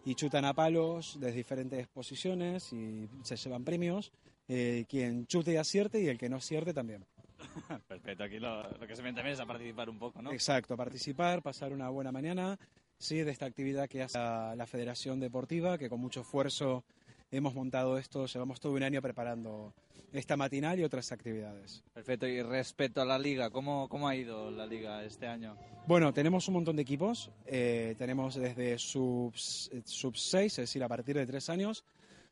y 0.04 0.16
chutan 0.16 0.43
a 0.43 0.54
palos 0.54 1.18
desde 1.18 1.38
diferentes 1.38 1.88
posiciones 1.88 2.74
y 2.74 3.08
se 3.24 3.38
llevan 3.38 3.64
premios. 3.64 4.12
Eh, 4.50 4.86
quien 4.89 5.28
chute 5.28 5.54
y 5.54 5.56
acierte 5.56 6.02
y 6.02 6.08
el 6.08 6.18
que 6.18 6.28
no 6.28 6.36
acierte 6.36 6.74
también. 6.74 7.06
Perfecto, 7.88 8.26
aquí 8.26 8.38
lo, 8.38 8.64
lo 8.64 8.86
que 8.86 8.97
se 8.97 9.02
viene 9.02 9.16
también 9.16 9.36
es 9.36 9.39
a 9.39 9.45
participar 9.45 9.89
un 9.89 9.97
poco, 9.97 10.22
¿no? 10.22 10.34
Exacto, 10.34 10.76
participar, 10.76 11.41
pasar 11.41 11.72
una 11.72 11.88
buena 11.88 12.12
mañana, 12.12 12.60
sí, 12.97 13.20
de 13.20 13.32
esta 13.32 13.45
actividad 13.45 13.88
que 13.88 14.02
hace 14.02 14.18
la, 14.18 14.56
la 14.58 14.66
Federación 14.66 15.22
Deportiva, 15.22 15.78
que 15.78 15.88
con 15.88 16.02
mucho 16.02 16.20
esfuerzo 16.22 16.84
hemos 17.32 17.53
montado 17.53 17.97
esto, 17.97 18.25
llevamos 18.25 18.59
todo 18.59 18.73
un 18.73 18.84
año 18.84 19.01
preparando 19.01 19.73
esta 20.11 20.36
matinal 20.36 20.80
y 20.80 20.84
otras 20.84 21.11
actividades. 21.11 21.84
Perfecto, 21.93 22.27
y 22.27 22.41
respecto 22.41 23.01
a 23.01 23.05
la 23.05 23.19
liga, 23.19 23.49
¿cómo, 23.51 23.88
cómo 23.89 24.07
ha 24.07 24.15
ido 24.15 24.49
la 24.49 24.65
liga 24.65 25.03
este 25.03 25.27
año? 25.27 25.55
Bueno, 25.88 26.13
tenemos 26.13 26.47
un 26.47 26.55
montón 26.55 26.75
de 26.75 26.82
equipos, 26.82 27.30
eh, 27.45 27.95
tenemos 27.97 28.36
desde 28.36 28.77
sub, 28.80 29.34
sub 29.36 30.15
6, 30.17 30.51
es 30.53 30.55
decir, 30.57 30.84
a 30.84 30.88
partir 30.88 31.15
de 31.15 31.25
3 31.27 31.49
años, 31.49 31.84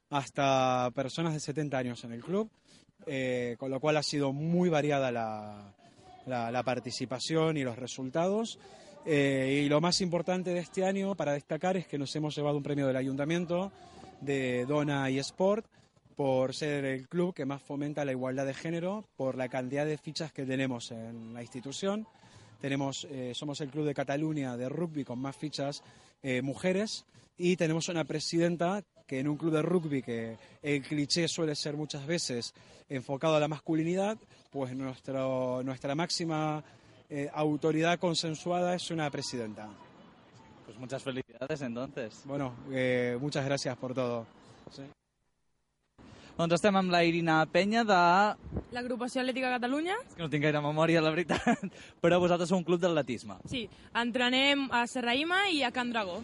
hasta 0.10 0.90
personas 0.96 1.34
de 1.34 1.40
70 1.40 1.78
años 1.78 2.04
en 2.04 2.14
el 2.14 2.24
club, 2.24 2.50
eh, 3.06 3.56
con 3.60 3.70
lo 3.72 3.80
cual 3.80 3.98
ha 3.98 4.04
sido 4.04 4.34
muy 4.34 4.70
variada 4.70 5.12
la, 5.12 5.74
la- 6.26 6.52
la 6.52 6.64
participación 6.64 7.58
y 7.58 7.64
los 7.64 7.78
resultados. 7.78 8.58
Eh, 9.06 9.62
y 9.66 9.70
lo 9.70 9.80
más 9.80 10.02
importante 10.02 10.50
de 10.54 10.60
este 10.60 10.84
año 10.86 11.16
para 11.16 11.32
destacar 11.34 11.78
es 11.78 11.88
que 11.88 11.98
nos 11.98 12.14
hemos 12.16 12.36
llevado 12.36 12.58
un 12.58 12.64
premio 12.64 12.88
del 12.88 12.98
ayuntamiento 12.98 13.72
de 14.22 14.66
Dona 14.66 15.10
y 15.10 15.20
Sport 15.20 15.66
por 16.16 16.56
ser 16.56 16.84
el 16.84 17.08
club 17.08 17.36
que 17.36 17.46
más 17.46 17.62
fomenta 17.62 18.04
la 18.04 18.12
igualdad 18.12 18.48
de 18.48 18.56
género, 18.56 19.06
por 19.16 19.36
la 19.36 19.50
cantidad 19.50 19.86
de 19.86 20.00
fichas 20.00 20.32
que 20.34 20.46
tenemos 20.46 20.90
en 20.92 21.34
la 21.34 21.44
institución. 21.44 22.08
Tenemos, 22.60 23.08
eh, 23.12 23.34
somos 23.36 23.62
el 23.62 23.70
club 23.70 23.86
de 23.86 23.94
Cataluña 23.94 24.58
de 24.58 24.68
rugby 24.68 25.04
con 25.04 25.20
más 25.20 25.36
fichas 25.36 25.84
eh, 26.24 26.42
mujeres 26.42 27.06
y 27.38 27.56
tenemos 27.56 27.88
una 27.88 28.04
presidenta 28.04 28.84
que 29.06 29.20
en 29.20 29.28
un 29.28 29.38
club 29.38 29.54
de 29.54 29.62
rugby 29.62 30.02
que 30.02 30.38
el 30.64 30.82
cliché 30.82 31.28
suele 31.28 31.56
ser 31.56 31.78
muchas 31.78 32.08
veces 32.08 32.56
enfocado 32.90 33.36
a 33.36 33.40
la 33.40 33.48
masculinidad, 33.48 34.18
pues 34.50 34.76
nuestro, 34.76 35.62
nuestra 35.64 35.94
máxima 35.94 36.64
eh, 37.10 37.30
autoridad 37.32 38.00
consensuada 38.00 38.74
es 38.74 38.90
una 38.90 39.10
presidenta. 39.12 39.70
Pues 40.78 40.92
muchas 40.92 41.02
felicidades 41.02 41.62
entonces. 41.62 42.22
Bueno, 42.26 42.54
eh, 42.72 43.18
muchas 43.20 43.44
gracias 43.44 43.76
por 43.78 43.96
todo. 43.96 44.28
Sí. 44.70 44.84
Doncs 46.38 46.54
estem 46.54 46.76
amb 46.78 46.92
la 46.94 47.00
Irina 47.02 47.40
Penya 47.50 47.82
de... 47.82 47.98
L'agrupació 48.78 49.24
Atlètica 49.24 49.50
Catalunya? 49.56 49.96
És 50.06 50.14
que 50.14 50.22
no 50.22 50.30
tinc 50.30 50.46
gaire 50.46 50.62
memòria, 50.62 51.02
la 51.02 51.10
veritat. 51.16 51.64
Però 52.04 52.20
vosaltres 52.22 52.52
sou 52.54 52.62
un 52.62 52.68
club 52.68 52.84
d'atletisme. 52.84 53.40
Sí, 53.50 53.64
entrenem 53.98 54.68
a 54.70 54.84
Serraïma 54.86 55.48
i 55.50 55.64
a 55.66 55.74
Can 55.74 55.90
Dragó. 55.96 56.20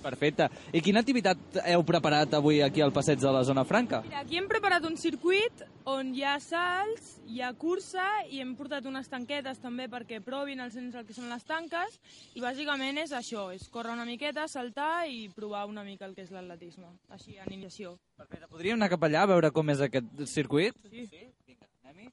Perfecte. 0.00 0.48
I 0.72 0.80
quina 0.84 1.02
activitat 1.04 1.60
heu 1.64 1.82
preparat 1.86 2.34
avui 2.38 2.60
aquí 2.64 2.82
al 2.84 2.92
passeig 2.92 3.20
de 3.20 3.32
la 3.32 3.42
Zona 3.44 3.64
Franca? 3.68 4.00
Mira, 4.06 4.22
aquí 4.24 4.38
hem 4.40 4.48
preparat 4.48 4.84
un 4.88 4.96
circuit 5.00 5.64
on 5.90 6.14
hi 6.16 6.24
ha 6.24 6.38
salts, 6.40 7.18
hi 7.28 7.42
ha 7.44 7.52
cursa 7.58 8.06
i 8.30 8.40
hem 8.40 8.54
portat 8.58 8.86
unes 8.88 9.10
tanquetes 9.12 9.60
també 9.60 9.88
perquè 9.92 10.22
provin 10.24 10.60
els 10.64 10.76
nens 10.78 10.96
el 10.96 11.06
que 11.08 11.16
són 11.16 11.28
les 11.32 11.44
tanques 11.48 11.98
i 12.34 12.44
bàsicament 12.44 13.02
és 13.04 13.12
això, 13.16 13.50
és 13.54 13.68
córrer 13.72 13.94
una 13.96 14.08
miqueta, 14.08 14.48
saltar 14.48 15.06
i 15.10 15.28
provar 15.36 15.66
una 15.68 15.84
mica 15.84 16.08
el 16.08 16.16
que 16.16 16.24
és 16.24 16.32
l'atletisme, 16.34 16.88
així, 17.10 17.36
en 17.38 17.52
iniciació. 17.52 17.96
Perfecte. 18.16 18.48
Podríem 18.50 18.80
anar 18.80 18.90
cap 18.92 19.04
allà 19.06 19.24
a 19.24 19.32
veure 19.34 19.52
com 19.54 19.70
és 19.72 19.84
aquest 19.84 20.24
circuit? 20.30 20.76
Sí. 20.90 21.06
Vinga, 21.46 21.70
anem-hi. 21.84 22.10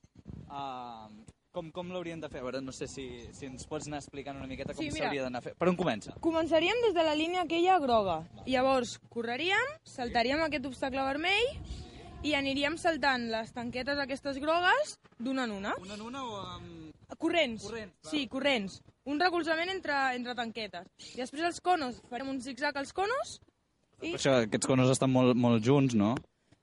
Uh, 0.47 1.36
com 1.57 1.71
com 1.73 1.89
l'hauríem 1.93 2.21
de 2.21 2.29
fer? 2.29 2.43
A 2.43 2.45
veure, 2.45 2.61
no 2.61 2.73
sé 2.75 2.85
si, 2.91 3.07
si 3.33 3.47
ens 3.49 3.65
pots 3.69 3.87
anar 3.89 4.03
explicant 4.03 4.37
una 4.37 4.47
miqueta 4.49 4.75
com 4.75 4.83
Sí, 4.83 4.91
mira. 4.93 5.07
s'hauria 5.07 5.25
d'anar 5.25 5.41
a 5.41 5.45
fer. 5.47 5.55
Per 5.57 5.69
on 5.71 5.77
comença? 5.79 6.13
Començaríem 6.21 6.83
des 6.85 6.93
de 6.93 7.05
la 7.07 7.15
línia 7.17 7.43
aquella 7.47 7.79
groga. 7.81 8.19
Llavors, 8.45 8.97
correríem, 9.13 9.71
saltaríem 9.97 10.43
aquest 10.45 10.67
obstacle 10.69 11.01
vermell 11.07 11.49
i 12.25 12.33
aniríem 12.37 12.77
saltant 12.81 13.27
les 13.31 13.51
tanquetes 13.55 13.97
aquestes 14.03 14.37
grogues 14.43 14.97
d'una 15.17 15.45
en 15.49 15.55
una. 15.57 15.73
Una 15.81 15.97
en 15.97 16.05
una 16.11 16.23
o 16.25 16.37
amb... 16.45 16.83
Corrents. 17.17 17.63
corrents 17.63 18.09
sí, 18.11 18.25
corrents. 18.27 18.81
Un 19.07 19.19
recolzament 19.21 19.69
entre, 19.71 19.95
entre 20.17 20.33
tanquetes. 20.35 20.89
I 21.15 21.21
després 21.21 21.45
els 21.47 21.61
conos, 21.63 22.01
farem 22.11 22.27
un 22.33 22.41
zigzag 22.43 22.75
als 22.77 22.91
conos 22.93 23.37
i... 24.01 24.11
Per 24.11 24.17
això 24.19 24.33
aquests 24.43 24.67
conos 24.69 24.91
estan 24.93 25.09
molt, 25.13 25.33
molt 25.39 25.63
junts, 25.65 25.95
no? 25.97 26.11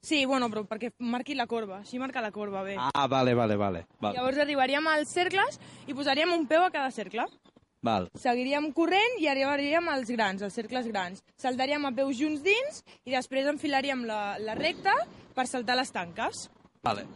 Sí, 0.04 0.26
bueno, 0.28 0.50
però 0.52 0.66
perquè 0.68 0.90
marqui 1.00 1.32
la 1.32 1.46
corba, 1.48 1.78
així 1.80 1.96
marca 1.96 2.20
la 2.20 2.28
corba 2.30 2.60
bé. 2.62 2.74
Ah, 2.76 3.06
vale, 3.08 3.32
vale, 3.32 3.56
vale. 3.56 3.86
Val. 4.04 4.12
Llavors 4.12 4.36
arribaríem 4.42 4.84
als 4.90 5.14
cercles 5.16 5.56
i 5.88 5.96
posaríem 5.96 6.34
un 6.34 6.44
peu 6.50 6.60
a 6.60 6.68
cada 6.74 6.90
cercle. 6.92 7.24
Val. 7.84 8.10
Seguiríem 8.20 8.70
corrent 8.76 9.16
i 9.20 9.30
arribaríem 9.32 9.88
als 9.88 10.12
grans, 10.12 10.44
als 10.44 10.56
cercles 10.60 10.90
grans. 10.92 11.24
Saltaríem 11.40 11.88
a 11.88 11.92
peus 11.96 12.18
junts 12.20 12.44
dins 12.44 12.82
i 13.08 13.16
després 13.16 13.48
enfilaríem 13.48 14.04
la, 14.04 14.36
la 14.40 14.58
recta 14.60 14.92
per 15.32 15.48
saltar 15.48 15.78
les 15.80 15.92
tanques. 15.92 16.44
Vale. 16.84 17.06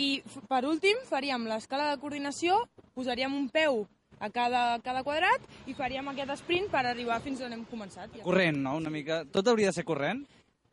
I 0.00 0.22
per 0.48 0.62
últim 0.64 1.04
faríem 1.04 1.44
l'escala 1.50 1.90
de 1.92 2.00
coordinació, 2.00 2.62
posaríem 2.96 3.36
un 3.36 3.52
peu 3.52 3.84
a 4.24 4.32
cada, 4.32 4.64
cada 4.80 5.04
quadrat 5.04 5.44
i 5.68 5.76
faríem 5.76 6.08
aquest 6.14 6.38
sprint 6.40 6.72
per 6.72 6.86
arribar 6.86 7.20
fins 7.20 7.44
on 7.44 7.52
hem 7.52 7.68
començat. 7.68 8.08
Ja. 8.16 8.24
Corrent, 8.24 8.56
no? 8.64 8.78
Una 8.80 8.92
mica... 8.94 9.26
Tot 9.36 9.52
hauria 9.52 9.68
de 9.68 9.76
ser 9.76 9.84
corrent? 9.84 10.24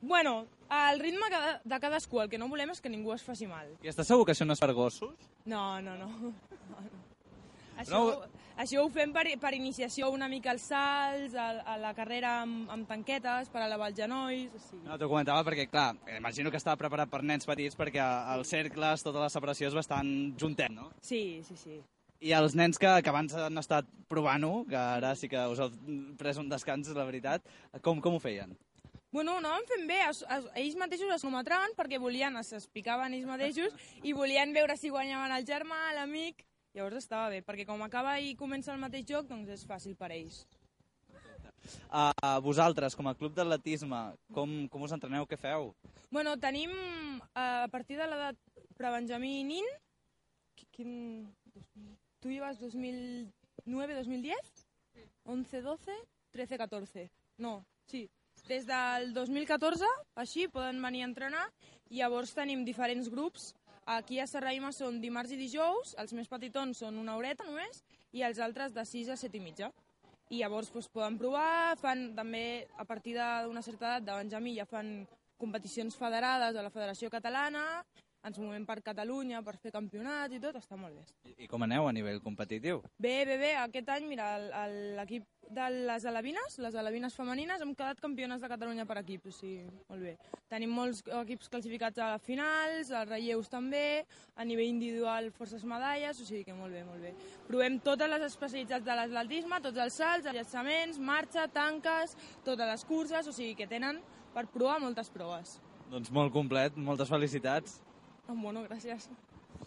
Bueno, 0.05 0.45
al 0.69 0.99
ritme 0.99 1.27
de 1.63 1.79
cadascú, 1.79 2.21
el 2.21 2.29
que 2.29 2.37
no 2.41 2.47
volem 2.49 2.71
és 2.73 2.81
que 2.81 2.89
ningú 2.89 3.13
es 3.13 3.23
faci 3.23 3.47
mal. 3.47 3.67
I 3.83 3.91
estàs 3.91 4.07
segur 4.09 4.25
que 4.25 4.33
això 4.35 4.45
no 4.47 4.53
és 4.53 4.61
per 4.63 4.71
gossos? 4.73 5.15
No, 5.45 5.81
no, 5.81 5.95
no. 5.99 6.07
no, 6.71 6.81
no. 6.81 7.03
Això, 7.75 7.99
No. 7.99 8.27
això 8.57 8.85
ho 8.85 8.89
fem 8.89 9.11
per, 9.11 9.25
per 9.39 9.51
iniciació 9.53 10.07
una 10.09 10.29
mica 10.31 10.53
als 10.53 10.63
salts, 10.71 11.33
a, 11.35 11.49
a 11.67 11.77
la 11.77 11.89
carrera 11.93 12.37
amb, 12.45 12.69
amb 12.71 12.87
tanquetes, 12.87 13.49
per 13.51 13.65
elevar 13.65 13.89
els 13.91 13.97
genolls... 13.99 14.53
O 14.55 14.61
sigui. 14.63 14.85
No, 14.87 14.95
t'ho 14.97 15.09
comentava 15.11 15.43
perquè, 15.43 15.65
clar, 15.69 15.89
imagino 16.17 16.49
que 16.53 16.57
estava 16.61 16.79
preparat 16.79 17.11
per 17.11 17.19
nens 17.27 17.43
petits 17.45 17.75
perquè 17.75 17.99
als 17.99 18.47
cercles 18.55 19.03
tota 19.03 19.19
la 19.25 19.29
separació 19.33 19.67
és 19.67 19.75
bastant 19.75 20.07
juntet, 20.39 20.71
no? 20.71 20.87
Sí, 21.03 21.41
sí, 21.43 21.57
sí. 21.59 21.81
I 22.25 22.31
els 22.31 22.55
nens 22.55 22.79
que, 22.79 22.87
que 23.03 23.11
abans 23.11 23.35
han 23.35 23.59
estat 23.59 23.89
provant-ho, 24.07 24.63
que 24.71 24.79
ara 24.79 25.11
sí 25.19 25.27
que 25.27 25.43
us 25.51 25.59
heu 25.59 25.69
pres 26.17 26.39
un 26.39 26.47
descans, 26.49 26.87
la 26.95 27.03
veritat, 27.05 27.43
com, 27.83 27.99
com 28.01 28.15
ho 28.15 28.23
feien? 28.23 28.55
Bueno, 29.13 29.35
ho 29.35 29.39
anàvem 29.39 29.63
fent 29.69 29.85
bé, 29.87 29.99
es, 30.09 30.23
es, 30.27 30.47
ells 30.59 30.75
mateixos 30.79 31.11
es 31.15 31.21
cronometraven 31.23 31.75
perquè 31.77 31.99
volien, 32.01 32.35
es 32.41 32.51
explicaven 32.57 33.13
ells 33.15 33.27
mateixos 33.29 33.73
i 34.03 34.11
volien 34.13 34.51
veure 34.55 34.75
si 34.77 34.89
guanyaven 34.91 35.31
el 35.37 35.45
germà, 35.47 35.93
l'amic... 35.95 36.43
Llavors 36.75 36.97
estava 36.99 37.29
bé, 37.31 37.37
perquè 37.39 37.63
com 37.63 37.79
acaba 37.85 38.17
i 38.19 38.33
comença 38.35 38.73
el 38.73 38.81
mateix 38.81 39.05
joc, 39.07 39.29
doncs 39.29 39.47
és 39.53 39.61
fàcil 39.63 39.93
per 39.95 40.09
ells. 40.11 40.41
Uh, 41.87 42.41
vosaltres, 42.43 42.97
com 42.99 43.07
a 43.07 43.13
club 43.15 43.31
d'atletisme, 43.37 44.01
com, 44.35 44.57
com 44.67 44.83
us 44.83 44.91
entreneu, 44.91 45.23
què 45.25 45.37
feu? 45.39 45.69
Bueno, 46.11 46.33
tenim 46.37 46.73
eh, 46.75 47.63
a 47.63 47.69
partir 47.71 47.95
de 47.95 48.09
l'edat 48.11 48.35
prebenjamí 48.75 49.31
i 49.39 49.45
nin, 49.47 49.71
qui- 50.59 50.67
quin... 50.75 50.91
Tu 52.19 52.33
llevas 52.33 52.59
2009, 52.59 53.95
2010? 54.01 54.51
11, 55.31 55.61
12, 55.63 55.95
13, 56.35 56.57
14. 56.59 57.07
No, 57.39 57.61
sí. 57.87 58.03
Des 58.47 58.65
del 58.67 59.13
2014, 59.13 59.87
així, 60.21 60.47
poden 60.51 60.81
venir 60.83 61.03
a 61.03 61.09
entrenar, 61.09 61.45
i 61.89 62.01
llavors 62.01 62.33
tenim 62.35 62.65
diferents 62.65 63.09
grups. 63.09 63.53
Aquí 63.85 64.19
a 64.19 64.27
Serraïma 64.27 64.71
són 64.73 64.99
dimarts 65.01 65.33
i 65.33 65.39
dijous, 65.39 65.93
els 66.01 66.13
més 66.17 66.29
petitons 66.29 66.81
són 66.81 66.97
una 67.01 67.15
horeta 67.17 67.45
només, 67.45 67.83
i 68.13 68.23
els 68.25 68.39
altres 68.39 68.73
de 68.73 68.85
6 68.85 69.11
a 69.13 69.17
7 69.19 69.37
i 69.37 69.43
mitja. 69.43 69.71
I 70.33 70.41
llavors 70.41 70.71
doncs, 70.73 70.89
poden 70.89 71.19
provar, 71.21 71.75
fan 71.77 72.07
també, 72.17 72.65
a 72.77 72.85
partir 72.85 73.13
d'una 73.17 73.61
certa 73.61 73.91
edat, 73.91 74.07
de 74.07 74.17
Benjamí, 74.23 74.55
ja 74.57 74.65
fan 74.65 75.05
competicions 75.37 75.97
federades 75.99 76.55
a 76.55 76.63
la 76.65 76.73
Federació 76.73 77.11
Catalana, 77.13 77.83
ens 78.25 78.39
movem 78.41 78.65
per 78.65 78.79
Catalunya 78.85 79.41
per 79.45 79.55
fer 79.61 79.71
campionats 79.73 80.33
i 80.33 80.41
tot, 80.41 80.57
està 80.57 80.77
molt 80.79 80.97
bé. 80.97 81.35
I 81.37 81.47
com 81.49 81.63
aneu 81.65 81.87
a 81.87 81.93
nivell 81.93 82.21
competitiu? 82.23 82.81
Bé, 82.97 83.23
bé, 83.27 83.37
bé, 83.41 83.53
aquest 83.61 83.89
any, 83.93 84.07
mira, 84.09 84.33
l'equip 84.97 85.27
de 85.45 85.65
les 85.69 86.05
alevines, 86.09 86.57
les 86.57 86.75
alevines 86.81 87.13
femenines, 87.13 87.61
hem 87.61 87.75
quedat 87.77 88.01
campiones 88.01 88.41
de 88.41 88.49
Catalunya 88.49 88.87
per 88.89 88.97
equip, 89.03 89.27
o 89.29 89.33
sigui, 89.33 89.67
molt 89.89 90.01
bé. 90.01 90.15
Tenim 90.49 90.73
molts 90.73 91.03
equips 91.21 91.51
classificats 91.53 92.01
a 92.01 92.09
finals, 92.17 92.89
als 92.89 93.11
relleus 93.11 93.51
també, 93.53 94.05
a 94.33 94.47
nivell 94.47 94.73
individual 94.73 95.29
forces 95.35 95.65
medalles, 95.69 96.21
o 96.21 96.25
sigui 96.25 96.43
que 96.47 96.57
molt 96.57 96.73
bé, 96.73 96.81
molt 96.87 97.05
bé. 97.05 97.13
Provem 97.45 97.77
totes 97.85 98.09
les 98.09 98.25
especialitats 98.31 98.85
de 98.85 98.97
l'atletisme, 98.97 99.61
tots 99.61 99.85
els 99.85 100.01
salts, 100.01 100.25
els 100.25 100.39
llançaments, 100.41 100.99
marxa, 101.13 101.45
tanques, 101.53 102.17
totes 102.43 102.73
les 102.73 102.89
curses, 102.89 103.29
o 103.29 103.35
sigui 103.35 103.53
que 103.59 103.69
tenen 103.69 104.01
per 104.33 104.47
provar 104.49 104.79
moltes 104.81 105.13
proves. 105.13 105.59
Doncs 105.91 106.09
molt 106.09 106.33
complet, 106.33 106.73
moltes 106.81 107.11
felicitats. 107.13 107.84
Ah, 108.27 108.33
Bueno, 108.33 108.63
gràcies. 108.67 109.09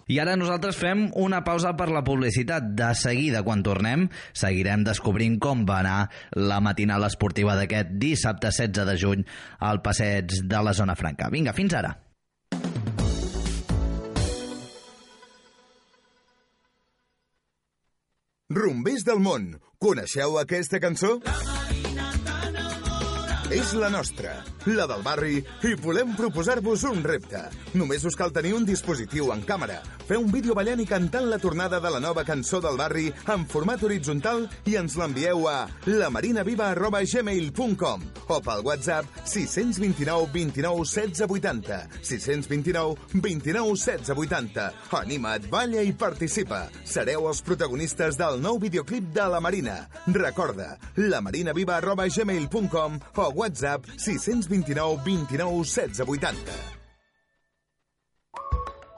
I 0.09 0.19
ara 0.23 0.35
nosaltres 0.41 0.77
fem 0.81 1.07
una 1.21 1.43
pausa 1.45 1.75
per 1.77 1.89
la 1.93 2.03
publicitat. 2.05 2.71
De 2.79 2.89
seguida, 2.97 3.43
quan 3.45 3.63
tornem, 3.63 4.07
seguirem 4.33 4.85
descobrint 4.87 5.39
com 5.39 5.65
va 5.69 5.81
anar 5.83 5.99
la 6.37 6.61
matinal 6.65 7.05
esportiva 7.09 7.57
d'aquest 7.59 7.93
dissabte 8.01 8.51
16 8.51 8.87
de 8.89 8.97
juny 9.05 9.25
al 9.71 9.83
passeig 9.83 10.41
de 10.45 10.63
la 10.65 10.73
Zona 10.73 10.97
Franca. 10.97 11.29
Vinga, 11.31 11.53
fins 11.53 11.75
ara. 11.75 11.95
Rumbers 18.59 19.05
del 19.05 19.21
món, 19.21 19.49
coneixeu 19.85 20.39
aquesta 20.41 20.81
cançó? 20.81 21.19
És 23.49 23.71
la 23.73 23.89
nostra, 23.89 24.45
la 24.69 24.85
del 24.85 25.01
barri, 25.01 25.39
i 25.65 25.71
volem 25.81 26.11
proposar-vos 26.13 26.85
un 26.85 27.01
repte. 27.01 27.49
Només 27.81 28.05
us 28.05 28.13
cal 28.13 28.29
tenir 28.29 28.53
un 28.53 28.69
dispositiu 28.69 29.33
en 29.33 29.41
càmera, 29.49 29.81
fer 30.05 30.21
un 30.21 30.29
vídeo 30.29 30.53
ballant 30.53 30.85
i 30.85 30.87
cantant 30.89 31.25
la 31.31 31.39
tornada 31.41 31.81
de 31.81 31.89
la 31.95 32.01
nova 32.05 32.25
cançó 32.29 32.61
del 32.61 32.77
barri 32.77 33.09
en 33.33 33.47
format 33.49 33.81
horitzontal 33.89 34.45
i 34.69 34.77
ens 34.77 35.01
l'envieu 35.01 35.49
a 35.49 35.65
lamarinaviva.gmail.com 35.87 38.05
o 38.29 38.37
pel 38.45 38.61
WhatsApp 38.67 39.09
629 39.25 40.29
29 40.35 40.85
16 40.85 41.25
80 41.25 41.89
629 42.03 42.97
29 43.17 43.77
16 43.81 44.13
80 44.13 44.73
Anima't, 45.01 45.49
balla 45.49 45.81
i 45.81 45.97
participa. 45.97 46.69
Sereu 46.85 47.25
els 47.33 47.41
protagonistes 47.41 48.21
del 48.21 48.45
nou 48.45 48.61
videoclip 48.61 49.09
de 49.17 49.25
La 49.33 49.41
Marina. 49.41 49.89
Recorda, 50.13 50.77
lamarinaviva.gmail.com 51.01 53.01
o 53.17 53.38
WhatsApp 53.39 53.87
629 53.97 54.99
29 55.05 55.65
16 55.65 56.03
80. 56.19 56.59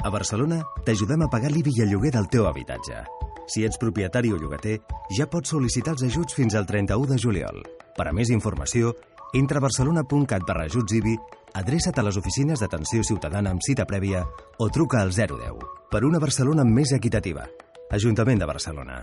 A 0.03 0.09
Barcelona 0.09 0.63
t'ajudem 0.87 1.27
a 1.27 1.29
pagar 1.29 1.51
l'IBI 1.53 1.75
i 1.77 1.83
el 1.85 1.91
lloguer 1.93 2.15
del 2.15 2.29
teu 2.33 2.47
habitatge. 2.49 3.03
Si 3.51 3.67
ets 3.67 3.77
propietari 3.77 4.31
o 4.33 4.39
llogater, 4.41 4.79
ja 5.13 5.27
pots 5.29 5.53
sol·licitar 5.53 5.93
els 5.97 6.05
ajuts 6.07 6.37
fins 6.39 6.55
al 6.57 6.65
31 6.65 7.11
de 7.11 7.19
juliol. 7.21 7.61
Per 7.97 8.07
a 8.09 8.15
més 8.17 8.31
informació, 8.33 8.95
entra 9.37 9.61
a 9.61 9.65
barcelona.cat 9.67 10.47
barra 10.47 10.65
ajuts 10.71 10.95
IBI, 10.97 11.17
adreça't 11.61 11.99
a 12.01 12.07
les 12.07 12.17
oficines 12.17 12.63
d'atenció 12.63 13.05
ciutadana 13.05 13.53
amb 13.53 13.61
cita 13.67 13.85
prèvia 13.85 14.25
o 14.57 14.71
truca 14.71 15.03
al 15.03 15.13
010. 15.13 15.67
Per 15.91 16.05
una 16.07 16.23
Barcelona 16.23 16.65
més 16.65 16.95
equitativa. 16.97 17.45
Ajuntament 17.91 18.41
de 18.41 18.49
Barcelona. 18.49 19.03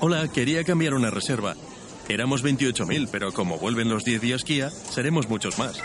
Hola, 0.00 0.28
quería 0.28 0.62
cambiar 0.62 0.94
una 0.94 1.10
reserva. 1.10 1.56
Éramos 2.08 2.44
28.000, 2.44 3.08
pero 3.10 3.32
como 3.32 3.58
vuelven 3.58 3.88
los 3.88 4.04
10 4.04 4.20
días 4.20 4.44
Kia, 4.44 4.70
seremos 4.70 5.28
muchos 5.28 5.58
más. 5.58 5.82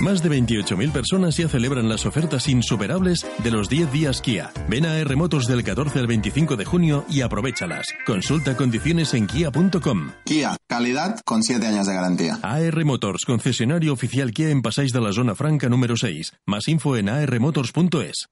Más 0.00 0.22
de 0.22 0.30
28.000 0.30 0.92
personas 0.92 1.36
ya 1.36 1.48
celebran 1.48 1.88
las 1.88 2.06
ofertas 2.06 2.48
insuperables 2.48 3.26
de 3.42 3.50
los 3.50 3.68
10 3.68 3.92
días 3.92 4.20
Kia. 4.20 4.52
Ven 4.68 4.84
a 4.86 4.98
R 4.98 5.16
Motors 5.16 5.46
del 5.46 5.64
14 5.64 5.98
al 5.98 6.06
25 6.06 6.56
de 6.56 6.64
junio 6.64 7.04
y 7.08 7.22
aprovechalas. 7.22 7.86
Consulta 8.06 8.56
condiciones 8.56 9.14
en 9.14 9.26
kia.com. 9.26 10.12
Kia, 10.24 10.56
calidad 10.66 11.20
con 11.24 11.42
7 11.42 11.66
años 11.66 11.86
de 11.86 11.94
garantía. 11.94 12.38
AR 12.42 12.84
Motors, 12.84 13.24
concesionario 13.24 13.92
oficial 13.92 14.32
Kia 14.32 14.50
en 14.50 14.62
Passeig 14.62 14.92
de 14.92 15.00
la 15.00 15.12
Zona 15.12 15.34
Franca 15.34 15.68
número 15.68 15.96
6. 15.96 16.34
Más 16.46 16.68
info 16.68 16.96
en 16.96 17.08
armotors.es. 17.08 18.28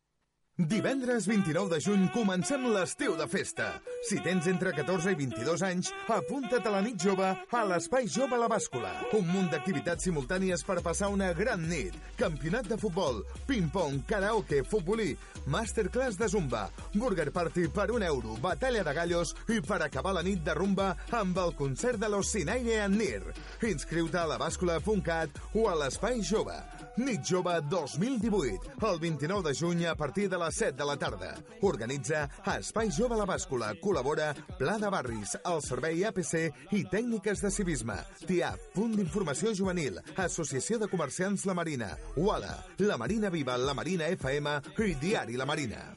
Divendres 0.57 1.27
29 1.27 1.67
de 1.75 1.81
juny 1.83 2.05
comencem 2.15 2.63
l'estiu 2.71 3.17
de 3.19 3.25
festa. 3.27 3.73
Si 4.07 4.21
tens 4.23 4.47
entre 4.47 4.71
14 4.71 5.11
i 5.11 5.17
22 5.19 5.65
anys, 5.67 5.89
apunta't 6.07 6.69
a 6.71 6.75
la 6.77 6.83
nit 6.85 6.95
jove 7.03 7.27
a 7.27 7.63
l'Espai 7.67 8.07
Jove 8.07 8.39
La 8.39 8.47
Bàscula. 8.47 8.93
Un 9.19 9.27
munt 9.33 9.49
d'activitats 9.51 10.07
simultànies 10.07 10.63
per 10.63 10.77
passar 10.87 11.09
una 11.11 11.33
gran 11.35 11.67
nit. 11.67 11.99
Campionat 12.21 12.71
de 12.71 12.79
futbol, 12.79 13.25
ping-pong, 13.49 14.05
karaoke, 14.07 14.63
futbolí, 14.63 15.17
masterclass 15.47 16.19
de 16.19 16.29
zumba, 16.29 16.69
burger 16.95 17.31
party 17.33 17.69
per 17.69 17.91
un 17.93 18.03
euro, 18.03 18.37
batalla 18.41 18.85
de 18.85 18.95
gallos 18.95 19.35
i 19.49 19.61
per 19.61 19.83
acabar 19.83 20.15
la 20.15 20.23
nit 20.23 20.43
de 20.45 20.55
rumba 20.55 20.95
amb 21.11 21.39
el 21.39 21.55
concert 21.57 21.99
de 22.01 22.09
los 22.09 22.31
Sinaire 22.31 22.83
en 22.85 22.99
Nir. 22.99 23.23
Inscriu-te 23.63 24.19
a 24.19 24.27
labàscula.cat 24.35 25.43
o 25.55 25.69
a 25.69 25.75
l'Espai 25.79 26.23
Jove. 26.23 26.57
Nit 26.97 27.25
Jove 27.27 27.57
2018, 27.69 28.77
el 28.87 29.01
29 29.01 29.49
de 29.49 29.55
juny 29.59 29.87
a 29.87 29.97
partir 29.97 30.29
de 30.31 30.39
les 30.39 30.55
7 30.55 30.77
de 30.79 30.85
la 30.87 30.97
tarda. 30.97 31.35
Organitza 31.63 32.29
Espai 32.57 32.91
Jove 32.95 33.17
La 33.19 33.27
Bàscula. 33.27 33.73
Col·labora 33.83 34.33
Pla 34.59 34.77
de 34.79 34.91
Barris, 34.91 35.35
el 35.45 35.61
Servei 35.63 36.05
APC 36.07 36.35
i 36.71 36.85
Tècniques 36.87 37.43
de 37.43 37.51
Civisme. 37.51 37.97
TIAF, 38.29 38.71
Punt 38.77 38.95
d'Informació 38.95 39.51
Juvenil, 39.59 39.99
Associació 40.17 40.79
de 40.79 40.89
Comerciants 40.89 41.47
La 41.51 41.55
Marina, 41.59 41.91
UALA, 42.17 42.55
La 42.87 42.97
Marina 42.97 43.31
Viva, 43.31 43.59
La 43.59 43.75
Marina 43.75 44.07
FM 44.15 44.55
i 44.85 44.95
Diari 45.01 45.34
La 45.37 45.45
Marina. 45.45 45.97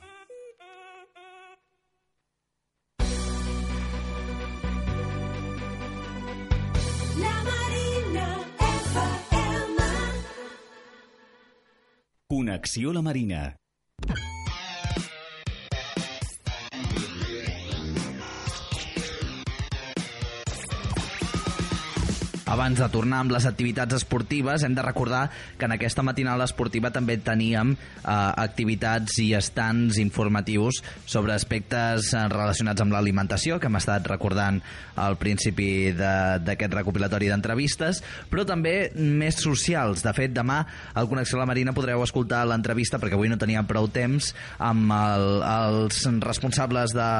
La 7.20 7.44
Marina 7.44 8.46
FM. 8.60 9.84
Connexió 12.28 12.94
La 12.94 13.02
Marina. 13.02 13.58
Abans 22.48 22.80
de 22.80 22.88
tornar 22.88 23.18
amb 23.26 23.34
les 23.36 23.44
activitats 23.44 23.98
esportives, 23.98 24.64
hem 24.64 24.72
de 24.76 24.84
recordar 24.86 25.26
que 25.60 25.66
en 25.68 25.74
aquesta 25.76 26.00
matinal 26.06 26.40
esportiva 26.46 26.88
també 26.96 27.18
teníem 27.20 27.74
eh, 27.76 28.08
activitats 28.08 29.18
i 29.20 29.34
estants 29.36 29.98
informatius 30.00 30.80
sobre 31.04 31.36
aspectes 31.36 32.14
eh, 32.16 32.22
relacionats 32.32 32.80
amb 32.86 32.96
l'alimentació, 32.96 33.58
que 33.60 33.68
hem 33.68 33.76
estat 33.82 34.08
recordant 34.08 34.62
al 34.96 35.18
principi 35.20 35.92
de- 35.92 36.38
d'aquest 36.48 36.72
recopilatori 36.78 37.28
d'entrevistes, 37.28 38.00
però 38.32 38.46
també 38.48 38.94
més 38.96 39.36
socials. 39.44 40.06
De 40.08 40.16
fet, 40.16 40.32
demà 40.32 40.62
al 40.96 41.10
Connexió 41.12 41.36
a 41.36 41.44
la 41.44 41.50
Marina 41.52 41.76
podreu 41.76 42.02
escoltar 42.06 42.46
l'entrevista, 42.48 42.96
perquè 42.98 43.20
avui 43.20 43.28
no 43.28 43.38
teníem 43.38 43.68
prou 43.68 43.90
temps, 43.92 44.32
amb 44.64 44.96
el, 44.96 45.28
els 45.44 46.00
responsables 46.24 46.96
de, 46.96 47.12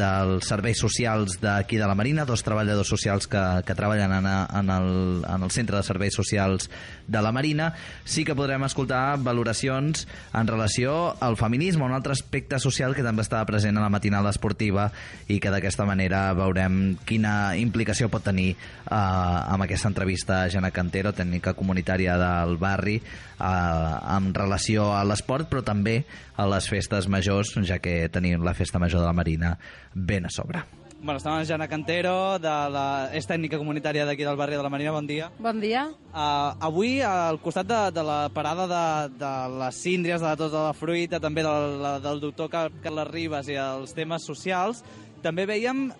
dels 0.00 0.48
serveis 0.48 0.80
socials 0.80 1.36
d'aquí 1.44 1.76
de 1.76 1.86
la 1.86 1.94
Marina, 1.94 2.24
dos 2.24 2.42
treballadors 2.42 2.88
socials 2.88 3.28
que, 3.28 3.44
que 3.68 3.76
treballen 3.76 4.16
en, 4.22 4.32
en, 4.54 4.70
el, 4.70 5.24
en 5.28 5.42
el 5.42 5.50
Centre 5.50 5.76
de 5.76 5.82
Serveis 5.82 6.14
Socials 6.14 6.70
de 7.06 7.22
la 7.22 7.32
Marina, 7.32 7.72
sí 8.04 8.24
que 8.24 8.36
podrem 8.36 8.64
escoltar 8.64 9.18
valoracions 9.22 10.06
en 10.32 10.46
relació 10.48 11.16
al 11.20 11.36
feminisme, 11.36 11.84
un 11.84 11.96
altre 11.96 12.14
aspecte 12.14 12.58
social 12.62 12.94
que 12.94 13.04
també 13.04 13.24
estava 13.24 13.46
present 13.48 13.76
a 13.78 13.84
la 13.84 13.92
matinal 13.92 14.28
esportiva 14.30 14.90
i 15.28 15.40
que 15.40 15.52
d'aquesta 15.52 15.86
manera 15.88 16.26
veurem 16.36 16.96
quina 17.06 17.56
implicació 17.60 18.08
pot 18.12 18.24
tenir 18.24 18.52
eh, 18.54 18.94
amb 18.94 19.66
aquesta 19.66 19.90
entrevista 19.92 20.42
a 20.42 20.52
Jana 20.52 20.72
Cantero, 20.74 21.12
tècnica 21.12 21.54
comunitària 21.58 22.16
del 22.20 22.56
barri, 22.60 23.00
eh, 23.00 24.14
en 24.16 24.32
relació 24.34 24.92
a 24.94 25.02
l'esport, 25.04 25.50
però 25.50 25.64
també 25.64 26.02
a 26.36 26.48
les 26.50 26.68
festes 26.70 27.08
majors, 27.08 27.54
ja 27.68 27.78
que 27.78 28.08
tenim 28.12 28.44
la 28.44 28.54
festa 28.54 28.80
major 28.82 29.00
de 29.00 29.10
la 29.10 29.16
Marina 29.16 29.58
ben 29.94 30.26
a 30.26 30.32
sobre. 30.32 30.64
Bueno, 31.04 31.18
estem 31.18 31.34
amb 31.34 31.44
Jana 31.44 31.66
Cantero, 31.68 32.38
de 32.40 32.52
la... 32.72 32.84
és 33.12 33.26
tècnica 33.28 33.58
comunitària 33.60 34.06
d'aquí 34.08 34.24
del 34.24 34.38
barri 34.40 34.56
de 34.56 34.62
la 34.64 34.70
Marina. 34.72 34.94
Bon 34.94 35.04
dia. 35.04 35.26
Bon 35.36 35.58
dia. 35.60 35.82
Uh, 36.14 36.54
avui, 36.64 36.94
al 37.04 37.36
costat 37.44 37.68
de, 37.68 37.80
de 37.92 38.04
la 38.08 38.30
parada 38.32 38.64
de, 38.70 38.84
de 39.20 39.32
les 39.60 39.80
síndries, 39.84 40.24
de 40.24 40.30
tota 40.40 40.62
la 40.70 40.72
fruita, 40.72 41.20
també 41.20 41.44
de 41.44 41.52
la, 41.82 41.90
del 42.00 42.22
doctor 42.22 42.48
Car- 42.48 42.72
Carles 42.80 43.10
Ribas 43.10 43.50
i 43.52 43.58
els 43.60 43.92
temes 43.92 44.24
socials, 44.24 44.80
també 45.20 45.44
veiem 45.44 45.90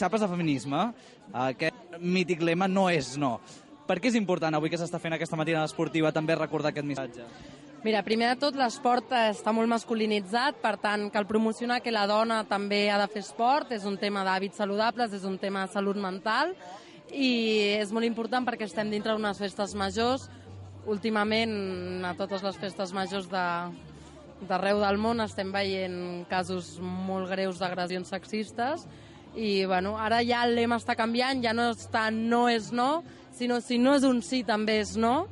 xapes 0.00 0.24
de 0.24 0.30
feminisme. 0.32 0.80
Uh, 1.28 1.50
aquest 1.50 2.00
mític 2.00 2.40
lema 2.40 2.64
no 2.64 2.88
és 2.88 3.18
no. 3.20 3.34
per 3.84 3.98
què 4.00 4.08
és 4.08 4.16
important 4.16 4.56
avui 4.56 4.72
que 4.72 4.80
s'està 4.80 4.96
fent 4.96 5.12
aquesta 5.12 5.36
matinada 5.36 5.68
esportiva 5.68 6.08
també 6.12 6.40
recordar 6.40 6.72
aquest 6.72 6.88
missatge? 6.88 7.28
Mira, 7.84 8.00
primer 8.00 8.30
de 8.30 8.40
tot, 8.40 8.54
l'esport 8.56 9.10
està 9.12 9.52
molt 9.52 9.68
masculinitzat, 9.68 10.56
per 10.62 10.78
tant, 10.80 11.02
cal 11.12 11.26
promocionar 11.28 11.82
que 11.84 11.92
la 11.92 12.06
dona 12.08 12.38
també 12.48 12.86
ha 12.88 12.96
de 12.96 13.10
fer 13.12 13.20
esport, 13.20 13.74
és 13.76 13.84
un 13.84 13.98
tema 14.00 14.22
d'hàbits 14.24 14.56
saludables, 14.56 15.12
és 15.12 15.26
un 15.28 15.36
tema 15.36 15.66
de 15.66 15.74
salut 15.74 16.00
mental, 16.00 16.54
i 17.12 17.76
és 17.76 17.92
molt 17.92 18.08
important 18.08 18.48
perquè 18.48 18.64
estem 18.64 18.88
dintre 18.88 19.12
d'unes 19.12 19.36
festes 19.36 19.76
majors. 19.76 20.30
Últimament, 20.88 21.52
a 22.08 22.14
totes 22.16 22.40
les 22.46 22.56
festes 22.56 22.96
majors 22.96 23.28
de, 23.28 23.44
d'arreu 24.48 24.80
del 24.80 25.02
món 25.04 25.20
estem 25.20 25.52
veient 25.52 26.24
casos 26.32 26.78
molt 26.80 27.28
greus 27.36 27.60
d'agressions 27.60 28.08
sexistes 28.16 28.88
i 29.36 29.66
bueno, 29.68 29.98
ara 30.00 30.24
ja 30.24 30.46
el 30.48 30.56
lema 30.56 30.80
està 30.80 30.96
canviant, 30.96 31.44
ja 31.44 31.52
no 31.52 31.68
està 31.76 32.08
no 32.14 32.46
és 32.48 32.72
no, 32.72 33.02
sinó 33.36 33.60
si 33.60 33.76
no 33.76 33.92
és 33.98 34.08
un 34.08 34.24
sí 34.24 34.40
també 34.40 34.80
és 34.80 34.96
no. 34.96 35.26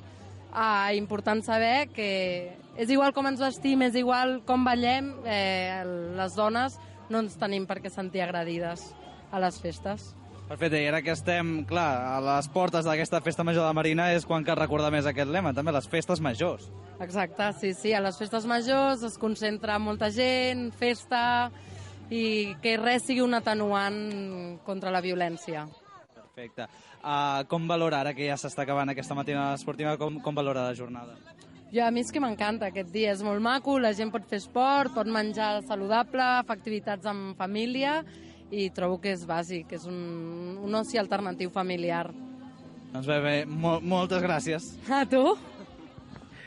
Ah, 0.53 0.93
important 0.93 1.41
saber 1.45 1.89
que 1.97 2.53
és 2.77 2.91
igual 2.93 3.13
com 3.17 3.27
ens 3.29 3.41
vestim, 3.41 3.83
és 3.89 3.97
igual 3.97 4.41
com 4.45 4.65
ballem, 4.65 5.15
eh, 5.25 5.83
les 6.17 6.37
dones 6.37 6.79
no 7.09 7.23
ens 7.25 7.39
tenim 7.41 7.67
per 7.67 7.81
què 7.81 7.91
sentir 7.93 8.23
agredides 8.25 8.91
a 9.33 9.41
les 9.41 9.59
festes. 9.61 10.13
Perfecte, 10.49 10.83
i 10.83 10.89
ara 10.91 11.01
que 11.01 11.15
estem, 11.15 11.63
clar, 11.65 12.19
a 12.19 12.21
les 12.21 12.49
portes 12.53 12.85
d'aquesta 12.85 13.23
festa 13.25 13.45
major 13.47 13.63
de 13.63 13.71
la 13.71 13.77
Marina 13.77 14.11
és 14.13 14.27
quan 14.29 14.45
cal 14.45 14.59
recordar 14.59 14.91
més 14.93 15.07
aquest 15.09 15.31
lema, 15.33 15.55
també 15.57 15.73
les 15.73 15.89
festes 15.89 16.21
majors. 16.21 16.67
Exacte, 17.01 17.47
sí, 17.61 17.73
sí, 17.73 17.95
a 17.97 18.03
les 18.05 18.19
festes 18.21 18.45
majors 18.45 19.05
es 19.09 19.17
concentra 19.17 19.79
molta 19.81 20.11
gent, 20.13 20.69
festa, 20.77 21.51
i 22.13 22.53
que 22.61 22.77
res 22.77 23.07
sigui 23.09 23.25
un 23.25 23.39
atenuant 23.39 24.03
contra 24.67 24.93
la 24.93 25.01
violència. 25.01 25.65
Perfecte. 26.33 26.65
Uh, 27.05 27.45
com 27.49 27.67
valora, 27.69 27.99
ara 28.01 28.15
que 28.17 28.25
ja 28.25 28.39
s'està 28.41 28.65
acabant 28.65 28.89
aquesta 28.89 29.13
matinada 29.13 29.59
esportiva, 29.59 29.99
com, 30.01 30.17
com 30.25 30.35
valora 30.35 30.65
la 30.71 30.75
jornada? 30.75 31.19
Jo, 31.73 31.83
a 31.85 31.91
mi 31.93 32.01
és 32.01 32.13
que 32.13 32.21
m'encanta 32.21 32.71
aquest 32.71 32.89
dia, 32.93 33.13
és 33.13 33.21
molt 33.25 33.41
maco, 33.45 33.79
la 33.81 33.93
gent 33.97 34.09
pot 34.13 34.25
fer 34.29 34.41
esport, 34.41 34.95
pot 34.97 35.09
menjar 35.13 35.63
saludable, 35.69 36.25
fer 36.49 36.57
activitats 36.57 37.09
amb 37.09 37.37
família 37.37 37.99
i 38.53 38.71
trobo 38.73 38.97
que 39.01 39.13
és 39.13 39.27
bàsic, 39.29 39.77
és 39.77 39.85
un, 39.89 40.57
un 40.65 40.81
oci 40.81 41.01
alternatiu 41.01 41.53
familiar. 41.53 42.07
Doncs 42.93 43.09
bé, 43.09 43.21
bé, 43.25 43.37
mol 43.49 43.85
moltes 43.85 44.25
gràcies. 44.25 44.73
A 44.89 45.05
tu? 45.09 45.25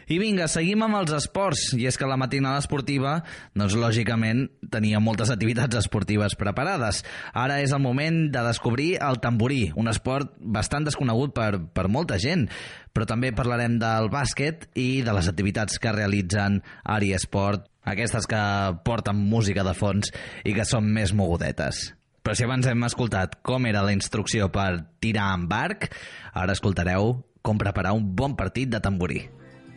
I 0.05 0.19
vinga, 0.21 0.45
seguim 0.51 0.83
amb 0.85 0.99
els 0.99 1.13
esports. 1.17 1.71
I 1.73 1.87
és 1.89 1.97
que 1.97 2.05
la 2.09 2.17
matinada 2.19 2.61
esportiva, 2.61 3.17
doncs 3.57 3.73
lògicament, 3.79 4.45
tenia 4.71 5.01
moltes 5.01 5.31
activitats 5.33 5.79
esportives 5.79 6.37
preparades. 6.37 7.01
Ara 7.33 7.57
és 7.63 7.73
el 7.73 7.81
moment 7.81 8.27
de 8.33 8.43
descobrir 8.45 8.95
el 9.01 9.17
tamborí, 9.23 9.71
un 9.75 9.89
esport 9.89 10.35
bastant 10.39 10.85
desconegut 10.85 11.33
per, 11.33 11.57
per 11.73 11.87
molta 11.89 12.19
gent. 12.21 12.45
Però 12.93 13.07
també 13.09 13.33
parlarem 13.35 13.79
del 13.81 14.11
bàsquet 14.13 14.69
i 14.77 15.01
de 15.05 15.15
les 15.17 15.29
activitats 15.31 15.81
que 15.81 15.93
realitzen 15.95 16.61
Ari 16.83 17.11
Esport, 17.17 17.65
aquestes 17.85 18.29
que 18.29 18.41
porten 18.85 19.17
música 19.17 19.65
de 19.65 19.73
fons 19.77 20.13
i 20.45 20.53
que 20.53 20.65
són 20.69 20.87
més 20.93 21.13
mogudetes. 21.17 21.89
Però 22.25 22.33
si 22.33 22.45
abans 22.45 22.65
hem 22.65 22.85
escoltat 22.87 23.39
com 23.45 23.65
era 23.69 23.83
la 23.85 23.93
instrucció 23.93 24.47
per 24.53 24.85
tirar 25.01 25.31
amb 25.35 25.51
arc, 25.53 25.91
ara 26.33 26.55
escoltareu 26.57 27.19
com 27.45 27.61
preparar 27.61 27.93
un 27.93 28.07
bon 28.17 28.33
partit 28.37 28.71
de 28.73 28.81
tamborí. 28.81 29.25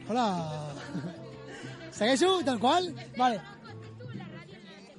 Hola. 0.09 0.73
Segueixo, 1.93 2.41
tal 2.45 2.59
qual? 2.59 2.87
Vale. 3.17 3.41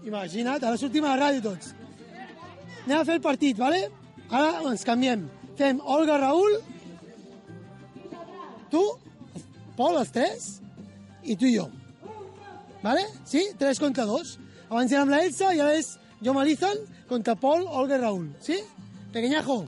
Imagina't, 0.05 0.61
ara 0.61 0.77
sortim 0.77 1.05
a 1.05 1.15
la 1.15 1.21
ràdio 1.23 1.41
tots. 1.47 1.71
Anem 2.85 2.99
a 2.99 3.05
fer 3.07 3.15
el 3.17 3.23
partit, 3.23 3.57
vale? 3.57 3.87
Ara 4.29 4.61
ens 4.69 4.85
canviem. 4.85 5.25
Fem 5.57 5.81
Olga 5.81 6.19
Raül, 6.21 6.59
tu, 8.69 8.83
Pol, 9.79 9.97
els 9.97 10.13
tres, 10.13 10.47
i 11.23 11.35
tu 11.35 11.49
i 11.49 11.55
jo. 11.57 11.65
Vale? 12.83 13.07
Sí? 13.25 13.47
Tres 13.57 13.81
contra 13.81 14.05
dos. 14.05 14.37
Abans 14.69 14.93
érem 14.93 15.09
la 15.09 15.23
Elsa 15.25 15.49
i 15.55 15.59
ara 15.59 15.73
és 15.73 15.95
jo 16.21 16.37
Malizan 16.37 16.85
contra 17.09 17.35
Pol, 17.35 17.65
Olga 17.65 17.97
i 17.97 18.03
Raül. 18.05 18.29
Sí? 18.45 18.61
Pequeñajo. 19.11 19.63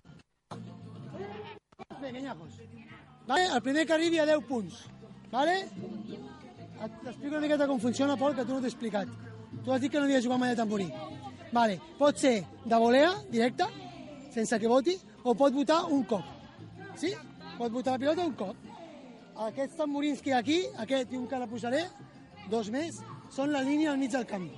Pequeñajos. 2.00 2.62
Vale? 3.28 3.46
El 3.48 3.62
primer 3.62 3.88
que 3.88 3.94
arribi 3.94 4.20
a 4.20 4.26
10 4.26 4.46
punts. 4.46 4.86
Vale? 5.32 5.58
T'explico 7.04 7.36
una 7.36 7.42
miqueta 7.44 7.68
com 7.68 7.80
funciona, 7.80 8.18
Pol, 8.18 8.36
que 8.36 8.44
tu 8.46 8.56
no 8.56 8.62
t'he 8.62 8.72
explicat. 8.72 9.08
Tu 9.64 9.72
has 9.72 9.82
dit 9.82 9.92
que 9.92 10.00
no 10.00 10.08
havies 10.08 10.26
jugat 10.26 10.40
mai 10.42 10.52
a 10.52 10.58
tamborí. 10.58 10.90
Vale. 11.54 11.80
Pot 12.00 12.18
ser 12.18 12.42
de 12.66 12.80
volea, 12.80 13.12
directa, 13.30 13.68
sense 14.34 14.60
que 14.60 14.68
voti, 14.68 14.98
o 15.24 15.36
pot 15.36 15.54
votar 15.54 15.86
un 15.92 16.04
cop. 16.04 16.26
Sí? 16.98 17.14
Pot 17.58 17.72
votar 17.72 17.96
la 17.96 18.04
pilota 18.04 18.26
un 18.26 18.36
cop. 18.36 18.56
Aquests 19.48 19.78
tamborins 19.78 20.22
que 20.22 20.32
hi 20.32 20.34
ha 20.34 20.42
aquí, 20.44 20.60
aquest 20.84 21.14
i 21.14 21.20
un 21.20 21.28
que 21.28 21.38
ara 21.38 21.50
posaré, 21.50 21.86
dos 22.50 22.70
més, 22.74 23.00
són 23.32 23.54
la 23.54 23.64
línia 23.64 23.92
al 23.92 24.02
mig 24.02 24.12
del 24.12 24.28
camp. 24.28 24.50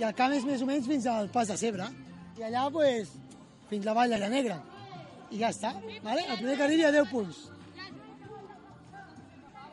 I 0.00 0.06
el 0.08 0.14
camp 0.18 0.32
és 0.34 0.46
més 0.48 0.62
o 0.62 0.66
menys 0.66 0.88
fins 0.88 1.06
al 1.06 1.28
pas 1.32 1.48
de 1.48 1.56
Cebre. 1.60 1.86
I 2.38 2.46
allà, 2.48 2.68
pues, 2.72 3.12
fins 3.70 3.84
la 3.86 3.94
vall 3.96 4.10
de 4.10 4.18
la 4.18 4.30
Negra. 4.32 4.58
I 5.30 5.40
ja 5.40 5.52
està. 5.52 5.74
Vale? 6.04 6.24
El 6.28 6.38
primer 6.40 6.56
que 6.56 6.64
arribi 6.66 6.84
a 6.88 6.92
10 6.94 7.10
punts. 7.12 7.44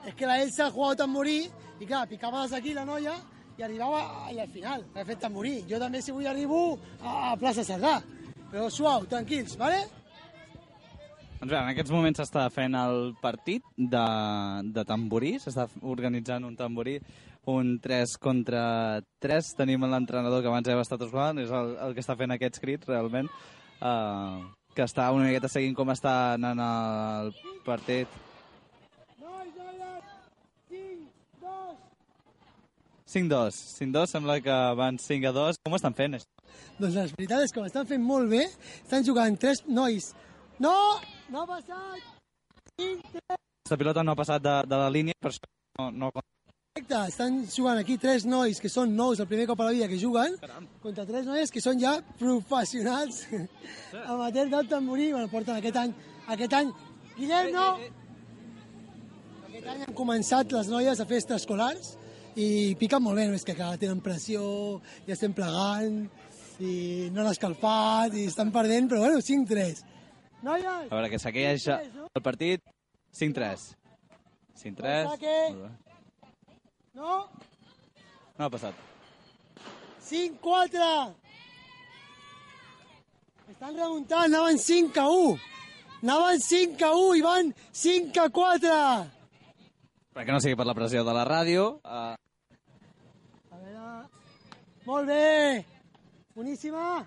Es 0.08 0.16
que 0.16 0.26
la 0.26 0.42
Elsa 0.42 0.68
ha 0.68 0.72
jugado 0.72 1.04
tamborí 1.04 1.42
i 1.80 1.86
clar, 1.86 2.08
picava 2.08 2.46
des 2.46 2.54
aquí 2.54 2.74
la 2.74 2.86
noia 2.86 3.18
i 3.58 3.64
arribava 3.64 4.28
al 4.30 4.48
final, 4.54 4.86
ha 4.96 5.06
fet 5.06 5.20
tamborí. 5.20 5.64
Jo 5.70 5.80
també 5.80 6.02
si 6.02 6.16
vull 6.16 6.28
arribo 6.28 6.80
a, 7.02 7.34
a 7.34 7.38
plaça 7.38 7.66
Cerdà. 7.68 8.00
Però 8.50 8.70
suau, 8.74 9.06
tranquils, 9.06 9.58
vale? 9.60 9.84
Doncs 11.40 11.54
bé, 11.54 11.60
en 11.60 11.70
aquests 11.72 11.92
moments 11.94 12.18
s'està 12.20 12.50
fent 12.52 12.74
el 12.76 13.14
partit 13.22 13.64
de, 13.78 14.06
de 14.76 14.84
tamborí, 14.84 15.38
s'està 15.40 15.70
organitzant 15.88 16.44
un 16.44 16.58
tamborí, 16.60 16.98
un 17.48 17.78
3 17.80 18.16
contra 18.20 18.64
3. 19.24 19.54
Tenim 19.62 19.86
l'entrenador 19.88 20.44
que 20.44 20.52
abans 20.52 20.68
hem 20.68 20.82
estat 20.84 21.06
jugant, 21.06 21.40
és 21.40 21.54
el, 21.56 21.76
el 21.86 21.96
que 21.96 22.04
està 22.04 22.18
fent 22.20 22.36
aquests 22.36 22.60
crits, 22.60 22.90
realment, 22.92 23.30
uh, 23.80 24.44
que 24.76 24.84
està 24.84 25.08
una 25.16 25.30
miqueta 25.30 25.48
seguint 25.52 25.78
com 25.78 25.94
està 25.96 26.34
anant 26.36 26.60
el 26.66 27.32
partit. 27.64 28.20
Nois, 29.24 29.56
noies, 29.56 30.12
5, 30.74 31.08
2... 31.46 31.80
5-2. 33.10 33.60
5-2, 33.80 34.12
sembla 34.14 34.40
que 34.46 34.58
van 34.78 35.00
5 35.02 35.30
a 35.30 35.34
2. 35.34 35.62
Com 35.66 35.74
ho 35.74 35.80
estan 35.82 35.98
fent, 35.98 36.18
això? 36.20 36.30
Doncs 36.80 36.96
la 36.96 37.06
veritat 37.18 37.46
és 37.46 37.54
que 37.54 37.62
ho 37.62 37.68
estan 37.68 37.88
fent 37.90 38.04
molt 38.06 38.30
bé. 38.32 38.46
Estan 38.84 39.06
jugant 39.08 39.38
tres 39.42 39.64
nois. 39.68 40.12
No! 40.62 40.76
No 41.34 41.44
ha 41.44 41.48
passat! 41.50 42.10
5, 42.78 43.14
3... 43.18 43.40
Aquesta 43.66 43.78
pilota 43.82 44.04
no 44.06 44.14
ha 44.14 44.20
passat 44.20 44.44
de, 44.46 44.58
de 44.70 44.82
la 44.82 44.90
línia, 44.94 45.18
per 45.22 45.34
això 45.34 45.50
no, 45.80 45.92
no 45.92 46.12
Correcte, 46.80 47.00
estan 47.12 47.40
jugant 47.52 47.80
aquí 47.82 47.98
tres 48.00 48.24
nois 48.30 48.60
que 48.62 48.70
són 48.72 48.94
nous 48.96 49.20
el 49.20 49.28
primer 49.28 49.46
cop 49.50 49.60
a 49.60 49.66
la 49.68 49.74
vida 49.76 49.88
que 49.92 49.98
juguen 50.00 50.36
contra 50.84 51.04
tres 51.06 51.26
noies 51.28 51.52
que 51.52 51.60
són 51.60 51.80
ja 51.82 51.96
professionals 52.20 53.26
amateurs 54.06 54.52
del 54.54 54.70
tamborí. 54.70 55.10
Bueno, 55.12 55.28
porten 55.34 55.58
aquest 55.58 55.80
any... 55.82 55.96
Aquest 56.30 56.54
any... 56.56 56.72
Guillem, 57.18 57.50
no! 57.52 57.66
Aquest 59.50 59.68
any 59.74 59.84
han 59.88 59.98
començat 59.98 60.56
les 60.56 60.70
noies 60.72 61.02
a 61.02 61.08
fer 61.10 61.20
extraescolars 61.20 61.98
i 62.36 62.76
piquen 62.80 63.04
molt 63.04 63.18
bé, 63.18 63.28
no 63.30 63.38
és 63.38 63.46
que 63.48 63.56
clar, 63.58 63.78
tenen 63.82 64.02
pressió, 64.06 64.44
ja 65.08 65.16
estem 65.16 65.34
plegant 65.34 66.04
i 66.60 67.10
no 67.14 67.24
han 67.24 67.32
escalfat 67.32 68.16
i 68.20 68.28
estan 68.30 68.52
perdent, 68.52 68.90
però 68.92 69.06
bueno, 69.06 69.22
5-3. 69.24 69.84
Noies! 70.44 70.88
A 70.88 70.94
veure, 70.94 71.10
que 71.12 71.20
segueix 71.20 71.68
el 71.72 72.24
partit 72.24 72.64
5-3. 73.16 73.70
5-3. 74.60 75.08
Ataque. 75.08 75.38
Molt 75.56 75.64
bé. 75.64 75.72
No! 77.00 77.18
No 78.38 78.46
ha 78.46 78.52
passat. 78.52 78.76
5-4! 80.10 80.90
Estan 83.50 83.74
remuntant, 83.76 84.28
anaven 84.28 84.60
5 84.62 85.00
a 85.02 85.08
1. 85.10 85.40
Anaven 86.04 86.44
5 86.44 86.86
a 86.86 86.92
1 86.96 87.16
i 87.20 87.24
van 87.26 87.54
5 87.84 88.22
a 88.24 88.28
4. 88.36 88.76
Perquè 90.20 90.34
no 90.36 90.40
sigui 90.44 90.58
per 90.60 90.66
la 90.68 90.74
pressió 90.76 91.00
de 91.08 91.14
la 91.16 91.22
ràdio. 91.24 91.62
Uh, 91.80 92.12
Molt 94.84 95.08
bé. 95.08 95.64
Boníssima. 96.36 97.06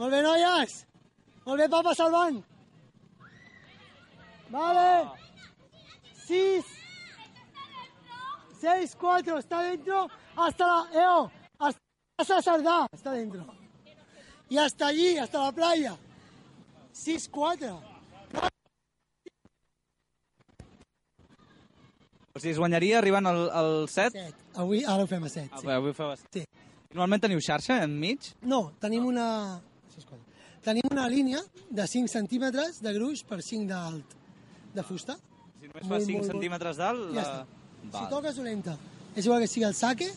Molt 0.00 0.10
bé, 0.10 0.22
noies. 0.26 0.74
Molt 1.44 1.62
bé, 1.62 1.68
papa, 1.70 1.92
salvant. 1.94 2.40
Vale. 4.50 4.88
6. 6.24 6.74
6, 8.58 8.98
4. 9.06 9.38
Está 9.38 9.62
dentro 9.62 10.08
hasta 10.34 10.66
la... 10.66 11.04
Eo, 11.04 11.30
hasta 11.60 11.80
Casa 12.18 12.42
Sardá. 12.42 12.88
Está 12.90 13.12
dentro. 13.12 13.46
Y 14.48 14.58
hasta 14.58 14.88
allí, 14.88 15.18
hasta 15.18 15.44
la 15.44 15.52
playa. 15.52 15.96
6, 16.90 17.28
4. 17.30 17.93
O 22.34 22.40
sigui, 22.40 22.50
es 22.52 22.58
guanyaria 22.58 22.98
arribant 22.98 23.26
al, 23.30 23.44
al 23.54 23.72
7? 23.88 24.24
Avui, 24.58 24.82
ara 24.84 25.04
ho 25.04 25.06
fem 25.06 25.22
a 25.22 25.28
7. 25.30 25.50
Ah, 25.52 25.60
bé, 25.62 25.72
avui 25.76 25.92
ho 25.92 25.94
feu 25.94 26.10
a 26.10 26.16
7. 26.18 26.30
Sí. 26.34 26.42
Normalment 26.94 27.22
teniu 27.22 27.40
xarxa 27.42 27.76
enmig? 27.86 28.32
No, 28.42 28.72
tenim 28.82 29.06
una... 29.06 29.60
Tenim 30.64 30.86
una 30.90 31.04
línia 31.12 31.42
de 31.70 31.84
5 31.86 32.08
centímetres 32.08 32.78
de 32.82 32.92
gruix 32.96 33.20
per 33.28 33.42
5 33.44 33.68
d'alt, 33.68 34.14
de 34.74 34.82
fusta. 34.82 35.14
Si 35.60 35.68
només 35.68 35.86
fa 35.90 35.98
5 36.00 36.24
centímetres 36.30 36.78
d'alt... 36.80 37.10
Ja 37.12 37.20
la- 37.20 37.24
està. 37.24 37.62
Si 37.84 37.90
Val. 37.92 38.08
toques 38.08 38.38
dolenta, 38.40 38.74
és 39.14 39.26
igual 39.28 39.42
que 39.44 39.48
sigui 39.52 39.66
el 39.68 39.74
saque, 39.76 40.08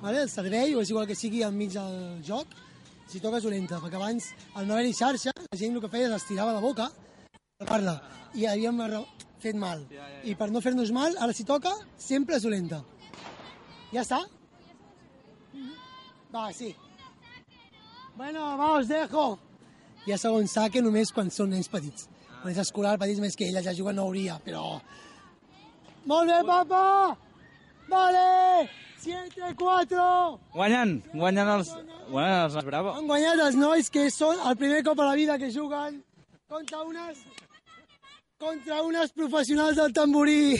vale? 0.00 0.22
el 0.24 0.30
servei, 0.32 0.72
o 0.74 0.80
és 0.80 0.88
igual 0.90 1.06
que 1.06 1.14
sigui 1.14 1.42
enmig 1.44 1.74
del 1.76 2.22
joc, 2.24 2.54
si 3.12 3.20
toques 3.20 3.44
dolenta, 3.44 3.76
perquè 3.82 3.98
abans, 4.00 4.30
al 4.56 4.66
no 4.66 4.72
haver-hi 4.74 4.94
xarxa, 4.96 5.34
la 5.36 5.58
gent 5.60 5.76
el 5.76 5.82
que 5.84 5.90
feia 5.92 6.08
és 6.08 6.16
estirava 6.16 6.54
la 6.56 6.62
boca 6.64 6.88
per 7.60 7.68
parlar, 7.68 7.98
i 8.34 8.46
havíem 8.48 8.80
fet 9.42 9.56
mal. 9.58 9.82
I 10.24 10.34
per 10.38 10.50
no 10.52 10.62
fer-nos 10.64 10.92
mal, 10.94 11.16
ara 11.18 11.34
si 11.36 11.46
toca, 11.48 11.72
sempre 11.98 12.38
és 12.38 12.46
dolenta. 12.46 12.82
Ja 13.90 14.04
està? 14.04 14.20
Va, 16.30 16.50
sí. 16.54 16.74
Bueno, 18.16 18.44
va, 18.60 18.74
os 18.78 18.88
dejo. 18.88 19.32
Hi 20.06 20.14
ha 20.14 20.18
segon 20.20 20.46
saque 20.48 20.82
només 20.82 21.10
quan 21.12 21.30
són 21.34 21.50
nens 21.54 21.68
petits. 21.72 22.06
Quan 22.40 22.52
és 22.52 22.60
escolar, 22.62 22.98
petits 23.00 23.20
més 23.20 23.36
que 23.36 23.48
ella 23.48 23.64
ja 23.64 23.74
juguen 23.76 23.98
no 23.98 24.06
hauria, 24.08 24.38
però... 24.44 24.78
Molt 26.08 26.30
bé, 26.30 26.38
papa! 26.46 26.84
Vale! 27.90 28.68
7-4! 29.02 30.04
Guanyen, 30.54 30.94
guanyen 31.12 31.50
els... 31.56 31.72
Guanyen 32.10 32.46
els 32.46 32.56
Bravo. 32.68 32.94
Han 32.96 33.08
guanyat 33.08 33.44
els 33.46 33.58
nois 33.58 33.90
que 33.92 34.06
són 34.12 34.40
el 34.46 34.56
primer 34.60 34.82
cop 34.86 35.00
a 35.00 35.10
la 35.10 35.18
vida 35.18 35.38
que 35.40 35.50
juguen 35.52 36.00
contra 36.50 36.82
unes 36.84 37.24
contra 38.40 38.82
unes 38.82 39.12
professionals 39.12 39.76
del 39.76 39.92
tamborí. 39.92 40.56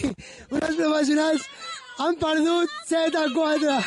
Unes 0.51 0.77
professionals 0.77 1.47
han 1.99 2.17
perdut 2.21 2.69
7 2.87 3.17
a 3.17 3.27
4. 3.35 3.79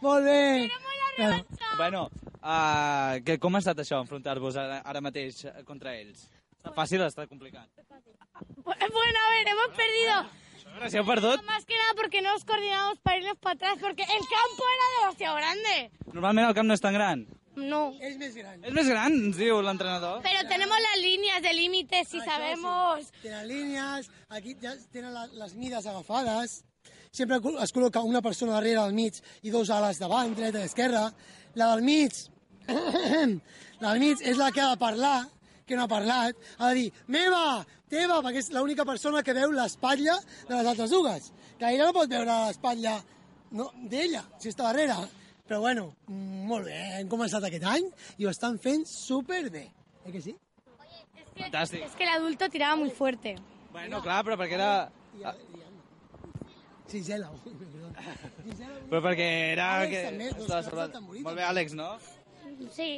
Molt 0.00 0.24
bé. 0.24 0.70
Bueno, 1.18 1.44
Bueno, 1.76 2.00
uh, 2.42 3.20
que, 3.24 3.36
com 3.38 3.54
ha 3.54 3.60
estat 3.60 3.78
això, 3.82 3.98
enfrontar-vos 4.02 4.56
ara, 4.60 4.78
ara 4.88 5.00
mateix 5.04 5.42
eh, 5.44 5.52
contra 5.68 5.92
ells? 5.98 6.24
Està 6.58 6.72
fàcil 6.76 7.02
o 7.04 7.08
està 7.10 7.26
complicat? 7.28 7.68
Bueno, 8.64 9.18
a 9.20 9.28
ver, 9.34 9.44
hemos 9.52 9.76
perdido. 9.76 10.16
Si 10.88 10.96
heu 10.98 11.04
perdut, 11.04 11.42
Más 11.44 11.66
que 11.66 11.76
nada 11.76 11.94
porque 11.96 12.22
no 12.22 12.32
nos 12.32 12.44
coordinamos 12.44 12.98
para 13.00 13.18
irnos 13.18 13.36
para 13.38 13.54
atrás, 13.54 13.76
porque 13.80 14.02
el 14.02 14.24
campo 14.32 14.64
era 14.76 14.86
demasiado 15.00 15.36
grande. 15.36 15.90
normalment 16.12 16.48
el 16.48 16.54
camp 16.54 16.68
no 16.68 16.74
és 16.74 16.80
tan 16.80 16.94
gran. 16.94 17.26
No. 17.56 17.92
És 18.00 18.16
més 18.16 18.34
gran. 18.34 18.62
És 18.64 18.72
més 18.72 18.88
gran, 18.88 19.12
ens 19.12 19.36
diu 19.36 19.60
l'entrenador. 19.60 20.22
Pero 20.24 20.48
tenemos 20.48 20.78
las 20.80 21.02
líneas 21.02 21.42
de 21.42 21.52
límites 21.52 22.14
y 22.14 22.20
sabemos... 22.20 23.00
Sí. 23.04 23.22
Tenen 23.22 23.48
línies, 23.48 24.10
aquí 24.28 24.56
ja 24.62 24.72
tenen 24.90 25.12
la, 25.12 25.26
les 25.26 25.54
mides 25.54 25.86
agafades, 25.86 26.62
sempre 27.12 27.36
es 27.60 27.74
col·loca 27.74 28.00
una 28.08 28.22
persona 28.24 28.56
darrere 28.56 28.80
al 28.80 28.96
mig 28.96 29.20
i 29.42 29.52
dos 29.52 29.70
ales 29.70 30.00
davant, 30.00 30.32
dreta 30.34 30.62
i 30.62 30.70
esquerra. 30.70 31.10
La 31.54 31.68
del 31.74 31.84
mig, 31.84 32.16
la 33.82 33.92
del 33.92 34.00
mig 34.00 34.24
és 34.24 34.40
la 34.40 34.50
que 34.50 34.64
ha 34.64 34.72
de 34.72 34.80
parlar, 34.80 35.28
que 35.66 35.76
no 35.76 35.84
ha 35.84 35.92
parlat, 35.92 36.36
ha 36.58 36.72
de 36.72 36.80
dir 36.80 36.90
meva, 37.12 37.62
teva, 37.92 38.22
perquè 38.24 38.40
és 38.40 38.52
l'única 38.56 38.88
persona 38.88 39.22
que 39.22 39.36
veu 39.36 39.52
l'espatlla 39.52 40.16
de 40.48 40.54
les 40.56 40.66
altres 40.72 40.90
dues. 40.90 41.32
Que 41.58 41.68
ella 41.68 41.90
no 41.90 41.96
pot 42.00 42.08
veure 42.08 42.46
l'espatlla 42.46 42.96
no, 43.52 43.68
d'ella, 43.92 44.24
si 44.40 44.48
està 44.48 44.70
darrere. 44.70 44.96
Però 45.48 45.60
bueno, 45.60 45.88
molt 46.48 46.68
bé, 46.70 46.78
hem 47.00 47.08
començat 47.10 47.44
aquest 47.46 47.64
any 47.66 47.88
i 48.18 48.26
ho 48.26 48.30
estan 48.30 48.58
fent 48.62 48.86
superbé. 48.88 49.66
Eh 50.06 50.12
que 50.14 50.22
sí? 50.22 50.36
Fantàstic. 51.36 51.84
Es 51.86 51.96
que 51.96 52.04
el 52.04 52.10
adulto 52.10 52.48
tiraba 52.48 52.76
muy 52.76 52.90
fuerte. 52.90 53.36
Bueno, 53.72 54.02
clar, 54.04 54.22
però 54.24 54.36
perquè 54.36 54.58
era... 54.58 54.70
Ah, 55.24 55.34
Gisela. 56.92 57.30
Però 58.90 59.00
perquè 59.00 59.28
era... 59.54 59.68
Àlex 59.80 59.92
que... 59.94 60.02
també, 60.10 60.28
dos 60.36 61.22
Molt 61.24 61.36
bé, 61.38 61.44
Àlex, 61.46 61.72
no? 61.78 61.94
Sí. 62.70 62.88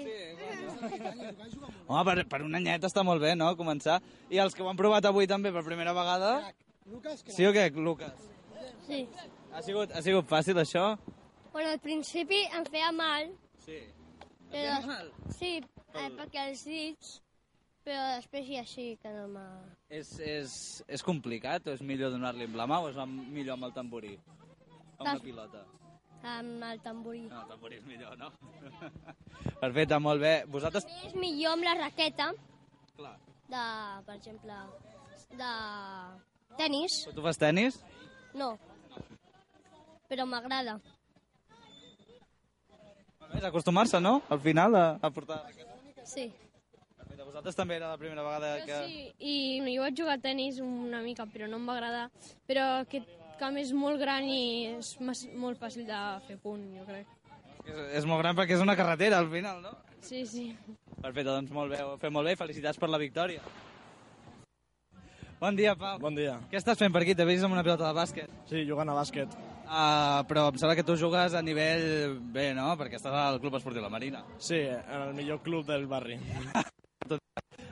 Home, 1.86 2.02
per, 2.08 2.16
per 2.28 2.42
un 2.42 2.58
anyet 2.58 2.84
està 2.90 3.04
molt 3.06 3.22
bé, 3.22 3.34
no?, 3.38 3.52
començar. 3.56 4.00
I 4.34 4.42
els 4.42 4.56
que 4.56 4.64
ho 4.64 4.70
han 4.70 4.80
provat 4.80 5.06
avui 5.08 5.30
també 5.30 5.54
per 5.54 5.64
primera 5.66 5.94
vegada... 5.96 6.36
Lucas, 6.90 7.22
Sí 7.32 7.46
o 7.48 7.52
què, 7.54 7.70
Lucas? 7.80 8.26
Sí. 8.84 9.06
Ha 9.54 9.62
sigut, 9.64 9.94
ha 9.94 10.02
sigut 10.04 10.26
fàcil, 10.28 10.58
això? 10.60 10.90
Bueno, 11.54 11.70
al 11.70 11.78
principi 11.78 12.40
em 12.50 12.64
feia 12.66 12.90
mal. 12.92 13.28
Sí. 13.62 13.76
Però, 14.50 14.72
feia 14.80 14.80
mal? 14.88 15.10
Sí, 15.36 15.52
eh, 15.94 16.08
perquè 16.18 16.48
els 16.50 16.64
dits, 16.66 17.12
però 17.86 18.00
després 18.16 18.48
ja 18.50 18.64
sí 18.66 18.86
que 19.02 19.12
no 19.14 19.28
m'ha... 19.36 19.44
És, 19.94 20.10
és, 20.18 20.56
és 20.90 21.04
complicat 21.06 21.68
o 21.70 21.74
és 21.76 21.84
millor 21.86 22.10
donar-li 22.10 22.48
amb 22.48 22.58
la 22.58 22.66
mà 22.66 22.80
o 22.82 22.88
és 22.90 22.98
millor 23.06 23.54
amb 23.54 23.68
el 23.68 23.74
tamborí? 23.76 24.16
Amb 24.98 25.06
una 25.06 25.12
Les- 25.14 25.22
pilota? 25.28 25.62
amb 26.24 26.62
el 26.64 26.78
tamborí. 26.80 27.20
No, 27.28 27.42
el 27.42 27.48
tamborí 27.52 27.76
és 27.76 27.84
millor, 27.84 28.16
no? 28.16 28.30
Perfecte, 29.62 29.98
molt 30.00 30.22
bé. 30.24 30.34
Vosaltres... 30.48 30.86
És 31.04 31.14
millor 31.20 31.52
amb 31.54 31.66
la 31.68 31.74
raqueta 31.82 32.30
Clar. 32.96 33.14
de, 33.52 33.64
per 34.06 34.14
exemple, 34.16 34.56
de 35.36 35.50
tenis. 36.56 36.96
Tu 37.14 37.26
fas 37.28 37.38
tennis? 37.38 37.76
No. 38.34 38.54
Però 40.08 40.24
m'agrada. 40.26 40.78
És 43.34 43.44
acostumar-se, 43.44 44.00
no? 44.00 44.20
Al 44.30 44.40
final, 44.40 44.74
a, 44.78 44.86
a 45.02 45.10
portar... 45.10 45.40
Sí. 46.04 46.28
Perfecte, 46.98 47.24
vosaltres 47.24 47.58
també 47.58 47.78
era 47.78 47.90
la 47.90 47.98
primera 47.98 48.22
vegada 48.22 48.54
que... 48.66 48.78
Sí, 48.86 49.08
i 49.18 49.34
jo 49.74 49.82
vaig 49.82 49.98
jugar 49.98 50.18
a 50.18 50.22
tennis 50.22 50.60
una 50.62 51.02
mica, 51.04 51.26
però 51.30 51.48
no 51.50 51.58
em 51.60 51.66
va 51.68 51.76
agradar. 51.78 52.06
Però 52.48 52.68
aquest 52.84 53.10
camp 53.40 53.58
és 53.60 53.72
molt 53.74 53.98
gran 54.00 54.28
i 54.28 54.76
és 54.76 54.94
mas, 55.02 55.24
molt 55.34 55.58
fàcil 55.60 55.88
de 55.88 56.00
fer 56.28 56.38
punt, 56.42 56.62
jo 56.78 56.86
crec. 56.86 57.10
És, 57.64 57.82
és 58.00 58.08
molt 58.08 58.22
gran 58.22 58.38
perquè 58.38 58.58
és 58.58 58.64
una 58.64 58.76
carretera, 58.78 59.18
al 59.18 59.30
final, 59.32 59.62
no? 59.64 59.74
Sí, 60.04 60.22
sí. 60.28 60.46
Perfecte, 61.00 61.30
doncs 61.30 61.52
molt 61.52 61.72
bé, 61.72 61.80
ho 61.82 61.96
fet 62.00 62.12
molt 62.12 62.28
bé 62.28 62.36
i 62.36 62.40
felicitats 62.40 62.80
per 62.80 62.92
la 62.92 63.00
victòria. 63.00 63.42
Bon 65.40 65.56
dia, 65.56 65.74
Pau. 65.76 65.98
Bon 66.00 66.14
dia. 66.14 66.38
Què 66.52 66.60
estàs 66.60 66.78
fent 66.80 66.92
per 66.94 67.02
aquí? 67.02 67.16
T'he 67.16 67.26
vist 67.28 67.44
amb 67.44 67.56
una 67.56 67.64
pilota 67.66 67.88
de 67.88 67.96
bàsquet. 67.96 68.30
Sí, 68.48 68.62
jugant 68.68 68.88
a 68.88 68.96
bàsquet. 68.96 69.34
Uh, 69.64 70.20
però 70.28 70.48
em 70.50 70.58
sembla 70.60 70.76
que 70.76 70.84
tu 70.84 70.96
jugues 71.00 71.34
a 71.34 71.40
nivell 71.42 72.18
bé, 72.34 72.50
no? 72.56 72.66
Perquè 72.78 72.98
estàs 73.00 73.14
al 73.16 73.40
Club 73.40 73.56
Esportiu 73.58 73.82
La 73.82 73.92
Marina. 73.92 74.20
Sí, 74.38 74.60
en 74.60 75.00
el 75.00 75.14
millor 75.16 75.40
club 75.42 75.64
del 75.66 75.86
barri. 75.88 76.18
Uh, 76.58 76.66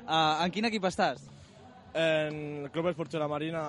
en 0.44 0.54
quin 0.54 0.70
equip 0.70 0.88
estàs? 0.88 1.26
En 1.92 2.64
el 2.64 2.70
Club 2.72 2.88
Esportiu 2.92 3.20
La 3.20 3.28
Marina 3.28 3.64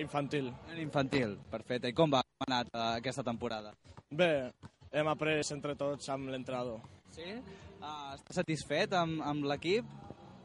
infantil. 0.00 0.48
En 0.72 0.80
infantil, 0.80 1.36
perfecte. 1.50 1.92
I 1.92 1.96
com 1.96 2.10
va 2.12 2.22
ha 2.22 2.46
anat 2.48 2.72
uh, 2.72 2.86
aquesta 2.96 3.24
temporada? 3.26 3.74
Bé, 4.08 4.48
hem 4.92 5.10
après 5.10 5.42
entre 5.52 5.76
tots 5.76 6.08
amb 6.14 6.32
l'entrenador. 6.32 6.80
Sí? 7.12 7.36
Uh, 7.82 8.14
estàs 8.14 8.40
satisfet 8.40 8.96
amb, 8.96 9.20
amb 9.26 9.44
l'equip? 9.50 9.86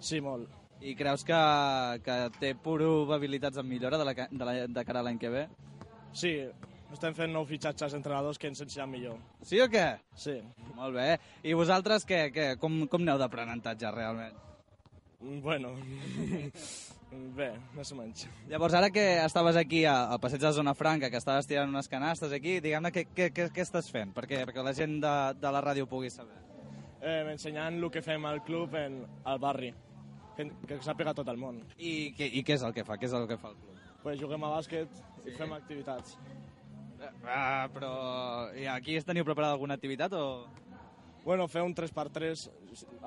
Sí, 0.04 0.20
molt. 0.22 0.52
I 0.84 0.98
creus 1.00 1.24
que, 1.24 1.40
que 2.04 2.16
té 2.42 2.52
probabilitats 2.60 3.56
de 3.56 3.64
millora 3.64 3.98
de, 4.02 4.08
la, 4.10 4.14
de, 4.28 4.44
la, 4.44 4.56
de 4.68 4.84
cara 4.84 5.00
a 5.00 5.08
l'any 5.08 5.22
que 5.22 5.32
ve? 5.32 5.46
Sí, 6.12 6.34
estem 6.94 7.16
fent 7.18 7.34
nous 7.34 7.48
fitxatges 7.50 7.94
d'entrenadors 7.96 8.40
que 8.40 8.50
ens 8.52 8.62
ensenyaran 8.64 8.92
millor. 8.92 9.20
Sí 9.46 9.60
o 9.64 9.68
què? 9.72 9.86
Sí. 10.20 10.38
Molt 10.78 10.96
bé. 10.98 11.08
I 11.44 11.56
vosaltres 11.58 12.06
què, 12.10 12.28
què? 12.34 12.48
Com, 12.62 12.84
com 12.92 13.06
aneu 13.06 13.22
d'aprenentatge 13.22 13.92
realment? 13.94 14.36
Bueno, 15.44 15.72
bé, 17.38 17.50
més 17.78 17.92
o 17.94 17.96
menys. 17.96 18.26
Llavors, 18.52 18.76
ara 18.76 18.90
que 18.92 19.04
estaves 19.24 19.56
aquí 19.60 19.86
al 19.88 20.20
passeig 20.20 20.42
de 20.44 20.52
Zona 20.52 20.74
Franca, 20.76 21.10
que 21.10 21.22
estaves 21.22 21.48
tirant 21.48 21.72
unes 21.72 21.88
canastes 21.92 22.34
aquí, 22.36 22.58
diguem-ne, 22.64 22.92
què, 22.92 23.06
què, 23.16 23.30
què, 23.36 23.48
què 23.56 23.64
estàs 23.64 23.88
fent? 23.94 24.12
Perquè, 24.16 24.44
perquè 24.50 24.66
la 24.66 24.76
gent 24.76 25.00
de, 25.04 25.14
de 25.40 25.54
la 25.56 25.64
ràdio 25.64 25.88
pugui 25.88 26.12
saber. 26.12 26.36
Eh, 27.00 27.24
ensenyant 27.32 27.80
el 27.80 27.90
que 27.92 28.04
fem 28.04 28.26
al 28.28 28.44
club 28.44 28.76
en, 28.80 29.02
al 29.28 29.40
barri, 29.40 29.72
que, 30.36 30.50
que 30.68 30.82
sàpiga 30.84 31.16
tot 31.16 31.32
el 31.32 31.40
món. 31.40 31.64
I, 31.78 32.12
què, 32.18 32.28
I 32.28 32.44
què 32.44 32.58
és 32.60 32.68
el 32.68 32.76
que 32.76 32.86
fa? 32.88 33.00
Què 33.00 33.08
és 33.08 33.16
el 33.16 33.28
que 33.32 33.40
fa 33.40 33.52
el 33.54 33.60
club? 33.62 33.82
Pues 34.04 34.20
juguem 34.20 34.44
a 34.44 34.54
bàsquet 34.58 35.04
i 35.24 35.36
fem 35.38 35.56
activitats. 35.56 36.18
Ah, 37.28 37.70
però 37.74 37.94
i 38.58 38.68
aquí 38.72 38.98
es 39.00 39.08
teniu 39.08 39.26
preparada 39.28 39.58
alguna 39.58 39.78
activitat 39.80 40.14
o...? 40.18 40.26
Bueno, 41.24 41.48
fer 41.48 41.64
un 41.64 41.72
3x3 41.76 42.50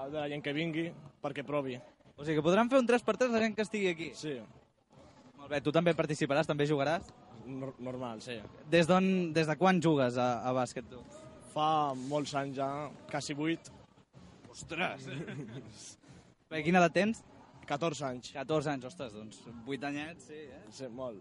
de 0.08 0.16
la 0.16 0.28
gent 0.32 0.42
que 0.44 0.54
vingui 0.56 0.86
perquè 1.20 1.44
provi. 1.44 1.76
O 2.16 2.24
sigui 2.24 2.38
que 2.38 2.44
podran 2.46 2.70
fer 2.72 2.80
un 2.80 2.88
3x3 2.88 3.34
la 3.34 3.42
gent 3.44 3.56
que 3.58 3.66
estigui 3.66 3.90
aquí? 3.92 4.08
Sí. 4.16 4.38
Molt 5.36 5.52
bé, 5.52 5.60
tu 5.60 5.72
també 5.74 5.92
participaràs, 5.94 6.48
també 6.48 6.64
jugaràs? 6.68 7.10
Nor 7.46 7.74
normal, 7.78 8.22
sí. 8.24 8.38
Des, 8.72 8.88
des 9.36 9.46
de 9.46 9.56
quan 9.60 9.82
jugues 9.84 10.16
a, 10.18 10.30
a 10.48 10.54
bàsquet, 10.56 10.88
tu? 10.90 11.04
Fa 11.52 11.68
molts 12.08 12.32
anys 12.40 12.56
ja, 12.56 12.70
quasi 13.12 13.36
8. 13.36 13.72
Ostres! 14.50 15.06
Bé, 16.50 16.62
quina 16.64 16.80
edat 16.80 16.96
tens? 16.96 17.22
14 17.68 18.04
anys. 18.08 18.32
14 18.32 18.72
anys, 18.72 18.88
ostres, 18.88 19.12
doncs 19.12 19.42
8 19.66 19.88
anyets, 19.90 20.28
sí, 20.30 20.40
eh? 20.46 20.64
Sí, 20.72 20.88
molt. 20.88 21.20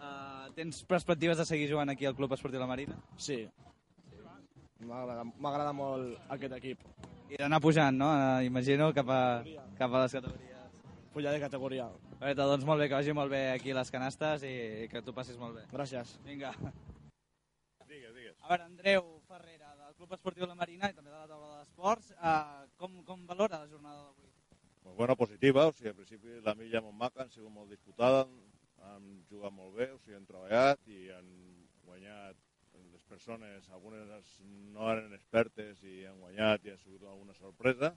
Uh, 0.00 0.48
tens 0.56 0.80
perspectives 0.88 1.36
de 1.36 1.44
seguir 1.44 1.68
jugant 1.68 1.92
aquí 1.92 2.06
al 2.08 2.14
Club 2.16 2.32
Esportiu 2.32 2.60
La 2.60 2.68
Marina? 2.70 2.96
Sí. 3.20 3.42
M'agrada 4.80 5.26
m'agrada 5.36 5.72
molt 5.76 6.30
aquest 6.32 6.54
equip. 6.56 6.86
I 7.28 7.36
d'anar 7.36 7.60
pujant, 7.60 7.98
no? 8.00 8.08
Uh, 8.08 8.46
imagino, 8.46 8.88
cap 8.96 9.10
a, 9.12 9.20
cap 9.76 9.92
a 9.92 10.06
les 10.06 10.16
categories. 10.16 10.62
Pujar 11.12 11.34
de 11.34 11.42
categoria. 11.42 11.90
Perfecte, 12.14 12.46
doncs 12.48 12.64
molt 12.64 12.80
bé, 12.80 12.88
que 12.88 12.96
vagi 12.96 13.12
molt 13.16 13.32
bé 13.32 13.42
aquí 13.52 13.74
les 13.76 13.92
canastes 13.92 14.46
i, 14.48 14.54
i 14.86 14.88
que 14.88 15.02
tu 15.04 15.12
passis 15.12 15.36
molt 15.40 15.58
bé. 15.58 15.66
Gràcies. 15.74 16.16
Vinga. 16.24 16.54
Digues, 17.90 18.14
digues. 18.14 18.36
A 18.40 18.52
veure, 18.54 18.68
Andreu 18.70 19.06
Ferrera, 19.28 19.74
del 19.82 19.94
Club 19.98 20.16
Esportiu 20.16 20.48
La 20.48 20.56
Marina 20.56 20.88
i 20.88 20.96
també 20.96 21.10
de 21.10 21.18
la 21.18 21.28
taula 21.28 21.58
d'esports, 21.58 22.12
uh, 22.16 22.68
com, 22.80 23.02
com 23.04 23.26
valora 23.28 23.60
la 23.64 23.68
jornada 23.68 24.06
d'avui? 24.06 24.30
Pues 24.80 24.96
bona, 24.96 25.16
positiva, 25.18 25.66
o 25.68 25.74
sigui, 25.76 25.90
al 25.92 25.98
principi 25.98 26.40
la 26.46 26.54
milla 26.56 26.80
molt 26.86 26.96
maca, 27.02 27.26
han 27.26 27.34
sigut 27.34 27.52
molt 27.52 27.68
disputada, 27.74 28.24
han 28.88 29.08
jugat 29.30 29.52
molt 29.54 29.74
bé, 29.76 29.90
o 29.94 29.98
sigui, 29.98 30.16
han 30.18 30.28
treballat 30.28 30.86
i 30.88 31.10
han 31.14 31.28
guanyat 31.86 32.38
les 32.92 33.04
persones, 33.08 33.68
algunes 33.70 34.38
no 34.74 34.88
eren 34.92 35.14
expertes 35.16 35.82
i 35.84 36.04
han 36.08 36.20
guanyat 36.20 36.64
i 36.64 36.72
ha 36.72 36.78
sigut 36.80 37.04
alguna 37.04 37.34
sorpresa. 37.38 37.94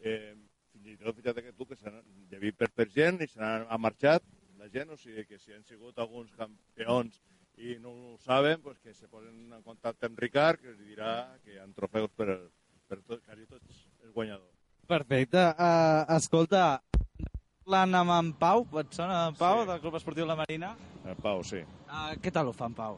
Eh, 0.00 0.34
fins 0.72 0.92
i 0.92 0.96
tot, 1.00 1.16
fixa't 1.16 1.42
que 1.44 1.56
tu, 1.56 1.66
que 1.68 1.78
s'han 1.78 1.98
llavit 2.30 2.56
per, 2.56 2.70
per 2.74 2.88
gent 2.94 3.20
i 3.24 3.28
ha 3.40 3.78
marxat 3.78 4.24
la 4.60 4.68
gent, 4.72 4.92
o 4.92 4.96
sigui 5.00 5.24
que 5.28 5.38
si 5.40 5.54
han 5.56 5.64
sigut 5.64 5.98
alguns 5.98 6.32
campions 6.38 7.20
i 7.60 7.76
no 7.80 7.92
ho 7.92 8.18
saben, 8.24 8.60
pues 8.62 8.78
que 8.80 8.94
se 8.94 9.08
posen 9.08 9.52
en 9.52 9.62
contacte 9.62 10.08
amb 10.08 10.20
Ricard, 10.20 10.60
que 10.60 10.72
els 10.72 10.80
dirà 10.80 11.12
que 11.44 11.54
hi 11.54 11.60
ha 11.60 11.66
trofeus 11.76 12.12
per, 12.16 12.28
per 12.88 13.00
tot, 13.02 13.20
quasi 13.26 13.46
tots 13.48 13.82
els 14.04 14.14
guanyadors. 14.14 14.56
Perfecte. 14.88 15.42
Uh, 15.54 16.16
escolta, 16.16 16.80
parlant 17.70 17.94
amb 17.94 18.10
en 18.10 18.28
Pau, 18.34 18.64
et 18.80 18.96
sona 18.96 19.28
en 19.28 19.34
Pau, 19.38 19.60
sí. 19.60 19.66
del 19.68 19.80
Club 19.80 19.94
Esportiu 19.94 20.26
La 20.26 20.34
Marina? 20.34 20.72
El 21.06 21.14
Pau, 21.22 21.42
sí. 21.46 21.60
Uh, 21.86 22.16
què 22.18 22.32
tal 22.34 22.50
ho 22.50 22.54
fa 22.56 22.66
en 22.66 22.74
Pau? 22.74 22.96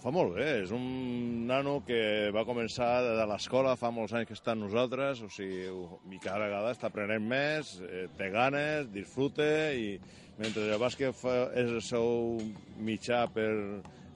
Fa 0.00 0.10
molt 0.10 0.34
bé, 0.34 0.48
és 0.64 0.72
un 0.74 1.46
nano 1.46 1.76
que 1.86 2.30
va 2.34 2.42
començar 2.48 2.88
de 3.04 3.26
l'escola, 3.28 3.76
fa 3.78 3.92
molts 3.94 4.16
anys 4.16 4.26
que 4.26 4.34
està 4.34 4.56
amb 4.56 4.64
nosaltres, 4.64 5.20
o 5.22 5.28
sigui, 5.30 5.68
i 6.10 6.18
cada 6.18 6.48
vegada 6.48 6.72
està 6.74 6.88
aprenent 6.88 7.22
més, 7.22 7.76
eh, 7.84 8.08
té 8.18 8.32
ganes, 8.34 8.90
disfrute, 8.90 9.46
i 9.78 9.94
mentre 10.40 10.66
el 10.72 10.82
bàsquet 10.82 11.14
fa, 11.14 11.36
és 11.54 11.70
el 11.70 11.84
seu 11.84 12.40
mitjà 12.80 13.26
per 13.30 13.50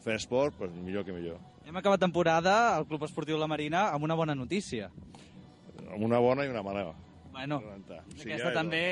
fer 0.03 0.19
esport, 0.19 0.59
doncs 0.59 0.83
millor 0.83 1.07
que 1.07 1.15
millor. 1.15 1.39
Hem 1.69 1.79
acabat 1.79 2.03
temporada 2.03 2.75
al 2.75 2.89
Club 2.89 3.07
Esportiu 3.07 3.39
La 3.39 3.47
Marina 3.47 3.91
amb 3.93 4.09
una 4.09 4.19
bona 4.19 4.35
notícia. 4.35 4.91
Amb 5.85 6.03
una 6.03 6.19
bona 6.19 6.49
i 6.49 6.51
una 6.51 6.65
mala. 6.67 6.89
Bueno, 7.35 7.59
Sí, 8.15 8.29
aquesta 8.29 8.53
ja, 8.53 8.55
també... 8.55 8.83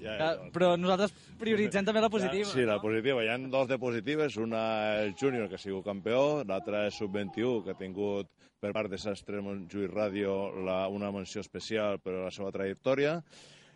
ja, 0.00 0.14
Ja, 0.22 0.28
però 0.54 0.72
nosaltres 0.80 1.12
prioritzem 1.40 1.84
també 1.84 2.00
la 2.00 2.10
positiva. 2.12 2.48
Sí, 2.48 2.64
la 2.64 2.78
positiva. 2.80 3.20
Hi 3.22 3.28
ha 3.28 3.36
dos 3.52 3.68
de 3.68 3.78
positives. 3.78 4.38
Una 4.40 4.64
el 5.02 5.12
júnior, 5.20 5.50
que 5.50 5.60
ha 5.60 5.62
sigut 5.62 5.84
campió, 5.84 6.42
l'altra 6.48 6.86
és 6.88 6.96
sub-21, 6.96 7.60
que 7.66 7.74
ha 7.74 7.78
tingut 7.78 8.32
per 8.64 8.72
part 8.72 8.88
de 8.88 8.96
Sastre 8.96 9.42
Montjuïc 9.44 9.92
Ràdio 9.92 10.34
la, 10.64 10.86
una 10.88 11.12
menció 11.12 11.44
especial 11.44 12.00
per 12.00 12.16
a 12.16 12.22
la 12.26 12.32
seva 12.32 12.52
trajectòria. 12.54 13.18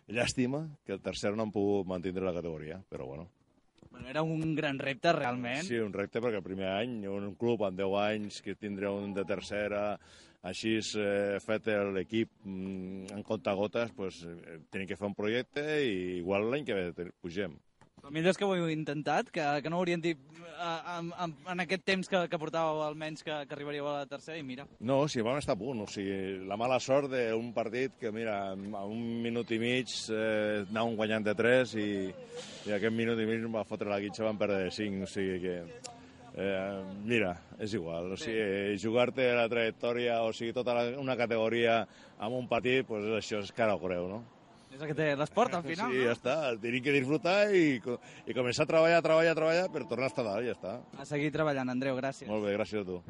Llàstima 0.09 0.63
que 0.81 0.95
el 0.97 1.03
tercer 1.05 1.35
no 1.35 1.45
han 1.45 1.53
pogut 1.53 1.85
mantenir 1.85 2.25
la 2.25 2.33
categoria, 2.33 2.79
però 2.89 3.05
bueno. 3.05 3.29
Bueno, 3.91 4.09
era 4.09 4.21
un 4.21 4.55
gran 4.55 4.79
repte, 4.79 5.11
realment. 5.13 5.61
Sí, 5.65 5.77
un 5.81 5.93
repte 5.93 6.21
perquè 6.21 6.41
el 6.41 6.45
primer 6.45 6.69
any, 6.71 7.03
un 7.09 7.33
club 7.37 7.63
amb 7.65 7.77
10 7.77 7.95
anys 8.01 8.41
que 8.45 8.57
tindrà 8.57 8.89
un 8.93 9.13
de 9.13 9.25
tercera, 9.29 9.83
així 10.41 10.77
eh, 10.79 11.39
fet 11.43 11.67
l'equip 11.95 12.31
mm, 12.43 13.09
en 13.15 13.23
comptagotes, 13.27 13.91
pues, 13.95 14.21
eh, 14.23 14.59
tenim 14.71 14.87
que 14.87 14.99
fer 14.99 15.09
un 15.09 15.17
projecte 15.17 15.65
i 15.83 16.19
igual 16.19 16.47
l'any 16.51 16.67
que 16.67 16.77
ve 16.77 17.09
pugem. 17.19 17.57
Millor 18.09 18.31
és 18.31 18.39
que 18.39 18.47
ho 18.47 18.53
heu 18.55 18.69
intentat, 18.71 19.27
que, 19.29 19.43
que 19.61 19.69
no 19.69 19.77
ho 19.77 19.83
haurien 19.83 20.01
dit 20.01 20.17
eh, 20.39 20.79
en, 20.95 21.11
en, 21.25 21.33
en 21.51 21.63
aquest 21.65 21.83
temps 21.85 22.07
que, 22.09 22.21
que 22.31 22.39
portàveu 22.41 22.79
almenys 22.85 23.25
que, 23.27 23.35
que 23.45 23.55
arribaríeu 23.57 23.89
a 23.89 23.97
la 23.99 24.07
tercera 24.09 24.39
i 24.39 24.45
mira. 24.47 24.65
No, 24.79 25.01
sí, 25.11 25.21
vam 25.25 25.37
estar 25.41 25.57
a 25.57 25.59
punt. 25.59 25.83
O 25.83 25.87
sigui, 25.91 26.39
la 26.47 26.57
mala 26.57 26.79
sort 26.79 27.11
d'un 27.11 27.51
partit 27.53 27.99
que, 27.99 28.13
mira, 28.15 28.39
a 28.55 28.85
un 28.87 29.03
minut 29.25 29.51
i 29.51 29.59
mig 29.61 29.93
eh, 30.15 30.63
anàvem 30.63 30.97
guanyant 31.01 31.27
de 31.27 31.35
3 31.43 31.75
i, 31.83 31.91
i 32.71 32.75
aquest 32.79 32.95
minut 32.95 33.19
i 33.19 33.27
mig 33.29 33.45
va 33.51 33.67
fotre 33.67 33.91
la 33.91 34.01
guitxa, 34.01 34.25
vam 34.25 34.39
perdre 34.39 34.63
de 34.69 34.75
5. 34.79 35.03
O 35.03 35.11
sigui 35.11 35.41
que, 35.43 35.57
eh, 36.35 36.81
mira, 37.05 37.35
és 37.59 37.73
igual. 37.77 38.11
O 38.13 38.17
sigui, 38.19 38.77
jugar-te 38.81 39.29
la 39.37 39.47
trajectòria, 39.51 40.21
o 40.25 40.33
sigui, 40.33 40.53
tota 40.55 40.75
la, 40.77 40.83
una 41.01 41.15
categoria 41.19 41.81
amb 42.19 42.35
un 42.37 42.47
partit, 42.51 42.85
pues 42.87 43.07
això 43.19 43.41
és 43.43 43.53
cara 43.55 43.75
o 43.77 43.81
creu, 43.81 44.07
no? 44.11 44.21
És 44.69 44.81
el 44.81 44.91
que 44.91 44.95
té 44.95 45.15
l'esport, 45.17 45.53
al 45.57 45.63
final. 45.65 45.89
Sí, 45.91 46.03
ja 46.05 46.13
està. 46.13 46.35
Tenim 46.61 46.83
que 46.85 46.93
disfrutar 46.93 47.49
i, 47.51 47.79
i 48.29 48.35
començar 48.37 48.67
a 48.67 48.69
treballar, 48.69 49.01
treballar, 49.05 49.35
treballar 49.39 49.67
per 49.73 49.83
tornar 49.89 50.07
a 50.07 50.13
estar 50.13 50.25
dalt, 50.27 50.45
ja 50.45 50.53
està. 50.53 50.77
A 50.99 51.07
seguir 51.09 51.33
treballant, 51.33 51.73
Andreu, 51.73 51.97
gràcies. 51.97 52.29
Molt 52.29 52.45
bé, 52.45 52.53
gràcies 52.59 52.83
a 52.83 52.87
tu. 52.87 53.01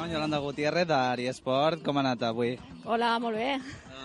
Estem 0.00 0.08
amb 0.08 0.16
Yolanda 0.16 0.38
Gutiérrez 0.40 0.86
d'Ari 0.88 1.26
Esport. 1.28 1.82
Com 1.84 1.98
ha 1.98 2.00
anat 2.00 2.22
avui? 2.24 2.54
Hola, 2.88 3.18
molt 3.20 3.36
bé. 3.36 3.50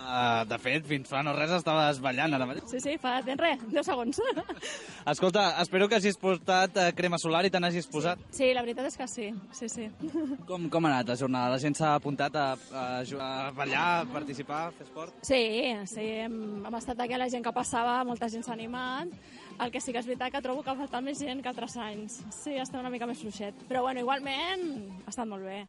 Uh, 0.06 0.44
de 0.44 0.58
fet, 0.60 0.84
fins 0.86 1.08
fa 1.08 1.22
no 1.24 1.32
res 1.32 1.54
estaves 1.56 2.02
ballant 2.04 2.36
ara 2.36 2.44
mateix. 2.46 2.66
Sí, 2.68 2.82
sí, 2.84 2.92
fa 3.00 3.14
temps 3.24 3.40
res, 3.40 3.62
10 3.72 3.88
segons. 3.88 4.20
Escolta, 5.14 5.46
espero 5.62 5.88
que 5.88 5.96
hagis 5.96 6.18
portat 6.20 6.76
uh, 6.76 6.90
crema 6.98 7.16
solar 7.18 7.40
i 7.48 7.50
te 7.50 7.62
n'hagis 7.64 7.88
posat. 7.88 8.20
Sí, 8.28 8.50
la 8.52 8.66
veritat 8.66 8.90
és 8.90 9.00
que 9.00 9.06
sí, 9.08 9.30
sí, 9.56 9.70
sí. 9.72 9.88
Com, 10.50 10.68
com 10.68 10.84
ha 10.84 10.92
anat 10.92 11.14
la 11.14 11.16
jornada? 11.16 11.54
La 11.56 11.62
gent 11.64 11.78
s'ha 11.80 11.94
apuntat 11.96 12.36
a, 12.36 12.44
a, 12.76 12.84
a 13.00 13.32
ballar, 13.56 13.86
a 14.02 14.04
participar, 14.12 14.66
a 14.68 14.76
fer 14.76 14.84
esport? 14.90 15.16
Sí, 15.24 15.40
sí, 15.88 16.06
hem, 16.26 16.36
hem 16.60 16.78
estat 16.78 17.00
aquí 17.00 17.16
la 17.16 17.30
gent 17.32 17.48
que 17.48 17.56
passava, 17.56 18.02
molta 18.04 18.28
gent 18.28 18.44
s'ha 18.44 18.52
animat. 18.54 19.16
El 19.56 19.72
que 19.72 19.80
sí 19.80 19.96
que 19.96 20.04
és 20.04 20.06
veritat 20.06 20.34
que 20.34 20.44
trobo 20.44 20.60
que 20.60 20.74
ha 20.74 20.76
faltat 20.76 21.02
més 21.02 21.18
gent 21.24 21.40
que 21.40 21.48
altres 21.48 21.78
anys. 21.80 22.20
Sí, 22.36 22.60
està 22.60 22.84
una 22.84 22.92
mica 22.92 23.08
més 23.08 23.24
fluixet. 23.24 23.64
Però 23.70 23.80
bueno, 23.88 24.04
igualment 24.04 24.68
ha 25.06 25.14
estat 25.14 25.26
molt 25.32 25.48
bé. 25.48 25.62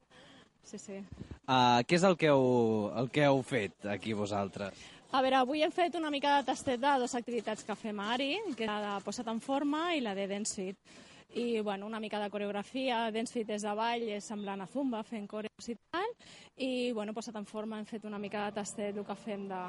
Sí, 0.67 0.77
sí. 0.83 0.97
Uh, 1.47 1.79
què 1.87 1.95
és 1.95 2.03
el 2.03 2.17
que, 2.19 2.27
heu, 2.27 2.91
el 2.99 3.07
que 3.15 3.23
heu 3.23 3.39
fet 3.47 3.85
aquí 3.87 4.11
vosaltres? 4.17 4.75
A 5.15 5.21
veure, 5.23 5.37
avui 5.39 5.61
hem 5.63 5.71
fet 5.71 5.95
una 5.95 6.09
mica 6.11 6.33
de 6.35 6.47
tastet 6.49 6.81
de 6.83 6.95
dues 6.99 7.13
activitats 7.15 7.63
que 7.63 7.75
fem 7.79 7.99
a 8.03 8.09
Ari, 8.17 8.33
que 8.57 8.65
és 8.65 8.71
la 8.71 8.97
de 8.97 9.03
Posa't 9.05 9.29
en 9.31 9.39
forma 9.39 9.93
i 9.95 10.01
la 10.03 10.11
de 10.17 10.25
Dance 10.27 10.57
Fit. 10.59 10.97
I, 11.37 11.61
bueno, 11.61 11.85
una 11.87 11.99
mica 12.03 12.19
de 12.19 12.27
coreografia, 12.33 13.05
Dance 13.15 13.31
Fit 13.37 13.49
és 13.55 13.63
de 13.63 13.73
ball, 13.75 14.03
és 14.17 14.27
semblant 14.27 14.63
a 14.63 14.67
Zumba, 14.67 15.03
fent 15.07 15.27
coreos 15.31 15.69
i 15.71 15.77
tal. 15.91 16.11
I, 16.57 16.91
bueno, 16.95 17.13
Posa't 17.15 17.39
en 17.39 17.45
forma 17.47 17.79
hem 17.79 17.85
fet 17.87 18.03
una 18.09 18.19
mica 18.19 18.43
de 18.49 18.57
tastet, 18.59 18.97
el 18.97 19.05
que 19.07 19.15
fem 19.15 19.47
de... 19.47 19.61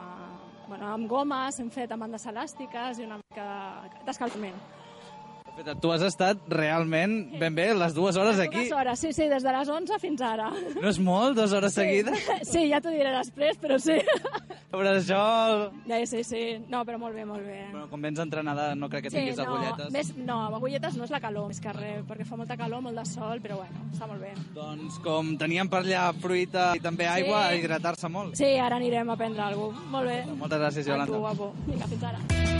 Bueno, 0.67 0.91
amb 0.97 1.07
gomes, 1.11 1.61
hem 1.63 1.71
fet 1.71 1.95
amb 1.95 2.07
bandes 2.09 2.27
elàstiques 2.27 2.99
i 2.99 3.07
una 3.07 3.21
mica 3.23 3.47
de- 3.87 4.05
d'escalfament. 4.11 4.59
Perfecte, 4.59 4.78
Tu 5.83 5.91
has 5.91 6.03
estat 6.07 6.39
realment 6.49 7.33
ben 7.41 7.55
bé 7.55 7.75
les 7.75 7.95
dues 7.95 8.17
hores 8.17 8.39
aquí. 8.39 8.65
Dues 8.69 8.73
hores, 8.73 9.01
sí, 9.01 9.13
sí, 9.13 9.27
des 9.29 9.43
de 9.43 9.53
les 9.53 9.69
11 9.69 9.99
fins 9.99 10.21
ara. 10.23 10.53
No 10.81 10.89
és 10.89 10.99
molt, 11.03 11.35
dues 11.37 11.53
hores 11.53 11.75
seguides? 11.75 12.15
Sí, 12.49 12.69
ja 12.71 12.79
t'ho 12.81 12.91
diré 12.95 13.11
després, 13.17 13.59
però 13.59 13.79
sí. 13.83 13.99
Però 14.69 14.91
això... 14.93 15.19
Ja, 15.89 15.97
sí, 16.07 16.21
sí. 16.29 16.41
No, 16.69 16.83
però 16.85 16.99
molt 17.01 17.17
bé, 17.17 17.23
molt 17.25 17.41
bé. 17.41 17.63
Bueno, 17.71 17.87
com 17.89 18.03
vens 18.05 18.19
entrenada 18.21 18.75
no 18.77 18.91
crec 18.93 19.07
que 19.07 19.11
Sí, 19.11 19.17
tinguis 19.17 19.39
no, 19.41 19.47
agulletes. 19.47 19.89
més, 19.95 20.11
no, 20.19 20.37
agulletes 20.59 20.99
no 21.01 21.07
és 21.09 21.11
la 21.15 21.21
calor, 21.25 21.47
més 21.49 21.59
que 21.65 21.73
res, 21.73 22.03
perquè 22.05 22.27
fa 22.29 22.37
molta 22.37 22.55
calor, 22.61 22.83
molt 22.85 23.01
de 23.01 23.07
sol, 23.09 23.41
però 23.41 23.57
bueno, 23.63 23.87
està 23.95 24.07
molt 24.11 24.21
bé. 24.21 24.35
Doncs 24.55 25.01
com 25.01 25.33
teníem 25.41 25.73
per 25.73 25.81
allà 25.87 26.11
fruita 26.21 26.75
i 26.77 26.85
també 26.85 27.09
aigua, 27.09 27.47
Sí. 27.49 27.63
hidratar-se 27.63 28.13
molt. 28.13 28.37
Sí, 28.37 28.53
ara 28.61 28.77
anirem 28.77 29.09
a 29.09 29.17
prendre 29.17 29.43
alguna 29.49 29.73
cosa. 29.79 29.91
Molt 29.97 30.07
bé. 30.13 30.21
Moltes 30.37 30.59
gràcies, 30.61 30.87
A 30.87 30.91
Yolanda. 30.93 31.13
tu, 31.15 31.19
guapo. 31.25 31.53
Vinga, 31.67 31.87
fins 31.89 32.05
ara. 32.13 32.58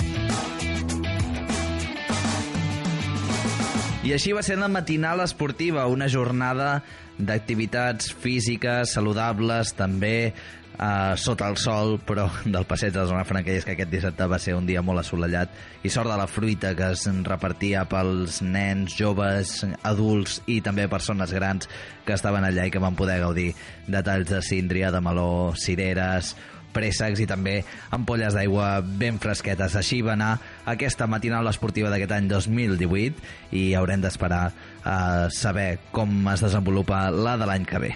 I 4.09 4.15
així 4.17 4.31
va 4.33 4.41
ser 4.41 4.55
la 4.57 4.71
matinal 4.73 5.21
esportiva, 5.21 5.83
una 5.93 6.07
jornada 6.09 6.79
d'activitats 7.19 8.15
físiques, 8.17 8.95
saludables, 8.97 9.75
també 9.77 10.31
eh, 10.31 11.13
sota 11.21 11.51
el 11.53 11.59
sol, 11.61 11.99
però 12.09 12.25
del 12.55 12.65
passeig 12.65 12.95
de 12.95 13.03
la 13.03 13.11
zona 13.11 13.27
franca, 13.29 13.53
és 13.53 13.67
que 13.69 13.75
aquest 13.75 13.93
dissabte 13.93 14.31
va 14.33 14.39
ser 14.41 14.55
un 14.57 14.65
dia 14.65 14.81
molt 14.81 15.03
assolellat, 15.03 15.53
i 15.85 15.93
sort 15.93 16.09
de 16.09 16.17
la 16.17 16.25
fruita 16.31 16.73
que 16.79 16.89
es 16.95 17.05
repartia 17.29 17.85
pels 17.91 18.41
nens, 18.41 18.97
joves, 18.97 19.59
adults 19.85 20.41
i 20.49 20.63
també 20.65 20.89
persones 20.89 21.35
grans 21.37 21.69
que 22.09 22.17
estaven 22.17 22.49
allà 22.49 22.65
i 22.65 22.73
que 22.73 22.81
van 22.81 22.97
poder 22.97 23.21
gaudir 23.21 23.51
de 23.85 24.05
talls 24.07 24.33
de 24.33 24.41
síndria, 24.41 24.89
de 24.95 25.05
meló, 25.05 25.53
cireres, 25.53 26.33
préssecs 26.75 27.23
i 27.23 27.29
també 27.29 27.61
ampolles 27.95 28.37
d'aigua 28.37 28.79
ben 28.83 29.21
fresquetes. 29.23 29.77
Així 29.79 30.03
va 30.03 30.15
anar 30.17 30.35
aquesta 30.69 31.09
matinal 31.11 31.49
esportiva 31.51 31.93
d'aquest 31.93 32.15
any 32.19 32.29
2018 32.31 33.57
i 33.57 33.73
haurem 33.79 34.05
d'esperar 34.05 34.45
a 34.85 34.99
saber 35.35 35.79
com 35.93 36.21
es 36.33 36.45
desenvolupa 36.45 37.09
la 37.11 37.37
de 37.41 37.49
l'any 37.49 37.67
que 37.69 37.83
ve. 37.87 37.95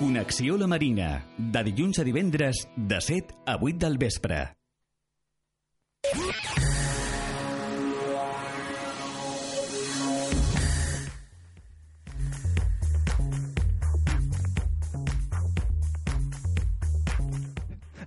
Connexió 0.00 0.56
La 0.56 0.66
Marina, 0.66 1.26
de 1.36 1.60
dilluns 1.66 1.98
a 2.00 2.04
divendres, 2.08 2.62
de 2.74 3.00
7 3.04 3.34
a 3.44 3.58
8 3.60 3.76
del 3.84 3.98
vespre. 4.00 4.40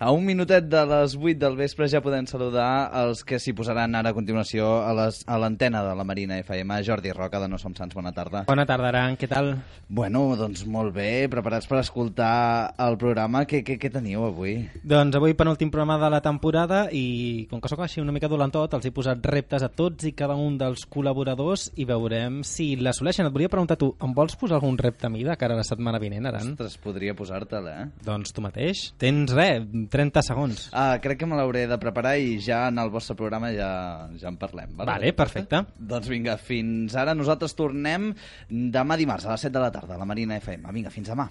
A 0.03 0.11
un 0.11 0.25
minutet 0.25 0.65
de 0.67 0.81
les 0.83 1.13
8 1.15 1.39
del 1.39 1.53
vespre 1.55 1.85
ja 1.87 2.01
podem 2.03 2.25
saludar 2.27 2.89
els 2.99 3.21
que 3.23 3.37
s'hi 3.39 3.53
posaran 3.55 3.93
ara 3.95 4.11
a 4.11 4.15
continuació 4.17 4.81
a 4.83 5.37
l'antena 5.39 5.79
de 5.85 5.93
la 5.95 6.03
Marina 6.03 6.35
FM. 6.41 6.81
Jordi 6.83 7.13
Roca, 7.15 7.39
de 7.39 7.47
No 7.47 7.55
Som 7.55 7.71
Sants, 7.77 7.95
bona 7.95 8.11
tarda. 8.11 8.41
Bona 8.49 8.65
tarda, 8.67 8.89
Aran, 8.89 9.15
què 9.15 9.29
tal? 9.31 9.53
Bueno, 9.87 10.25
doncs 10.35 10.65
molt 10.67 10.91
bé, 10.91 11.29
preparats 11.31 11.69
per 11.71 11.77
escoltar 11.79 12.73
el 12.83 12.97
programa. 12.99 13.45
Què, 13.47 13.61
què, 13.63 13.77
què 13.79 13.93
teniu 13.93 14.25
avui? 14.27 14.57
Doncs 14.83 15.15
avui 15.15 15.37
penúltim 15.39 15.71
programa 15.71 15.95
de 16.01 16.09
la 16.11 16.19
temporada 16.25 16.81
i 16.91 17.47
com 17.47 17.63
que 17.63 17.71
sóc 17.71 17.85
així 17.87 18.03
una 18.03 18.11
mica 18.11 18.27
dolent 18.27 18.51
tot, 18.51 18.75
els 18.75 18.89
he 18.89 18.91
posat 18.91 19.23
reptes 19.31 19.63
a 19.63 19.71
tots 19.71 20.03
i 20.03 20.11
cada 20.11 20.35
un 20.35 20.59
dels 20.59 20.83
col·laboradors 20.83 21.69
i 21.79 21.87
veurem 21.87 22.41
si 22.43 22.73
l'assoleixen. 22.75 23.31
Et 23.31 23.37
volia 23.39 23.53
preguntar 23.53 23.79
tu, 23.79 23.93
em 24.03 24.11
vols 24.19 24.35
posar 24.35 24.59
algun 24.59 24.75
repte 24.83 25.07
a 25.07 25.13
mi 25.15 25.23
de 25.23 25.39
cara 25.39 25.55
a 25.55 25.63
la 25.63 25.67
setmana 25.69 26.03
vinent, 26.03 26.27
Aran? 26.27 26.57
Ostres, 26.57 26.75
podria 26.83 27.15
posar-te'l, 27.15 27.71
eh? 27.71 27.87
Doncs 28.03 28.35
tu 28.35 28.43
mateix. 28.43 28.89
Tens, 28.99 29.31
res, 29.31 29.63
30 29.93 30.23
segons. 30.25 30.65
Ah, 30.73 30.97
crec 31.03 31.21
que 31.21 31.29
me 31.29 31.37
l'hauré 31.37 31.67
de 31.69 31.77
preparar 31.81 32.15
i 32.17 32.39
ja 32.41 32.65
en 32.71 32.81
el 32.81 32.89
vostre 32.93 33.15
programa 33.19 33.51
ja, 33.53 33.69
ja 34.19 34.31
en 34.31 34.39
parlem. 34.41 34.73
Vale, 34.81 35.13
perfecte. 35.17 35.63
Doncs 35.77 36.09
vinga, 36.09 36.37
fins 36.41 36.97
ara. 36.97 37.13
Nosaltres 37.17 37.53
tornem 37.57 38.11
demà 38.49 38.97
dimarts 38.99 39.29
a 39.29 39.35
les 39.35 39.47
7 39.49 39.53
de 39.53 39.63
la 39.63 39.71
tarda 39.75 39.97
a 39.97 40.01
la 40.01 40.09
Marina 40.09 40.39
FM. 40.41 40.73
Vinga, 40.73 40.93
fins 40.93 41.13
demà. 41.13 41.29